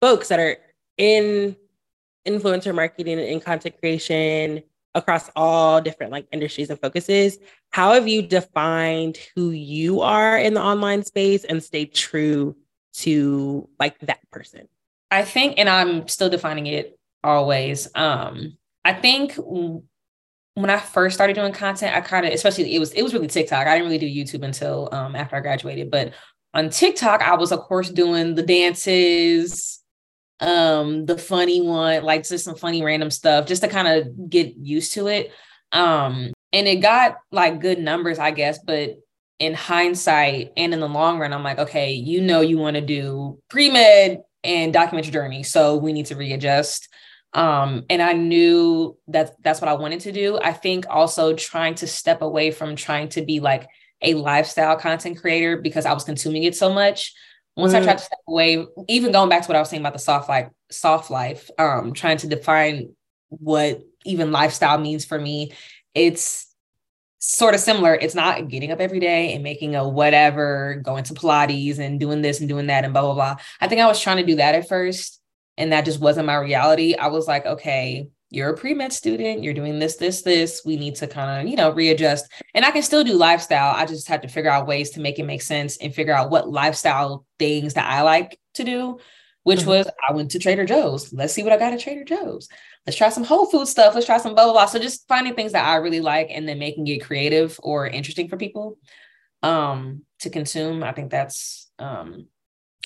folks 0.00 0.28
that 0.28 0.40
are 0.40 0.56
in 0.96 1.56
influencer 2.26 2.74
marketing 2.74 3.18
and 3.18 3.28
in 3.28 3.40
content 3.40 3.78
creation 3.78 4.62
across 4.96 5.30
all 5.36 5.80
different 5.80 6.10
like 6.10 6.26
industries 6.32 6.70
and 6.70 6.80
focuses. 6.80 7.38
How 7.70 7.92
have 7.94 8.08
you 8.08 8.22
defined 8.22 9.18
who 9.36 9.50
you 9.50 10.00
are 10.00 10.36
in 10.36 10.54
the 10.54 10.62
online 10.62 11.04
space 11.04 11.44
and 11.44 11.62
stay 11.62 11.84
true 11.84 12.56
to 12.94 13.68
like 13.78 13.98
that 14.00 14.28
person? 14.32 14.68
I 15.10 15.22
think 15.22 15.54
and 15.58 15.68
i'm 15.68 16.08
still 16.08 16.28
defining 16.28 16.66
it 16.66 16.98
always 17.22 17.88
um 17.94 18.56
i 18.84 18.92
think 18.92 19.34
when 19.36 20.68
i 20.68 20.78
first 20.78 21.14
started 21.14 21.34
doing 21.34 21.52
content 21.52 21.94
i 21.94 22.00
kind 22.00 22.26
of 22.26 22.32
especially 22.32 22.74
it 22.74 22.80
was 22.80 22.90
it 22.92 23.02
was 23.02 23.14
really 23.14 23.28
tiktok. 23.28 23.68
I 23.68 23.78
didn't 23.78 23.92
really 23.92 23.98
do 23.98 24.38
youtube 24.38 24.44
until 24.44 24.88
um 24.90 25.14
after 25.14 25.36
i 25.36 25.40
graduated 25.40 25.92
but 25.92 26.12
on 26.56 26.70
TikTok, 26.70 27.20
I 27.20 27.34
was 27.34 27.52
of 27.52 27.60
course 27.60 27.90
doing 27.90 28.34
the 28.34 28.42
dances, 28.42 29.75
um, 30.40 31.06
the 31.06 31.18
funny 31.18 31.62
one, 31.62 32.02
like 32.02 32.26
just 32.26 32.44
some 32.44 32.56
funny 32.56 32.82
random 32.82 33.10
stuff, 33.10 33.46
just 33.46 33.62
to 33.62 33.68
kind 33.68 33.88
of 33.88 34.30
get 34.30 34.56
used 34.56 34.92
to 34.92 35.06
it. 35.08 35.32
Um, 35.72 36.32
and 36.52 36.68
it 36.68 36.76
got 36.76 37.18
like 37.30 37.60
good 37.60 37.78
numbers, 37.78 38.18
I 38.18 38.30
guess, 38.30 38.58
but 38.58 38.98
in 39.38 39.54
hindsight 39.54 40.52
and 40.56 40.72
in 40.72 40.80
the 40.80 40.88
long 40.88 41.18
run, 41.18 41.32
I'm 41.32 41.42
like, 41.42 41.58
okay, 41.58 41.92
you 41.92 42.20
know, 42.20 42.40
you 42.40 42.58
want 42.58 42.76
to 42.76 42.80
do 42.80 43.38
pre 43.48 43.70
med 43.70 44.22
and 44.44 44.72
document 44.72 45.06
your 45.06 45.12
journey, 45.12 45.42
so 45.42 45.76
we 45.76 45.92
need 45.92 46.06
to 46.06 46.16
readjust. 46.16 46.88
Um, 47.32 47.84
and 47.90 48.00
I 48.00 48.14
knew 48.14 48.96
that 49.08 49.34
that's 49.42 49.60
what 49.60 49.68
I 49.68 49.74
wanted 49.74 50.00
to 50.00 50.12
do. 50.12 50.38
I 50.38 50.52
think 50.52 50.86
also 50.88 51.34
trying 51.34 51.74
to 51.76 51.86
step 51.86 52.22
away 52.22 52.50
from 52.50 52.76
trying 52.76 53.10
to 53.10 53.22
be 53.22 53.40
like 53.40 53.68
a 54.00 54.14
lifestyle 54.14 54.76
content 54.76 55.20
creator 55.20 55.56
because 55.58 55.84
I 55.84 55.92
was 55.92 56.04
consuming 56.04 56.44
it 56.44 56.56
so 56.56 56.72
much. 56.72 57.12
Once 57.56 57.72
mm. 57.72 57.76
I 57.76 57.84
tried 57.84 57.98
to 57.98 58.04
step 58.04 58.18
away, 58.28 58.66
even 58.88 59.12
going 59.12 59.28
back 59.28 59.42
to 59.42 59.48
what 59.48 59.56
I 59.56 59.60
was 59.60 59.70
saying 59.70 59.82
about 59.82 59.94
the 59.94 59.98
soft 59.98 60.28
life, 60.28 60.48
soft 60.70 61.10
life, 61.10 61.50
um, 61.58 61.92
trying 61.92 62.18
to 62.18 62.26
define 62.26 62.94
what 63.28 63.82
even 64.04 64.30
lifestyle 64.30 64.78
means 64.78 65.04
for 65.04 65.18
me, 65.18 65.52
it's 65.94 66.54
sort 67.18 67.54
of 67.54 67.60
similar. 67.60 67.94
It's 67.94 68.14
not 68.14 68.48
getting 68.48 68.70
up 68.70 68.80
every 68.80 69.00
day 69.00 69.32
and 69.32 69.42
making 69.42 69.74
a 69.74 69.88
whatever, 69.88 70.80
going 70.84 71.04
to 71.04 71.14
Pilates 71.14 71.78
and 71.78 71.98
doing 71.98 72.22
this 72.22 72.40
and 72.40 72.48
doing 72.48 72.68
that 72.68 72.84
and 72.84 72.92
blah, 72.92 73.02
blah, 73.02 73.14
blah. 73.14 73.36
I 73.60 73.68
think 73.68 73.80
I 73.80 73.86
was 73.86 74.00
trying 74.00 74.18
to 74.18 74.26
do 74.26 74.36
that 74.36 74.54
at 74.54 74.68
first. 74.68 75.20
And 75.58 75.72
that 75.72 75.86
just 75.86 76.00
wasn't 76.00 76.26
my 76.26 76.36
reality. 76.36 76.94
I 76.94 77.08
was 77.08 77.26
like, 77.26 77.46
okay, 77.46 78.08
you're 78.30 78.50
a 78.50 78.56
pre-med 78.56 78.92
student, 78.92 79.42
you're 79.42 79.54
doing 79.54 79.78
this, 79.78 79.96
this, 79.96 80.22
this. 80.22 80.62
We 80.64 80.76
need 80.76 80.96
to 80.96 81.06
kind 81.06 81.40
of, 81.40 81.50
you 81.50 81.56
know, 81.56 81.70
readjust. 81.72 82.30
And 82.54 82.64
I 82.64 82.70
can 82.70 82.82
still 82.82 83.04
do 83.04 83.14
lifestyle. 83.14 83.74
I 83.74 83.86
just 83.86 84.08
have 84.08 84.22
to 84.22 84.28
figure 84.28 84.50
out 84.50 84.66
ways 84.66 84.90
to 84.90 85.00
make 85.00 85.18
it 85.18 85.24
make 85.24 85.42
sense 85.42 85.76
and 85.76 85.94
figure 85.94 86.14
out 86.14 86.30
what 86.30 86.50
lifestyle 86.50 87.24
things 87.38 87.74
that 87.74 87.90
I 87.90 88.02
like 88.02 88.38
to 88.54 88.64
do, 88.64 88.98
which 89.44 89.60
mm-hmm. 89.60 89.70
was 89.70 89.88
I 90.08 90.12
went 90.12 90.32
to 90.32 90.38
Trader 90.38 90.64
Joe's. 90.64 91.12
Let's 91.12 91.32
see 91.32 91.44
what 91.44 91.52
I 91.52 91.58
got 91.58 91.72
at 91.72 91.80
Trader 91.80 92.04
Joe's 92.04 92.48
let's 92.86 92.96
try 92.96 93.08
some 93.08 93.24
whole 93.24 93.46
food 93.46 93.66
stuff. 93.66 93.94
Let's 93.94 94.06
try 94.06 94.18
some 94.18 94.34
blah, 94.34 94.44
blah, 94.44 94.52
blah. 94.52 94.66
So 94.66 94.78
just 94.78 95.06
finding 95.08 95.34
things 95.34 95.52
that 95.52 95.66
I 95.66 95.76
really 95.76 96.00
like 96.00 96.28
and 96.30 96.48
then 96.48 96.58
making 96.58 96.86
it 96.86 97.04
creative 97.04 97.58
or 97.62 97.86
interesting 97.86 98.28
for 98.28 98.36
people 98.36 98.78
um, 99.42 100.02
to 100.20 100.30
consume. 100.30 100.82
I 100.84 100.92
think 100.92 101.10
that's 101.10 101.68
um, 101.78 102.28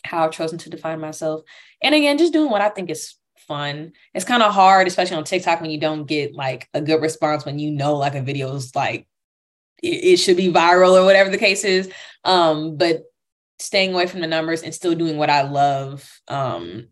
how 0.03 0.25
I've 0.25 0.33
chosen 0.33 0.59
to 0.59 0.71
define 0.71 1.01
myself. 1.01 1.43
And 1.83 1.95
again, 1.95 2.19
just 2.19 2.33
doing 2.33 2.51
what 2.51 2.63
I 2.63 2.71
think 2.71 2.91
is 2.91 3.15
fun. 3.51 3.93
It's 4.15 4.25
kind 4.25 4.45
of 4.45 4.55
hard, 4.55 4.87
especially 4.87 5.17
on 5.17 5.25
TikTok 5.25 5.61
when 5.61 5.71
you 5.71 5.81
don't 5.81 6.07
get 6.07 6.35
like 6.37 6.69
a 6.73 6.81
good 6.81 7.03
response 7.03 7.45
when 7.45 7.59
you 7.59 7.73
know 7.73 7.97
like 7.97 8.15
a 8.15 8.23
video 8.23 8.55
is 8.55 8.77
like 8.77 9.09
it, 9.83 10.05
it 10.05 10.17
should 10.19 10.37
be 10.37 10.53
viral 10.53 11.01
or 11.01 11.05
whatever 11.05 11.31
the 11.31 11.39
case 11.39 11.65
is. 11.65 11.91
Um, 12.25 12.77
but 12.77 13.03
staying 13.59 13.93
away 13.93 14.07
from 14.07 14.21
the 14.21 14.29
numbers 14.29 14.63
and 14.63 14.73
still 14.73 14.95
doing 14.95 15.17
what 15.17 15.31
I 15.31 15.43
love 15.43 16.09
um, 16.29 16.87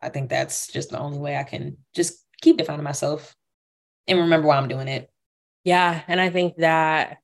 I 0.00 0.08
think 0.08 0.30
that's 0.30 0.68
just 0.68 0.90
the 0.90 0.98
only 0.98 1.18
way 1.18 1.36
I 1.36 1.42
can 1.42 1.76
just 1.94 2.24
keep 2.40 2.56
defining 2.56 2.84
myself 2.84 3.34
and 4.08 4.18
remember 4.18 4.46
why 4.46 4.56
I'm 4.56 4.68
doing 4.68 4.88
it. 4.88 5.10
Yeah. 5.64 6.00
And 6.08 6.20
I 6.20 6.30
think 6.30 6.56
that 6.56 7.18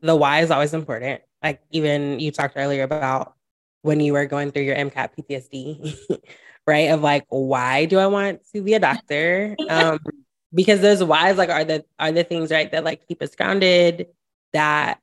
the 0.00 0.16
why 0.16 0.40
is 0.40 0.50
always 0.50 0.72
important. 0.72 1.20
Like 1.42 1.60
even 1.70 2.18
you 2.18 2.30
talked 2.30 2.56
earlier 2.56 2.84
about 2.84 3.34
when 3.82 4.00
you 4.00 4.14
were 4.14 4.26
going 4.26 4.50
through 4.50 4.62
your 4.62 4.76
MCAT 4.76 5.10
PTSD, 5.16 5.96
right? 6.66 6.90
Of 6.90 7.02
like, 7.02 7.24
why 7.28 7.84
do 7.84 7.98
I 7.98 8.06
want 8.06 8.40
to 8.54 8.62
be 8.62 8.74
a 8.74 8.80
doctor? 8.80 9.56
Um, 9.68 9.98
because 10.54 10.80
those 10.80 11.02
whys 11.04 11.36
like 11.36 11.50
are 11.50 11.64
the 11.64 11.84
are 11.98 12.12
the 12.12 12.24
things 12.24 12.50
right 12.50 12.70
that 12.72 12.84
like 12.84 13.06
keep 13.06 13.20
us 13.20 13.34
grounded, 13.34 14.06
that 14.52 15.00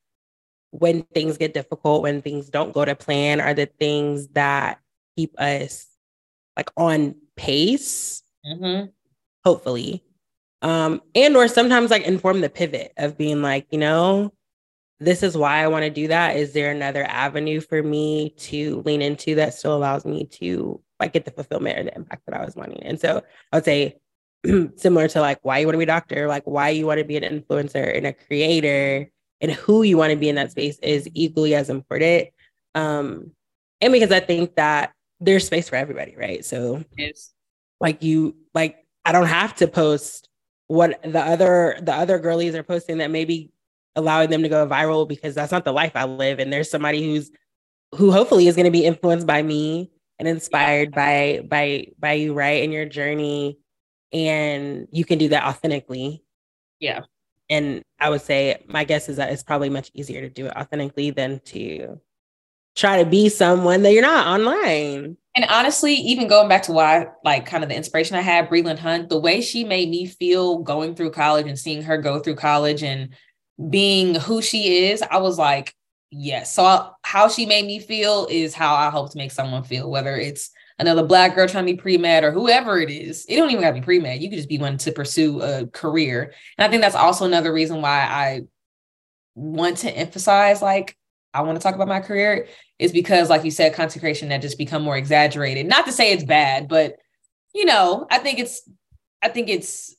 when 0.72 1.04
things 1.14 1.38
get 1.38 1.54
difficult, 1.54 2.02
when 2.02 2.22
things 2.22 2.50
don't 2.50 2.74
go 2.74 2.84
to 2.84 2.96
plan, 2.96 3.40
are 3.40 3.54
the 3.54 3.68
things 3.68 4.30
that 4.30 4.80
keep 5.16 5.40
us 5.40 5.86
like 6.58 6.72
on 6.76 7.16
pace, 7.36 8.24
mm-hmm. 8.46 8.88
hopefully. 9.46 10.04
Um, 10.64 11.02
and 11.14 11.36
or 11.36 11.48
sometimes 11.48 11.92
like 11.92 12.04
inform 12.04 12.42
the 12.42 12.50
pivot 12.50 12.94
of 12.98 13.18
being 13.18 13.42
like, 13.42 13.68
you 13.70 13.78
know, 13.78 14.34
this 15.00 15.22
is 15.22 15.38
why 15.38 15.64
I 15.64 15.68
want 15.68 15.84
to 15.84 15.90
do 15.90 16.08
that. 16.08 16.38
Is 16.38 16.54
there 16.54 16.72
another 16.72 17.04
avenue 17.04 17.60
for 17.60 17.84
me 17.84 18.30
to 18.38 18.82
lean 18.86 19.02
into 19.02 19.36
that 19.36 19.54
still 19.54 19.76
allows 19.76 20.06
me 20.06 20.26
to 20.26 20.82
like 21.04 21.14
get 21.14 21.26
the 21.26 21.32
fulfillment 21.32 21.78
or 21.78 21.84
the 21.84 21.96
impact 21.96 22.24
that 22.28 22.40
I 22.40 22.44
was 22.44 22.56
wanting? 22.56 22.84
And 22.84 23.00
so 23.00 23.24
I 23.52 23.58
would 23.58 23.66
say 23.66 23.98
similar 24.76 25.08
to 25.10 25.22
like 25.22 25.40
why 25.44 25.60
you 25.60 25.68
want 25.68 25.76
to 25.76 25.80
be 25.80 25.84
a 25.84 25.88
doctor, 25.88 26.28
like 26.28 26.44
why 26.46 26.70
you 26.70 26.86
want 26.86 27.00
to 27.00 27.06
be 27.06 27.18
an 27.18 27.24
influencer 27.24 27.96
and 27.96 28.08
a 28.08 28.14
creator 28.14 29.10
and 29.42 29.52
who 29.52 29.84
you 29.84 29.98
want 29.98 30.12
to 30.12 30.18
be 30.18 30.30
in 30.30 30.36
that 30.36 30.52
space 30.52 30.80
is 30.80 31.08
equally 31.14 31.56
as 31.56 31.70
important. 31.70 32.30
Um, 32.76 33.32
and 33.82 33.92
because 33.92 34.12
I 34.12 34.20
think 34.20 34.56
that 34.56 34.94
there's 35.20 35.46
space 35.46 35.70
for 35.70 35.76
everybody, 35.76 36.16
right? 36.18 36.44
So 36.44 36.84
yes. 36.98 37.34
like 37.80 38.04
you 38.04 38.36
like 38.54 38.86
I 39.06 39.12
don't 39.12 39.28
have 39.28 39.56
to 39.56 39.68
post 39.68 40.30
what 40.68 41.02
the 41.04 41.20
other 41.20 41.78
the 41.82 41.94
other 41.94 42.20
girlies 42.20 42.56
are 42.56 42.64
posting 42.64 42.98
that 42.98 43.12
maybe 43.12 43.52
allowing 43.96 44.30
them 44.30 44.44
to 44.44 44.50
go 44.50 44.68
viral 44.68 45.08
because 45.08 45.36
that's 45.36 45.52
not 45.52 45.66
the 45.66 45.74
life 45.74 45.92
I 45.96 46.06
live. 46.06 46.40
And 46.40 46.52
there's 46.52 46.70
somebody 46.70 47.04
who's 47.04 47.32
who 47.96 48.12
hopefully 48.12 48.48
is 48.48 48.56
going 48.56 48.66
to 48.66 48.72
be 48.72 48.86
influenced 48.86 49.28
by 49.28 49.44
me 49.44 49.92
and 50.20 50.28
inspired 50.28 50.92
by 50.92 51.42
by 51.48 51.88
by 52.00 52.14
you, 52.14 52.34
right? 52.34 52.64
In 52.64 52.72
your 52.72 52.86
journey. 52.86 53.58
And 54.12 54.88
you 54.92 55.06
can 55.06 55.18
do 55.18 55.30
that 55.30 55.44
authentically. 55.44 56.24
Yeah. 56.80 57.02
And 57.50 57.82
I 58.00 58.10
would 58.10 58.22
say 58.22 58.64
my 58.68 58.84
guess 58.84 59.10
is 59.10 59.18
that 59.18 59.32
it's 59.32 59.44
probably 59.44 59.70
much 59.70 59.90
easier 59.94 60.22
to 60.22 60.30
do 60.30 60.46
it 60.46 60.56
authentically 60.56 61.10
than 61.12 61.40
to 61.46 62.00
try 62.76 63.04
to 63.04 63.10
be 63.10 63.30
someone 63.30 63.82
that 63.84 63.92
you're 63.92 64.02
not 64.02 64.28
online. 64.28 65.18
And 65.36 65.46
honestly, 65.50 65.96
even 65.96 66.28
going 66.28 66.48
back 66.48 66.64
to 66.64 66.72
why, 66.72 67.08
like, 67.24 67.48
kind 67.48 67.64
of 67.64 67.70
the 67.70 67.76
inspiration 67.76 68.16
I 68.16 68.22
had, 68.22 68.50
Breland 68.50 68.78
Hunt, 68.78 69.10
the 69.10 69.20
way 69.20 69.42
she 69.42 69.64
made 69.64 69.90
me 69.90 70.06
feel 70.06 70.60
going 70.60 70.94
through 70.96 71.12
college 71.12 71.48
and 71.48 71.58
seeing 71.58 71.82
her 71.82 71.98
go 71.98 72.20
through 72.20 72.36
college 72.36 72.84
and 72.84 73.16
being 73.70 74.16
who 74.16 74.44
she 74.44 74.86
is, 74.86 75.02
I 75.02 75.18
was 75.18 75.40
like, 75.40 75.74
yes. 76.14 76.54
So, 76.54 76.92
how 77.02 77.28
she 77.28 77.46
made 77.46 77.66
me 77.66 77.80
feel 77.80 78.28
is 78.30 78.54
how 78.54 78.76
I 78.76 78.90
hope 78.90 79.12
to 79.12 79.18
make 79.18 79.32
someone 79.32 79.64
feel, 79.64 79.90
whether 79.90 80.16
it's 80.16 80.52
another 80.80 81.04
black 81.04 81.36
girl 81.36 81.48
trying 81.48 81.66
to 81.66 81.74
be 81.74 81.78
pre-med 81.78 82.24
or 82.24 82.32
whoever 82.32 82.80
it 82.80 82.90
is. 82.90 83.26
It 83.30 83.36
don't 83.36 83.52
even 83.52 83.64
have 83.64 83.76
to 83.76 83.82
be 83.82 83.86
pre-med. 83.86 84.22
You 84.22 84.30
could 84.30 84.38
just 84.38 84.50
be 84.50 84.58
one 84.58 84.78
to 84.80 84.92
pursue 84.92 85.42
a 85.42 85.68
career. 85.68 86.34
And 86.58 86.66
I 86.66 86.70
think 86.70 86.82
that's 86.82 86.96
also 86.96 87.26
another 87.26 87.54
reason 87.54 87.82
why 87.82 88.02
I 88.02 88.42
want 89.36 89.78
to 89.78 89.92
emphasize 89.92 90.62
like 90.62 90.96
I 91.34 91.42
want 91.42 91.60
to 91.60 91.64
talk 91.64 91.76
about 91.76 91.88
my 91.88 92.00
career 92.00 92.48
is 92.78 92.92
because, 92.92 93.30
like 93.30 93.44
you 93.44 93.52
said, 93.52 93.74
content 93.74 94.02
creation 94.02 94.30
had 94.30 94.42
just 94.42 94.58
become 94.58 94.84
more 94.84 94.98
exaggerated. 94.98 95.66
Not 95.66 95.86
to 95.86 95.92
say 95.92 96.12
it's 96.12 96.24
bad, 96.24 96.68
but 96.68 96.98
you 97.56 97.66
know, 97.66 98.06
I 98.10 98.20
think 98.20 98.40
it's, 98.40 98.68
I 99.22 99.30
think 99.30 99.50
it's, 99.50 99.96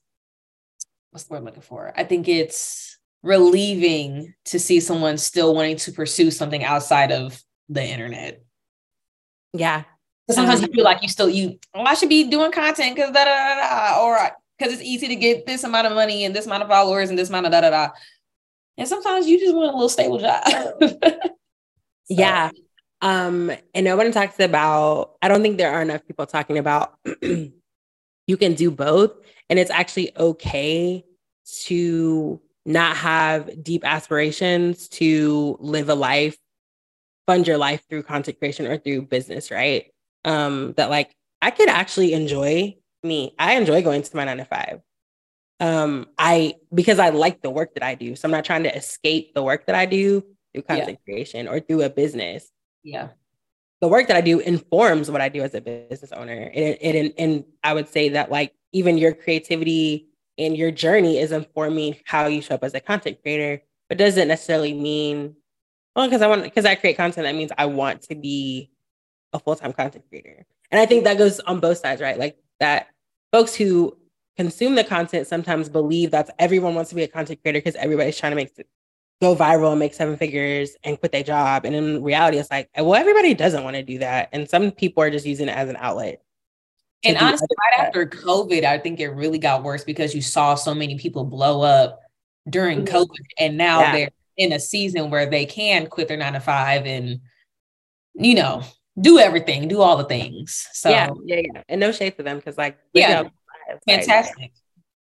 what's 1.11 1.24
the 1.24 1.33
word 1.33 1.38
I'm 1.38 1.44
looking 1.44 1.62
for? 1.62 1.92
I 1.96 2.05
think 2.05 2.29
it's 2.29 2.94
relieving 3.25 4.35
to 4.45 4.61
see 4.61 4.79
someone 4.79 5.17
still 5.17 5.55
wanting 5.55 5.77
to 5.79 5.93
pursue 5.93 6.31
something 6.31 6.63
outside 6.63 7.11
of 7.11 7.43
the 7.71 7.83
internet. 7.83 8.45
Yeah. 9.55 9.85
Sometimes 10.31 10.61
um, 10.61 10.67
you 10.67 10.75
feel 10.75 10.85
like 10.85 11.03
you 11.03 11.09
still 11.09 11.29
you 11.29 11.59
oh, 11.75 11.83
I 11.83 11.95
should 11.95 12.11
be 12.11 12.29
doing 12.29 12.53
content 12.53 12.95
because 12.95 13.13
da, 13.13 13.25
da 13.25 13.55
da 13.55 13.95
da 13.95 14.05
or 14.05 14.19
because 14.59 14.75
it's 14.75 14.83
easy 14.83 15.09
to 15.09 15.17
get 15.17 15.47
this 15.47 15.65
amount 15.65 15.87
of 15.87 15.95
money 15.95 16.25
and 16.25 16.37
this 16.37 16.47
amount 16.47 16.63
of 16.63 16.69
followers 16.69 17.09
and 17.09 17.19
this 17.19 17.31
amount 17.31 17.47
of 17.47 17.53
da 17.53 17.63
da 17.63 17.71
da. 17.71 17.89
And 18.77 18.87
sometimes 18.87 19.27
you 19.27 19.41
just 19.41 19.55
want 19.55 19.71
a 19.71 19.75
little 19.75 19.89
stable 19.89 20.19
job. 20.19 20.43
so. 20.81 21.31
Yeah. 22.09 22.51
Um, 23.01 23.51
and 23.75 23.85
no 23.85 23.97
one 23.97 24.13
talks 24.13 24.39
about, 24.41 25.17
I 25.23 25.29
don't 25.29 25.43
think 25.43 25.59
there 25.59 25.73
are 25.73 25.83
enough 25.83 26.07
people 26.07 26.27
talking 26.27 26.59
about 26.59 26.99
you 27.23 28.37
can 28.39 28.55
do 28.55 28.71
both. 28.71 29.13
And 29.49 29.59
it's 29.59 29.71
actually 29.71 30.17
okay 30.17 31.05
to 31.65 32.41
not 32.64 32.96
have 32.96 33.62
deep 33.62 33.85
aspirations 33.85 34.88
to 34.88 35.57
live 35.61 35.88
a 35.88 35.94
life, 35.94 36.37
fund 37.27 37.46
your 37.46 37.58
life 37.58 37.83
through 37.88 38.04
content 38.04 38.38
creation 38.38 38.67
or 38.67 38.79
through 38.79 39.02
business, 39.02 39.50
right? 39.50 39.87
Um, 40.25 40.73
that 40.77 40.90
like 40.90 41.15
I 41.42 41.50
could 41.50 41.69
actually 41.69 42.15
enjoy 42.15 42.77
me. 43.02 43.35
I 43.38 43.54
enjoy 43.56 43.83
going 43.83 44.02
to 44.02 44.17
my 44.17 44.25
nine 44.25 44.38
to 44.38 44.44
five 44.44 44.81
um 45.60 46.06
i 46.19 46.54
because 46.73 46.98
i 46.98 47.10
like 47.10 47.40
the 47.42 47.50
work 47.50 47.75
that 47.75 47.83
i 47.83 47.94
do 47.94 48.17
so 48.17 48.27
i'm 48.27 48.33
not 48.33 48.44
trying 48.44 48.65
to 48.65 48.77
escape 48.77 49.33
the 49.35 49.42
work 49.42 49.67
that 49.67 49.75
i 49.75 49.87
do 49.87 50.21
through 50.52 50.62
content 50.62 50.98
yeah. 51.00 51.12
creation 51.12 51.48
or 51.48 51.60
through 51.60 51.83
a 51.83 51.88
business 51.88 52.50
yeah 52.83 53.08
the 53.81 53.87
work 53.87 54.08
that 54.08 54.17
i 54.17 54.21
do 54.21 54.40
informs 54.40 55.10
what 55.10 55.21
i 55.21 55.29
do 55.29 55.42
as 55.42 55.54
a 55.54 55.60
business 55.60 56.10
owner 56.12 56.50
and, 56.54 56.77
and, 56.83 57.15
and 57.19 57.44
i 57.62 57.73
would 57.73 57.88
say 57.88 58.10
that 58.10 58.31
like 58.31 58.52
even 58.73 58.98
your 58.98 59.15
creativity 59.15 60.08
and 60.39 60.57
your 60.57 60.71
journey 60.71 61.19
is 61.19 61.33
informing 61.33 61.97
how 62.05 62.27
you 62.27 62.43
show 62.43 62.55
up 62.55 62.65
as 62.65 62.75
a 62.75 62.81
content 62.81 63.19
creator 63.23 63.63
but 63.89 63.99
doesn't 63.99 64.29
necessarily 64.29 64.73
mean 64.73 65.35
well 65.95 66.07
because 66.07 66.23
i 66.23 66.27
want 66.27 66.43
because 66.43 66.65
i 66.65 66.75
create 66.75 66.97
content 66.97 67.25
that 67.25 67.35
means 67.35 67.53
i 67.59 67.67
want 67.67 68.03
to 68.03 68.15
be 68.15 68.71
a 69.33 69.39
full-time 69.39 69.73
content 69.73 70.05
creator 70.09 70.45
and 70.71 70.81
i 70.81 70.87
think 70.87 71.05
that 71.05 71.19
goes 71.19 71.41
on 71.41 71.61
both 71.61 71.79
sides 71.79 72.01
right 72.01 72.19
like 72.19 72.37
that 72.61 72.89
folks 73.33 73.55
who 73.55 73.97
consume 74.37 74.75
the 74.75 74.85
content 74.85 75.27
sometimes 75.27 75.69
believe 75.69 76.11
that 76.11 76.31
everyone 76.39 76.75
wants 76.75 76.91
to 76.91 76.97
be 76.97 77.03
a 77.03 77.09
content 77.09 77.41
creator 77.43 77.59
because 77.59 77.77
everybody's 77.77 78.19
trying 78.19 78.33
to 78.33 78.37
make 78.37 78.53
go 79.21 79.35
viral 79.35 79.71
and 79.71 79.79
make 79.79 79.95
seven 79.95 80.17
figures 80.17 80.77
and 80.85 80.99
quit 80.99 81.13
their 81.13 81.23
job. 81.23 81.65
And 81.65 81.75
in 81.75 82.03
reality, 82.03 82.39
it's 82.39 82.51
like, 82.51 82.69
well, 82.77 82.95
everybody 82.95 83.35
doesn't 83.35 83.65
want 83.65 83.77
to 83.77 83.83
do 83.83 83.99
that. 83.99 84.29
And 84.33 84.49
some 84.49 84.71
people 84.71 85.03
are 85.03 85.11
just 85.11 85.27
using 85.27 85.49
it 85.49 85.57
as 85.57 85.69
an 85.69 85.77
outlet. 85.79 86.23
And 87.05 87.17
honestly, 87.19 87.48
right 87.59 87.87
after 87.87 88.07
COVID, 88.07 88.65
I 88.65 88.79
think 88.79 89.00
it 89.00 89.09
really 89.09 89.38
got 89.38 89.63
worse 89.63 89.85
because 89.85 90.15
you 90.15 90.23
saw 90.23 90.55
so 90.55 90.75
many 90.75 90.98
people 90.98 91.25
blow 91.25 91.63
up 91.63 92.00
during 92.48 92.85
mm-hmm. 92.85 92.96
COVID. 92.96 93.27
And 93.38 93.57
now 93.57 93.81
yeah. 93.81 93.92
they're 93.92 94.11
in 94.37 94.52
a 94.52 94.61
season 94.61 95.11
where 95.11 95.27
they 95.27 95.46
can 95.46 95.87
quit 95.87 96.09
their 96.09 96.17
nine 96.17 96.33
to 96.33 96.40
five 96.40 96.87
and, 96.87 97.21
you 98.15 98.35
know, 98.35 98.63
do 99.00 99.19
everything, 99.19 99.69
do 99.69 99.81
all 99.81 99.96
the 99.96 100.05
things. 100.05 100.69
So 100.73 100.88
yeah, 100.88 101.11
yeah, 101.25 101.40
yeah. 101.52 101.63
And 101.69 101.81
no 101.81 101.92
shade 101.92 102.17
to 102.17 102.23
them 102.23 102.37
because 102.37 102.57
like 102.57 102.79
yeah, 102.92 103.25
fantastic. 103.88 104.52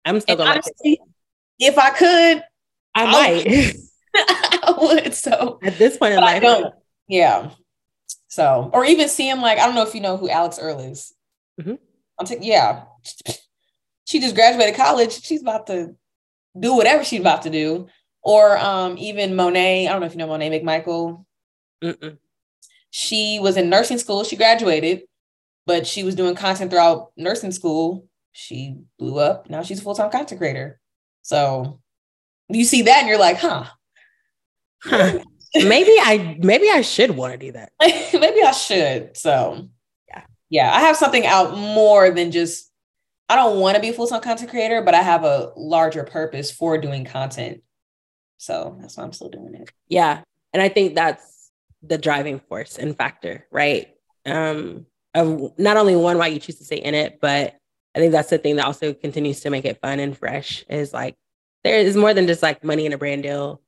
I'm 0.04 0.20
still 0.20 0.36
gonna 0.36 0.50
honestly, 0.50 1.00
if 1.58 1.78
I 1.78 1.90
could, 1.90 2.44
I 2.94 3.10
might. 3.10 3.74
I 4.14 4.74
would. 4.78 5.14
So 5.14 5.58
at 5.62 5.78
this 5.78 5.96
point 5.96 6.14
in 6.14 6.20
life, 6.20 6.36
I 6.36 6.40
don't. 6.40 6.74
Yeah. 7.08 7.50
So, 8.28 8.70
or 8.72 8.84
even 8.84 9.08
seeing 9.08 9.40
like 9.40 9.58
I 9.58 9.66
don't 9.66 9.74
know 9.74 9.82
if 9.82 9.94
you 9.94 10.00
know 10.00 10.16
who 10.16 10.28
Alix 10.28 10.58
Earle 10.60 10.80
is. 10.80 11.12
Mm-hmm. 11.60 11.74
I'm 12.18 12.26
taking 12.26 12.44
yeah. 12.44 12.84
She 14.04 14.20
just 14.20 14.34
graduated 14.34 14.74
college. 14.74 15.22
She's 15.22 15.42
about 15.42 15.66
to 15.68 15.94
do 16.58 16.74
whatever 16.74 17.04
she's 17.04 17.20
about 17.20 17.42
to 17.42 17.50
do. 17.50 17.88
Or 18.22 18.56
um, 18.58 18.96
even 18.98 19.34
Monet. 19.34 19.88
I 19.88 19.92
don't 19.92 20.00
know 20.00 20.06
if 20.06 20.12
you 20.12 20.18
know 20.18 20.28
Monet 20.28 20.60
McMichael. 20.60 21.24
Mm-mm. 21.82 22.18
She 22.90 23.38
was 23.40 23.56
in 23.56 23.70
nursing 23.70 23.98
school. 23.98 24.22
She 24.22 24.36
graduated, 24.36 25.02
but 25.66 25.86
she 25.86 26.04
was 26.04 26.14
doing 26.14 26.34
content 26.34 26.70
throughout 26.70 27.12
nursing 27.16 27.50
school. 27.50 28.06
She 28.32 28.76
blew 28.98 29.18
up. 29.18 29.50
Now 29.50 29.62
she's 29.62 29.80
a 29.80 29.82
full 29.82 29.94
time 29.94 30.10
content 30.10 30.38
creator. 30.38 30.78
So 31.22 31.80
you 32.48 32.64
see 32.64 32.82
that 32.82 33.00
and 33.00 33.08
you're 33.08 33.18
like, 33.18 33.38
huh. 33.38 33.64
huh. 34.82 35.18
maybe 35.54 35.92
I 35.98 36.36
maybe 36.40 36.70
I 36.70 36.82
should 36.82 37.12
want 37.12 37.32
to 37.32 37.38
do 37.38 37.52
that. 37.52 37.72
maybe 37.80 38.42
I 38.42 38.52
should. 38.52 39.16
So 39.16 39.68
yeah. 40.52 40.70
I 40.70 40.80
have 40.80 40.96
something 40.96 41.24
out 41.24 41.56
more 41.56 42.10
than 42.10 42.30
just 42.30 42.70
I 43.28 43.36
don't 43.36 43.58
want 43.58 43.76
to 43.76 43.80
be 43.80 43.88
a 43.88 43.92
full-time 43.94 44.20
content 44.20 44.50
creator, 44.50 44.82
but 44.82 44.94
I 44.94 45.00
have 45.00 45.24
a 45.24 45.52
larger 45.56 46.04
purpose 46.04 46.50
for 46.50 46.76
doing 46.76 47.06
content. 47.06 47.62
So 48.36 48.76
that's 48.78 48.98
why 48.98 49.04
I'm 49.04 49.12
still 49.14 49.30
doing 49.30 49.54
it. 49.54 49.72
Yeah. 49.88 50.20
And 50.52 50.62
I 50.62 50.68
think 50.68 50.94
that's 50.94 51.50
the 51.82 51.96
driving 51.96 52.38
force 52.38 52.76
and 52.76 52.94
factor, 52.94 53.46
right? 53.50 53.88
Um, 54.26 54.84
of 55.14 55.58
not 55.58 55.78
only 55.78 55.96
one 55.96 56.18
why 56.18 56.26
you 56.26 56.38
choose 56.38 56.58
to 56.58 56.64
stay 56.64 56.76
in 56.76 56.94
it, 56.94 57.18
but 57.22 57.56
I 57.94 57.98
think 57.98 58.12
that's 58.12 58.28
the 58.28 58.36
thing 58.36 58.56
that 58.56 58.66
also 58.66 58.92
continues 58.92 59.40
to 59.40 59.50
make 59.50 59.64
it 59.64 59.80
fun 59.80 60.00
and 60.00 60.16
fresh 60.16 60.66
is 60.68 60.92
like 60.92 61.16
there 61.64 61.78
is 61.78 61.96
more 61.96 62.12
than 62.12 62.26
just 62.26 62.42
like 62.42 62.62
money 62.62 62.84
and 62.84 62.94
a 62.94 62.98
brand 62.98 63.22
deal, 63.22 63.62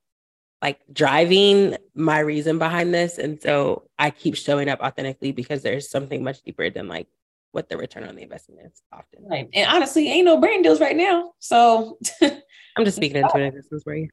like 0.65 0.81
driving 0.91 1.77
my 1.95 2.21
reason 2.21 2.59
behind 2.59 2.95
this. 2.95 3.19
And 3.19 3.41
so 3.43 3.83
I 3.99 4.09
keep 4.09 4.35
showing 4.35 4.71
up 4.71 4.81
authentically 4.81 5.31
because 5.31 5.61
there's 5.61 5.91
something 5.91 6.25
much 6.25 6.41
deeper 6.41 6.71
than 6.71 6.89
like 6.89 7.07
what 7.53 7.69
the 7.69 7.77
return 7.77 8.05
on 8.05 8.17
the 8.17 8.23
investment 8.23 8.63
is 8.65 8.81
often. 8.91 9.27
Right. 9.29 9.47
And 9.53 9.71
honestly, 9.71 10.09
ain't 10.09 10.25
no 10.25 10.39
brand 10.39 10.65
deals 10.65 10.81
right 10.81 10.97
now. 10.97 11.33
So 11.39 11.99
I'm 12.23 12.87
just 12.87 12.97
speaking 12.97 13.19
into 13.19 13.37
an 13.37 13.43
existence 13.43 13.83
for 13.83 13.95
you. 13.95 14.09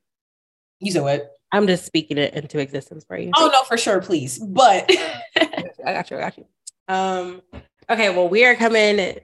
You 0.82 0.92
said 0.92 1.04
what? 1.04 1.32
I'm 1.54 1.68
just 1.68 1.86
speaking 1.86 2.18
it 2.18 2.34
into 2.34 2.60
existence 2.60 3.06
for 3.06 3.18
you. 3.18 3.32
Oh 3.38 3.50
no, 3.54 3.64
for 3.64 3.78
sure, 3.78 4.02
please. 4.02 4.38
But 4.38 4.92
I 5.38 5.94
got 5.94 6.12
you, 6.12 6.18
I 6.18 6.20
got 6.20 6.38
you. 6.38 6.46
Um, 6.90 7.42
okay, 7.90 8.10
well, 8.10 8.28
we 8.28 8.44
are 8.44 8.56
coming 8.56 9.20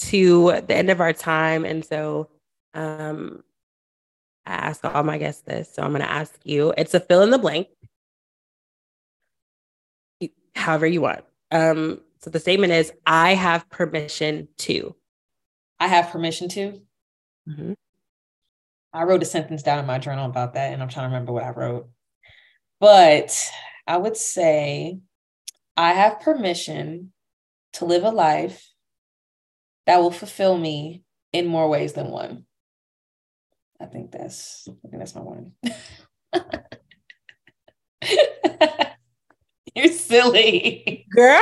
to 0.00 0.62
the 0.66 0.74
end 0.74 0.90
of 0.90 1.00
our 1.00 1.14
time. 1.14 1.64
And 1.64 1.82
so 1.82 2.28
um 2.74 3.42
I 4.48 4.54
ask 4.54 4.84
all 4.84 5.02
my 5.02 5.18
guests 5.18 5.42
this. 5.42 5.72
So 5.72 5.82
I'm 5.82 5.92
gonna 5.92 6.04
ask 6.04 6.34
you, 6.44 6.72
it's 6.78 6.94
a 6.94 7.00
fill 7.00 7.22
in 7.22 7.30
the 7.30 7.38
blank. 7.38 7.68
However 10.54 10.86
you 10.86 11.02
want. 11.02 11.24
Um, 11.50 12.00
so 12.20 12.30
the 12.30 12.40
statement 12.40 12.72
is 12.72 12.92
I 13.06 13.34
have 13.34 13.68
permission 13.68 14.48
to. 14.58 14.96
I 15.78 15.86
have 15.86 16.10
permission 16.10 16.48
to. 16.48 16.80
Mm-hmm. 17.48 17.72
I 18.92 19.02
wrote 19.04 19.22
a 19.22 19.26
sentence 19.26 19.62
down 19.62 19.78
in 19.78 19.86
my 19.86 19.98
journal 19.98 20.26
about 20.26 20.54
that, 20.54 20.72
and 20.72 20.82
I'm 20.82 20.88
trying 20.88 21.04
to 21.04 21.14
remember 21.14 21.32
what 21.32 21.44
I 21.44 21.50
wrote. 21.50 21.88
But 22.80 23.36
I 23.86 23.98
would 23.98 24.16
say 24.16 24.98
I 25.76 25.92
have 25.92 26.20
permission 26.20 27.12
to 27.74 27.84
live 27.84 28.02
a 28.02 28.10
life 28.10 28.66
that 29.86 29.98
will 29.98 30.10
fulfill 30.10 30.58
me 30.58 31.04
in 31.32 31.46
more 31.46 31.68
ways 31.68 31.92
than 31.92 32.08
one. 32.08 32.46
I 33.80 33.86
think 33.86 34.10
that's 34.10 34.68
I 34.68 34.88
think 34.88 34.98
that's 34.98 35.14
my 35.14 35.22
one. 35.22 35.52
You're 39.74 39.92
silly. 39.92 41.06
Girl, 41.14 41.40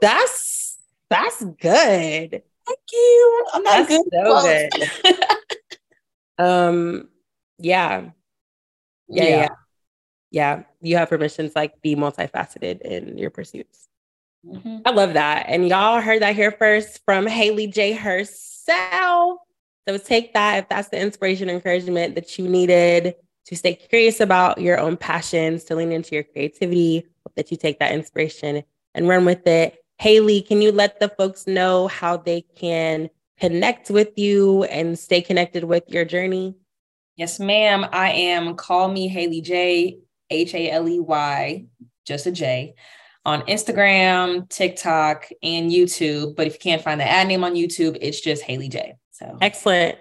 that's 0.00 0.78
that's 1.10 1.44
good. 1.44 2.42
Thank 2.66 2.80
you. 2.92 3.46
I'm 3.52 3.62
not 3.62 3.88
that's 3.88 3.88
good. 3.88 4.04
So 4.12 4.42
good. 4.42 5.18
Um, 6.36 7.08
yeah. 7.58 8.10
yeah. 9.08 9.24
Yeah. 9.24 9.28
Yeah. 9.28 9.48
Yeah. 10.30 10.62
You 10.80 10.96
have 10.96 11.08
permission 11.08 11.46
to 11.46 11.52
like 11.54 11.80
be 11.80 11.94
multifaceted 11.94 12.80
in 12.80 13.18
your 13.18 13.30
pursuits. 13.30 13.86
Mm-hmm. 14.44 14.78
I 14.84 14.90
love 14.90 15.14
that. 15.14 15.46
And 15.48 15.68
y'all 15.68 16.00
heard 16.00 16.22
that 16.22 16.34
here 16.34 16.50
first 16.50 17.00
from 17.04 17.26
Haley 17.26 17.68
J 17.68 17.92
herself. 17.92 19.38
So 19.86 19.98
take 19.98 20.32
that 20.34 20.58
if 20.58 20.68
that's 20.68 20.88
the 20.88 21.00
inspiration 21.00 21.50
encouragement 21.50 22.14
that 22.14 22.38
you 22.38 22.48
needed 22.48 23.14
to 23.46 23.56
stay 23.56 23.74
curious 23.74 24.20
about 24.20 24.60
your 24.60 24.78
own 24.78 24.96
passions, 24.96 25.64
to 25.64 25.76
lean 25.76 25.92
into 25.92 26.14
your 26.14 26.24
creativity, 26.24 27.06
hope 27.24 27.34
that 27.36 27.50
you 27.50 27.56
take 27.56 27.78
that 27.80 27.92
inspiration 27.92 28.62
and 28.94 29.08
run 29.08 29.24
with 29.24 29.46
it. 29.46 29.84
Haley, 29.98 30.40
can 30.40 30.62
you 30.62 30.72
let 30.72 31.00
the 31.00 31.08
folks 31.10 31.46
know 31.46 31.88
how 31.88 32.16
they 32.16 32.42
can 32.56 33.10
connect 33.38 33.90
with 33.90 34.16
you 34.18 34.64
and 34.64 34.98
stay 34.98 35.20
connected 35.20 35.64
with 35.64 35.84
your 35.88 36.04
journey? 36.04 36.54
Yes, 37.16 37.38
ma'am. 37.38 37.86
I 37.92 38.10
am 38.10 38.56
Call 38.56 38.88
Me 38.88 39.06
Haley 39.06 39.40
J, 39.40 39.98
H 40.30 40.54
A 40.54 40.70
L 40.70 40.88
E 40.88 40.98
Y, 40.98 41.66
just 42.06 42.26
a 42.26 42.32
J, 42.32 42.74
on 43.24 43.42
Instagram, 43.42 44.48
TikTok, 44.48 45.28
and 45.42 45.70
YouTube. 45.70 46.34
But 46.34 46.46
if 46.46 46.54
you 46.54 46.58
can't 46.60 46.82
find 46.82 47.00
the 47.00 47.08
ad 47.08 47.28
name 47.28 47.44
on 47.44 47.54
YouTube, 47.54 47.98
it's 48.00 48.20
just 48.20 48.42
Haley 48.42 48.68
J. 48.68 48.96
So 49.14 49.38
excellent. 49.40 49.96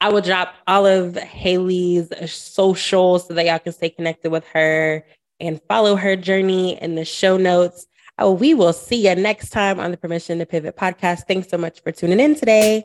I 0.00 0.10
will 0.10 0.22
drop 0.22 0.54
all 0.66 0.86
of 0.86 1.16
Haley's 1.16 2.08
socials 2.32 3.28
so 3.28 3.34
that 3.34 3.44
y'all 3.44 3.58
can 3.58 3.72
stay 3.72 3.90
connected 3.90 4.30
with 4.30 4.46
her 4.48 5.04
and 5.38 5.60
follow 5.68 5.96
her 5.96 6.16
journey 6.16 6.80
in 6.80 6.94
the 6.94 7.04
show 7.04 7.36
notes. 7.36 7.86
Oh, 8.18 8.32
we 8.32 8.54
will 8.54 8.72
see 8.72 9.06
you 9.06 9.14
next 9.16 9.50
time 9.50 9.78
on 9.80 9.90
the 9.90 9.98
Permission 9.98 10.38
to 10.38 10.46
Pivot 10.46 10.76
podcast. 10.76 11.24
Thanks 11.28 11.48
so 11.50 11.58
much 11.58 11.82
for 11.82 11.92
tuning 11.92 12.20
in 12.20 12.36
today. 12.36 12.84